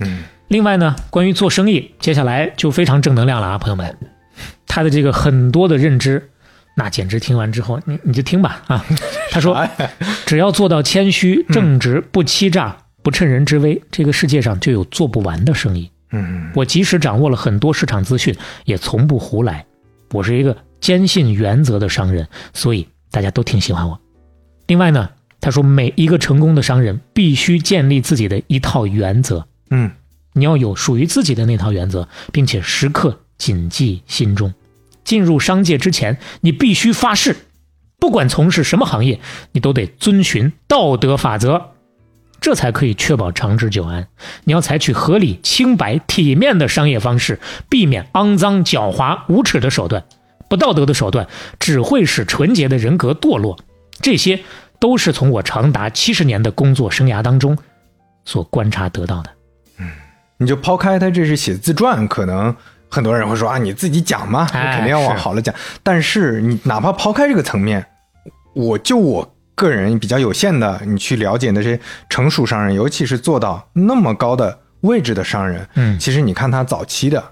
[0.00, 3.96] 嗯另外呢，关于做生意，接下来就非常正能量了啊，朋友们，
[4.66, 6.30] 他的这个很多的认知，
[6.74, 8.84] 那简直听完之后，你你就听吧啊。
[9.30, 9.70] 他说，哎
[10.26, 15.88] 只要做到谦虚、正直、不欺诈、不趁人之危，这个世界上就有做不完的生意。
[16.12, 18.34] 嗯我即使掌握了很多市场资讯，
[18.64, 19.64] 也从不胡来。
[20.12, 24.00] 我是一个坚信原则的商人，所以大家都挺喜欢我。
[24.66, 25.10] 另外呢，
[25.40, 29.46] 他说每一个成功的商人必须建立自己的一套原则。
[29.70, 29.90] 嗯
[30.32, 34.54] 你要有属于自己的那套原则，并且时刻谨记心中。
[35.02, 37.34] 进入商界之前，你必须发誓，
[37.98, 39.18] 不管从事什么行业，
[39.52, 41.72] 你都得遵循道德法则，
[42.40, 44.06] 这才可以确保长治久安。
[44.44, 47.38] 你要采取合理、清白、体面的商业方式，
[47.68, 50.04] 避免肮脏、狡猾、无耻的手段。
[50.48, 53.58] 不道德的手段只会使纯洁的人格堕落。
[54.00, 54.40] 这些
[54.78, 57.56] 都是从我长达七十年的工作生涯当中
[58.24, 59.30] 所观察得到的。
[59.78, 59.90] 嗯
[60.38, 62.56] 你就抛开他这是写自传，可能
[62.88, 65.54] 很多人会说啊，你自己讲嘛，你哎肯定要往好了讲。
[65.82, 67.84] 但是你哪怕抛开这个层面，
[68.54, 71.78] 我就我个人比较有限的，你去了解那些
[72.08, 77.22] 成熟商人，尤其是做到那么高的位置的商人，嗯其实你看他早期的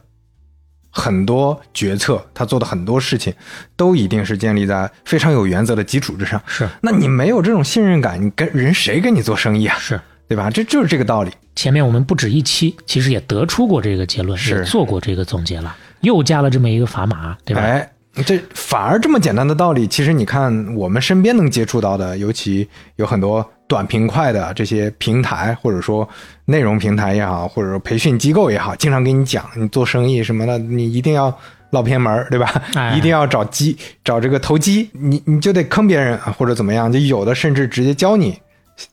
[0.90, 3.32] 很多决策，他做的很多事情，
[3.76, 6.40] 都一定是建立在非常有原则的基础之上。
[6.46, 9.76] 是那你没有这种信任感，你跟人谁跟你做生意啊？
[9.78, 9.98] 是。
[10.28, 10.50] 对吧？
[10.50, 11.30] 这就是这个道理。
[11.56, 17.62] 前面我们不止一期，其实也得出过这个结论，是也做过这个总结了，又加了这么一个砝码，对吧？
[17.62, 17.90] 哎，
[18.24, 26.08] 这反而这么简单的道理，其实你看我们身边能接触到的，尤其有很多短平快的这些平台，或者说
[26.44, 31.36] 内容平台也好，或者说培训机构也好，经常给你讲，你做生意什么的，你一定要
[31.70, 32.62] 捞偏门儿，对吧？
[32.74, 38.38] 哎一定要找机，找这个投机，你你就得坑别人啊或者怎么样，就有的甚至直接教你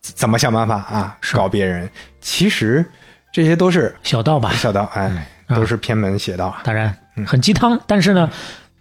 [0.02, 1.89] 怎么想办法啊搞别人。
[2.22, 2.85] 其实
[3.31, 5.22] 这些都是小道吧，小道，哎，嗯。
[5.56, 6.91] 都是偏门邪道啊，当然
[7.23, 8.34] 很鸡汤，但是呢，它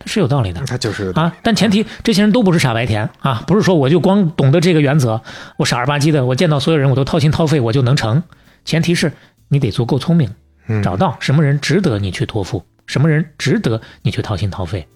[0.06, 0.60] 是有道理的。
[0.66, 5.20] 他就是啊，但前提这些人都不是傻白甜啊，不是说我就光懂得这个原则，
[5.56, 8.22] 我傻儿吧唧的，我见到所有人我都掏心掏肺我就能成。
[8.64, 9.12] 前提是
[9.48, 10.30] 你得足够聪明，
[10.66, 14.86] 嗯找到什么人值得你去托付，什么人值得你去掏心掏肺。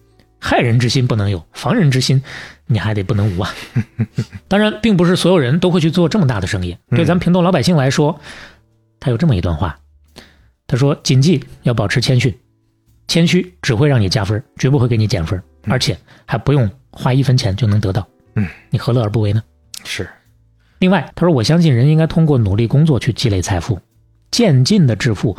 [0.40, 2.22] 害人之心不能有，防人之心
[2.66, 3.52] 你还得不能无啊。
[4.47, 6.76] 当然，并不是所有人都会去做这么大的生意。
[6.90, 8.20] 对咱们平头老百姓来说，
[9.01, 9.76] 他有这么一段话，
[10.68, 12.32] 他说：“谨记要保持谦逊，
[13.09, 18.06] 谦虚只会让你加分，绝不会给你减分，而且还不用花一分钱就能得到。
[18.35, 19.43] 嗯，你何乐而不为呢？”
[19.82, 20.09] 是。
[20.78, 23.80] 另外，他说：“我相信人应该通过努力工作去积累财富，
[24.30, 25.36] 渐进的致富，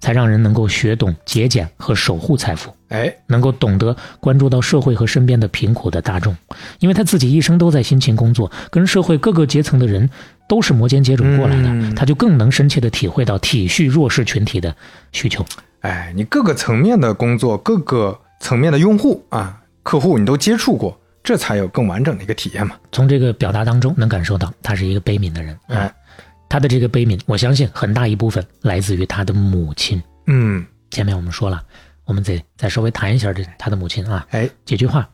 [0.00, 6.36] 才让人能够学懂节俭和守护财富。”哎，能够懂得关注到社会和身边的贫苦的大众，
[6.80, 10.10] 因为他自己一生都在辛勤工作，跟社会各个阶层的人
[10.46, 14.76] 都是摩肩接踵过来的，嗯他就更能深切的体会到体恤弱势群体的
[15.12, 15.46] 需求。
[15.82, 22.76] 哎，你各个层面的工作，各个层面的用户啊、客户，你都接触过，这才有更完整的一个体验嘛。
[22.90, 25.58] 从这个表达当中能感受到，他是一个悲悯的人。
[25.68, 25.92] 哎，
[26.48, 30.02] 他的这个悲悯，我相信很大一部分来自于他的母亲。
[30.26, 31.62] 嗯，前面我们说了，
[32.04, 34.26] 我们得再稍微谈一下这他的母亲啊。
[34.30, 35.08] 哎，几句话。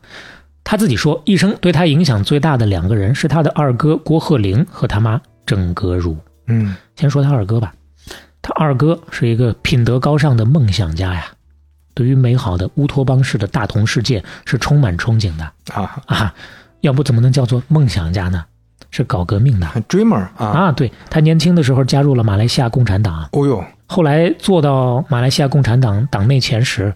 [0.63, 6.15] 他自己说，一生对他影响最大的两个人是他的二哥郭鹤龄和他妈郑格如。
[6.45, 7.73] 嗯，先说他二哥吧，
[8.41, 11.25] 他二哥是一个品德高尚的梦想家呀，
[11.93, 15.43] 对于美好的乌托邦式的大同世界是充满憧憬的
[15.73, 16.33] 啊啊，
[16.81, 18.45] 要不怎么能叫做梦想家呢？
[18.91, 20.71] 是搞革命的，dreamer 啊，啊！
[20.71, 26.91] 对他年轻的时候加入了马来西亚共产党，哦哟，后来做到马来西亚共产党党内前十，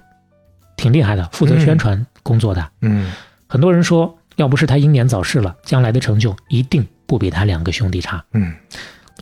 [0.76, 2.68] 挺厉害的，负责宣传工作的。
[2.82, 3.11] 嗯，
[3.45, 8.24] 很多人说，要不是他英年早逝了，将来的成就一定不比他两个兄弟差。
[8.34, 8.52] 嗯，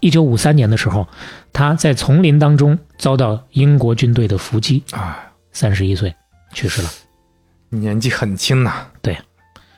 [0.02, 1.08] 一九五三年的时候，
[1.54, 6.14] 他在丛林当中遭到英国军队的伏击，啊，三十一岁
[6.54, 6.90] 去世了，
[7.70, 8.88] 年纪很轻呐。
[9.02, 9.18] 对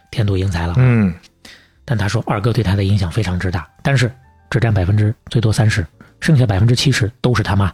[0.09, 0.73] 天妒英才了。
[0.77, 1.13] 嗯，
[1.85, 4.11] 但他说，二哥对他的影响非常之大，但是
[4.49, 5.85] 只占百分之最多三十，
[6.19, 7.71] 剩下百分之七十都是他妈，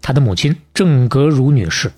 [0.00, 1.90] 他的母亲郑格如女士。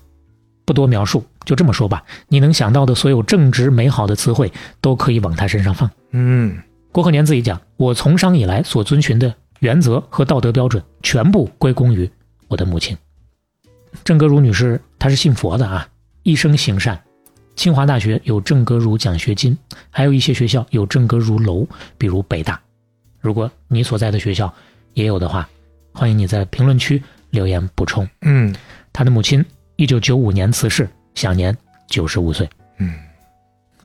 [0.66, 4.50] 不多描述，就这么说吧，你能想到的所有正直美好的词汇，
[4.80, 5.90] 都可以往他身上放。
[6.12, 6.58] 嗯，
[6.90, 12.10] 郭鹤年自己讲，我从商以来所遵循的原则和道德标准，全部归功于
[12.48, 12.96] 我的母亲
[14.02, 14.80] 郑格如女士。
[14.98, 15.86] 她是信佛的啊，
[16.22, 16.98] 一生行善。
[17.56, 19.56] 清华大学有郑格如奖学金，
[19.90, 21.66] 还有一些学校有郑格如楼，
[21.98, 22.60] 比如北大。
[23.20, 24.52] 如果你所在的学校
[24.94, 25.48] 也有的话，
[25.92, 28.08] 欢迎你在评论区留言补充。
[28.22, 28.54] 嗯，
[28.92, 29.44] 她的母亲
[29.76, 31.56] 一九九五年辞世，享年
[31.86, 32.48] 九十五岁。
[32.78, 32.94] 嗯，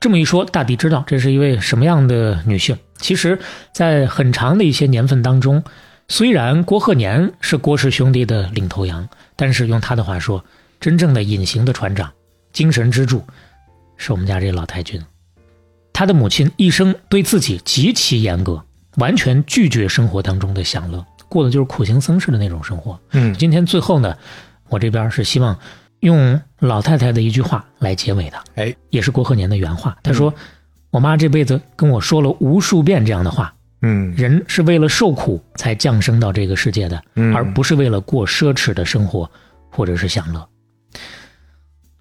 [0.00, 2.76] 这么一说，大抵知道这是一位什么样的女性。
[3.00, 3.38] 其实，
[3.72, 5.62] 在很长的一些年份当中，
[6.08, 10.44] 虽然郭鹤年是郭氏兄弟的领头羊，但是用他的话说，
[10.78, 12.12] 真正的隐形的船长、
[12.52, 13.24] 精神支柱，
[13.96, 15.00] 是我们家这老太君。
[15.92, 18.64] 他的母亲一生对自己极其严格，
[18.96, 22.98] 完全拒绝生活当中的享乐，过的就是苦行僧式的那种生活。
[23.10, 24.16] 嗯，今天最后呢，
[24.68, 25.58] 我这边是希望
[26.00, 29.96] 用老太太的一句话来结尾的，哎，也是郭鹤年的原话。
[30.02, 30.32] 他说
[30.90, 39.30] ：“我妈这辈子跟我说了无数遍这样的话，嗯，人是为了受苦才降生到这个世界的，嗯而不是为了过奢侈的生活
[39.70, 40.46] 或者是享乐。”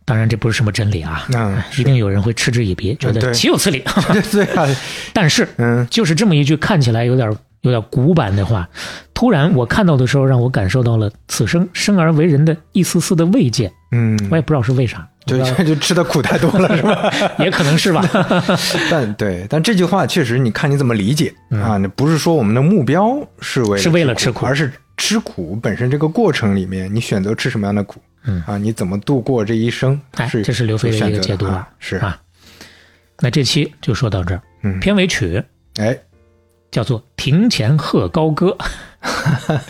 [0.06, 3.84] 当然，这不是什么真理啊，嗯一定有人会嗤之以鼻，觉得岂有此理。
[4.12, 4.66] 对对啊，
[5.14, 8.68] 但是，嗯，就是这么一句看起来有点有点古板的话，
[9.14, 13.72] 突然我看到的时候，让我感受到了此生生而为人的一丝丝的慰藉。
[13.92, 17.12] 嗯，我也不知道是为啥，就就 就吃的苦太多了， 是吧？
[17.40, 18.04] 也可能是吧。
[18.90, 21.78] 但对，但这句话确实，你看你怎么理解啊？
[21.78, 30.00] 那不是说我们的目标是为了是为了吃苦而是吃苦本身这个过程里面，你选择吃什么样的苦，嗯啊，你怎么度过这一生？
[30.44, 32.20] 这是刘飞的一个解读了啊，是啊。
[33.22, 35.44] 那这期就说到这儿，嗯片尾曲
[35.78, 35.98] 哎，
[36.72, 38.56] 叫做《庭前鹤高歌》，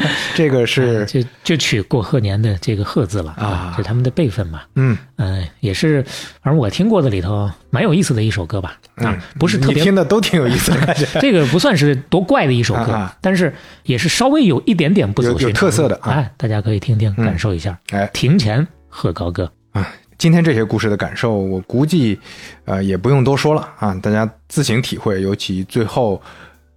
[0.36, 4.62] 这个是就就取过贺年的这个贺字了啊这是他们的辈分嘛。
[4.76, 6.04] 嗯嗯、也是，
[6.42, 8.78] 反正我听过的里头蛮有意思的一首歌吧。
[8.96, 13.54] 啊，不是特别听的都挺有意思的 感觉，这个不算是多怪的一首歌，但是
[13.84, 17.78] 也是稍微有一点点不走有有寻常特色的啊哎，大家可以听听，嗯感受一下。
[17.92, 19.88] 哎庭前鹤高歌，啊。
[20.18, 22.20] 今天这些故事的感受，我估计，
[22.66, 25.22] 呃，也不用多说了啊，大家自行体会。
[25.22, 26.22] 尤其最后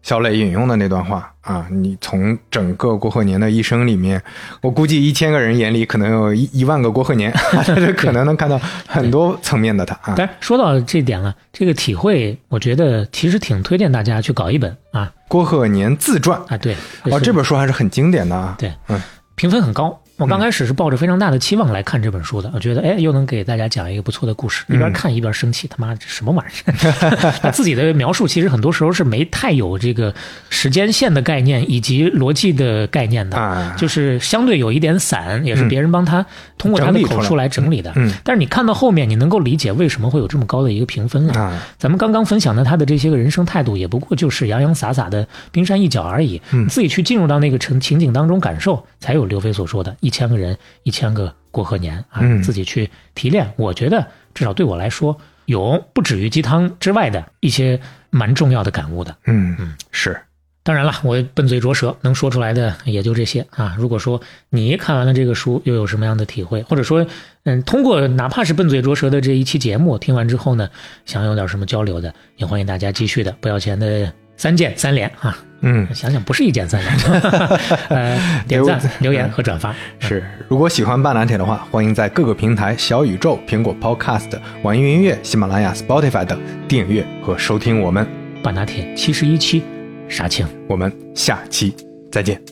[0.02, 4.20] 小磊引用的那段话啊，你从整个郭鹤年的一生里面，
[4.60, 7.32] 我估计一千个人眼里可能有一一万个郭鹤年，
[7.64, 10.14] 这可能能看到很多层面的他啊。
[10.16, 18.56] 但说到这点了，这个体会，我觉得其实挺推荐大家去搞一本啊郭鹤年自传啊，对，哦，这本书还是很经典的啊。
[18.58, 19.00] 对，嗯
[19.34, 20.01] 评分很高。
[20.18, 27.32] 我刚开始是抱着非常大的期望来看这本书的，我觉得哎，又能给大家讲一个不错的故事，一边看一边生气，他妈这什么玩意儿？
[27.40, 30.14] 他 自己的描述其实很多时候是没太有这个
[30.48, 36.24] 时间线的概念以及逻辑的概念的，啊，就是相对有一点散，也是别人帮他
[36.56, 37.92] 通过他的口述来整理的。
[37.96, 41.34] 嗯但是你看到后面，你能够理解为什么会有这么高的一个评分了。
[41.34, 46.40] 啊，咱们刚刚分享的他的这些个人生态度，也不过就是洋洋洒洒的冰山一角而已。
[46.52, 53.50] 嗯自己去进入到那个情情景当中感受，才有刘飞所说的一千个人，一千个过贺年啊，嗯自己去提炼。
[53.56, 55.16] 我觉得至少对我来说，
[55.46, 57.80] 有不止于鸡汤之外的一些
[58.10, 59.16] 蛮重要的感悟的。
[59.24, 60.20] 嗯嗯，是，
[60.62, 63.74] 当然了，我笨嘴拙舌，能说出来的也就这些啊。
[63.78, 64.20] 如果说
[64.50, 67.06] 你看完了这个书，又有什么样的体会，或者说，
[67.44, 70.68] 嗯，通过哪怕是笨嘴拙舌的这一期节目听完之后呢，
[71.06, 74.12] 想有点什么交流的，也欢迎大家继续的不要钱的
[74.42, 75.38] 三键三连啊。
[75.60, 75.86] 嗯。
[75.94, 77.20] 想想不是一键三连，
[77.90, 79.72] 呃，点赞、留言和转发。
[80.00, 84.30] 是，如果喜欢半拿铁的话，欢迎在各个平台小宇宙、苹果 Podcast、
[84.62, 88.04] 网易云音乐、喜马拉雅、Spotify 等订阅和收听我们。
[88.42, 89.62] 半拿铁七十一期，
[90.08, 90.44] 杀青。
[90.68, 91.72] 我们下期
[92.10, 92.42] 再见。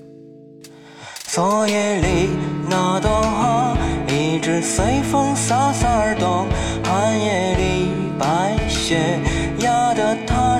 [1.24, 2.28] 昨夜里
[2.70, 3.76] 那朵花
[4.06, 6.46] 一直随风洒洒而动，
[6.84, 9.18] 寒夜里白雪
[9.58, 9.79] 压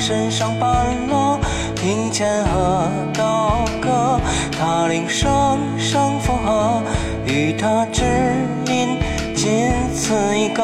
[0.01, 1.39] 身上斑驳。
[1.77, 4.20] 庭前鹤高歌，
[4.59, 6.82] 他铃声声附和，
[7.24, 8.05] 与他只
[8.66, 8.98] 因
[9.35, 10.62] 仅此一个。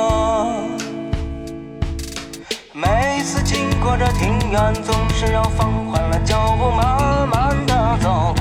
[2.73, 8.35] 每次经过这庭院，总是要放缓了脚步，慢慢的走，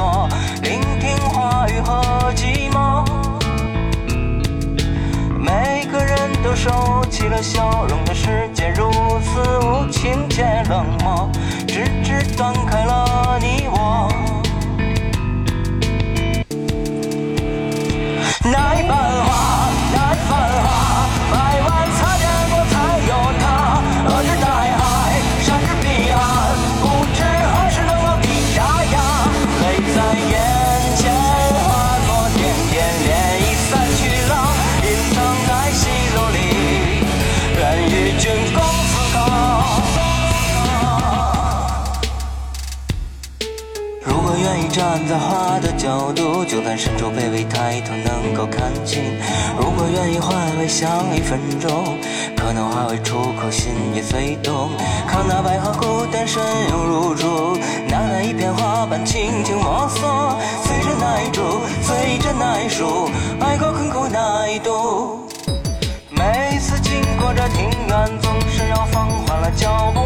[6.46, 11.28] 又收起了笑容的世界，如此无情且冷漠，
[11.68, 14.08] 直至断开了你我。
[18.44, 18.96] 那一瓣
[44.76, 49.02] 站在花的角度，就算身处卑微，抬头能够看清。
[49.58, 51.98] 如果愿意换位想一分钟，
[52.36, 54.70] 可能化为出口，心也随动。
[55.08, 57.58] 看那百合孤单身影如初，
[57.88, 60.36] 那那一片花瓣轻轻摩挲，
[60.66, 61.42] 随着那一株，
[61.82, 65.26] 随着那一树，爱过困苦那一度。
[66.10, 70.02] 每次经过这庭院，总是要放缓了脚步，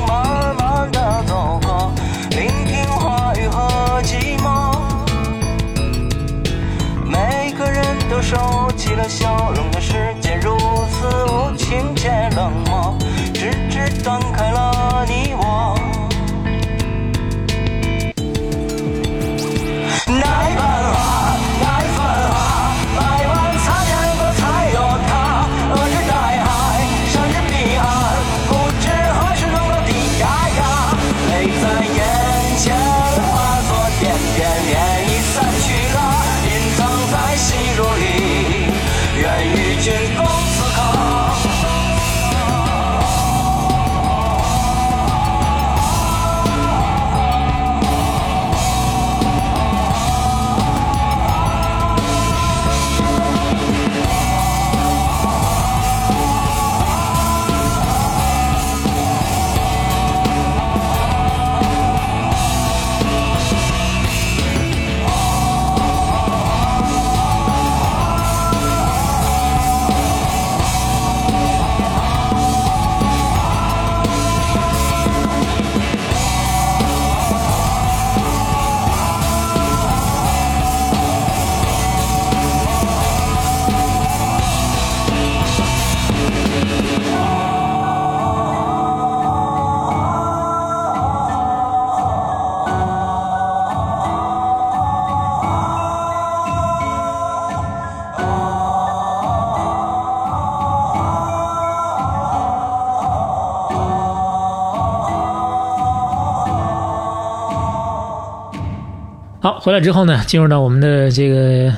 [109.59, 111.75] 好，回来之后呢，进入到我们的这个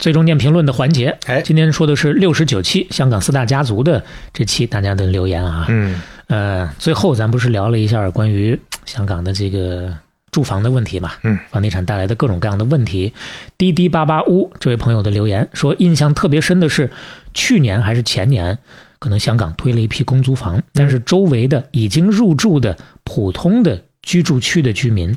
[0.00, 1.16] 最终念评论的环节。
[1.26, 4.02] 哎今天说的是六十九期香港四大家族的
[4.32, 5.66] 这期大家的留言啊。
[5.68, 9.96] 嗯呃，最后咱不是聊了一下关于 香港的这个
[10.32, 11.12] 住房的问题嘛？
[11.22, 13.12] 嗯，房地产带来的各种各样的问题。
[13.56, 16.90] 滴滴八八屋这位朋友的留言说，印象特别深的是
[17.32, 18.58] 去年还是前年，
[18.98, 25.16] 可能香港推了一批公租房，但是周围的已经入住的普通的居住区的居民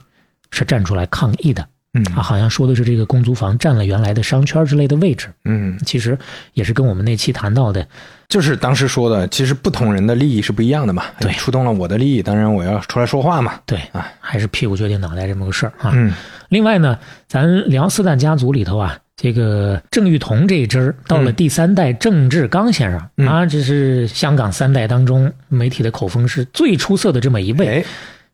[0.52, 1.68] 是站出来抗议的。
[1.94, 6.18] 嗯啊，好像说的是这个公租房占了原来的商圈之类的位置，嗯，其实
[6.53, 7.88] 也是跟我们那期谈到的，
[8.28, 11.03] 就是当时说的，其实不同人的利益是不一样的嘛。
[11.20, 13.60] 对触动了我的利益，当然我要出来说话嘛。
[13.65, 15.91] 对啊，还是屁股决定脑袋这么个事儿啊。
[15.94, 16.11] 嗯
[16.49, 16.98] 另外呢，
[17.28, 27.68] 咱聊四旦家族里头啊，这个郑裕彤这一支儿到了第三代郑志刚先生、嗯啊，这是香港三代当中媒体的口风是最出色的这么一位。
[27.68, 27.86] 哎，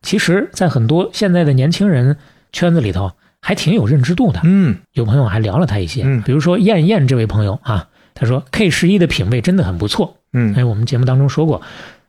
[0.01, 2.15] 其实，在很多现在的年轻人
[2.51, 3.09] 圈子里头，
[3.41, 4.39] 还挺有认知度的。
[4.43, 10.17] 嗯有朋友还聊了他一些，嗯比如说燕燕这位朋友啊，他说 K 十一的品味真的很不错。
[10.33, 11.61] 嗯哎，我们节目当中说过，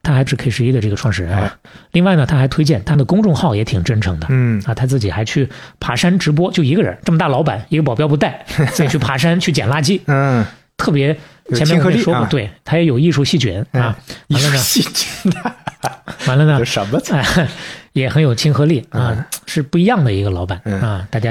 [0.02, 1.70] 他还是 K 十一的这个创始人啊哎。
[1.92, 4.26] 另外呢，他还推荐他的公众号也挺真诚的。
[4.28, 5.48] 嗯啊，他自己还去
[5.78, 10.44] 爬山直播，就一个人，这么大老板，一个保镖不带， 自己去爬山去捡垃圾，嗯，
[10.80, 11.16] 特别。
[11.52, 13.96] 前面我们也说过，亲和力啊对他也有艺术细菌啊。
[14.28, 15.32] 艺术细菌
[16.28, 17.20] 完了呢这，什么菜？
[17.20, 17.48] 哎，
[17.92, 21.30] 也很有亲和力啊嗯，是不一样的一个老板嗯啊，大家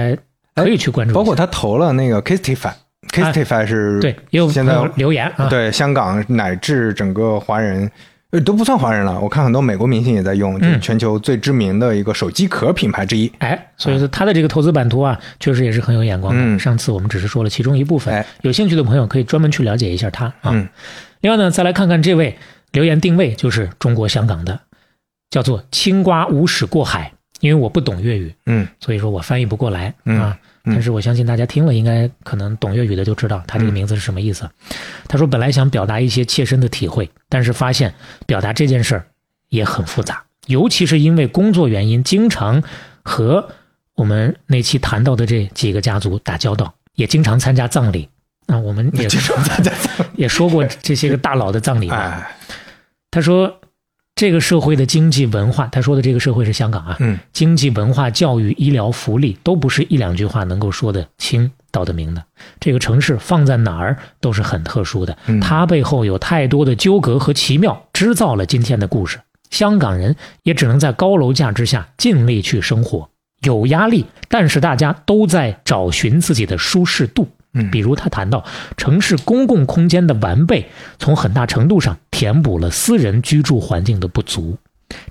[0.56, 1.14] 可以去关注。
[1.14, 7.90] 包括他投了那个 Kistify，Kistify 是对，也有现在留言啊，对香港乃至整个华人。
[8.32, 13.32] 呃，都不算华人了，我看很多美国明星也在用，就是嗯全球最知名的一个手机壳品牌之一。
[13.40, 16.40] 哎，所以说他的这个投资版图啊，确实也是很有眼光的。
[16.40, 20.52] 嗯上次我们只是说了其中一部分，哎有兴趣的朋友可以专门去了解一下他啊。
[20.52, 20.70] 嗯
[21.22, 22.38] 另外呢，再来看看这位
[22.72, 24.60] 留言定位就是中国香港的，
[25.32, 30.38] 叫做“青瓜无屎过海”，因为我不懂粤语，嗯所以说我翻译不过来嗯啊。
[30.41, 34.48] 嗯但是我相信大家听了，应该可能懂粤语的就知道他这个名字是什么意思。
[35.07, 37.91] 他说本来想表达一些切身的体会，但是发现
[38.28, 39.06] 表达这件事儿
[39.48, 42.61] 也很复杂，尤其是因为工作原因，经常
[43.03, 43.49] 和
[43.95, 48.07] 我们那期谈到的这几个家族打交道，也经常参加葬礼。
[48.45, 49.72] 啊，我们也经常参加
[50.16, 51.95] 也说过这些个大佬的葬礼嘛。
[51.95, 52.38] 哎，
[53.10, 53.59] 他说，
[54.20, 62.22] 这个社会的经济文化，他说的这个社会是香港啊，嗯经济文化、教育、医疗、福利都不是一两句话能够说得清道得明的。
[62.60, 69.22] 这个城市放在哪儿都是很特殊的，嗯它背后有太多的纠葛和奇妙，制造了今天的故事。
[69.52, 70.14] 香港人
[70.44, 73.10] 也只能在高楼价之下尽力去生活，
[73.44, 77.26] 有压力，但是大家都在找寻自己的舒适度。
[77.54, 78.46] 嗯比如他谈到
[78.78, 80.70] 城市公共空间的完备，
[81.00, 84.58] 从很大程度上填补了私人居住环境的不足。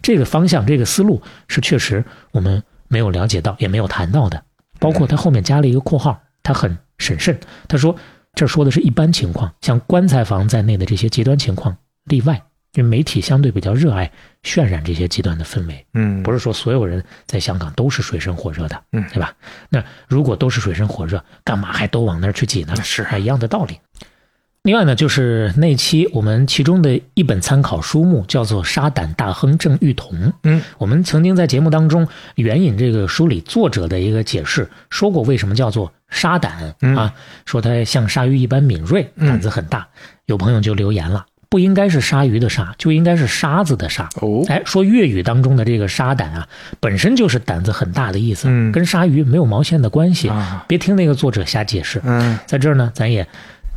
[0.02, 4.44] 这个方向、这个思路是确实我们没有了解到，也没有谈到的。
[4.78, 7.96] 包括他后面加了一个括号，他很审慎，他说
[8.34, 11.74] 这说的是一般情况，像棺材房在内的这些极端情况
[12.04, 12.42] 例外。
[12.74, 14.12] 因为媒体相对比较热爱
[14.42, 19.32] 渲染这些极端的氛围，嗯，不是说所有人在香港都是水深火热的，嗯对吧？
[19.70, 22.76] 那如果都是水深火热，干嘛还都往那儿去挤呢？
[22.84, 23.80] 是啊，一样的道理。
[24.64, 30.18] 另外呢，就是那期我们其中的一本参考书目叫做《沙胆大亨郑裕彤》。
[30.42, 37.14] 嗯，我们曾经在节目当中援引这个书里作者的一个解释，说过为什么叫做沙胆嗯啊，
[37.46, 39.86] 说它像鲨鱼一般敏锐，嗯胆子很大。
[40.26, 44.06] 有朋友就留言了，不应该是鲨鱼的鲨，就应该是沙子的沙。
[44.20, 46.46] 哦，哎，说粤语当中的这个沙胆啊，
[46.78, 50.28] 本身就是胆子很大的意思，嗯跟鲨鱼没有毛线的关系。
[50.28, 53.26] 啊别听那个作者瞎解释，嗯在这儿呢，咱也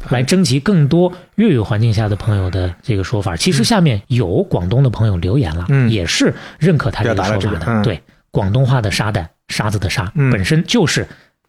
[0.10, 3.36] 来征集更多粤语环境下的朋友的这个说法。
[3.36, 7.40] 其实下面有广东的朋友留言了，嗯也是认可他这个说法的。
[7.40, 8.02] 这个嗯对，
[8.32, 11.07] 广东话的沙胆，沙子的沙，嗯本身就是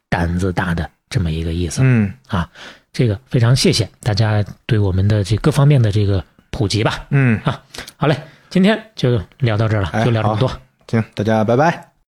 [0.08, 1.80] 胆子大的这么一个意思。
[1.82, 2.48] 嗯啊，
[2.92, 7.06] 这个非常谢谢大家对我们的这各方面的这个普及吧。
[7.10, 7.62] 嗯啊，
[7.96, 8.16] 好嘞，
[8.50, 10.50] 今天就聊到这儿了，哎就聊这么多。
[10.88, 11.91] 行，大家拜拜。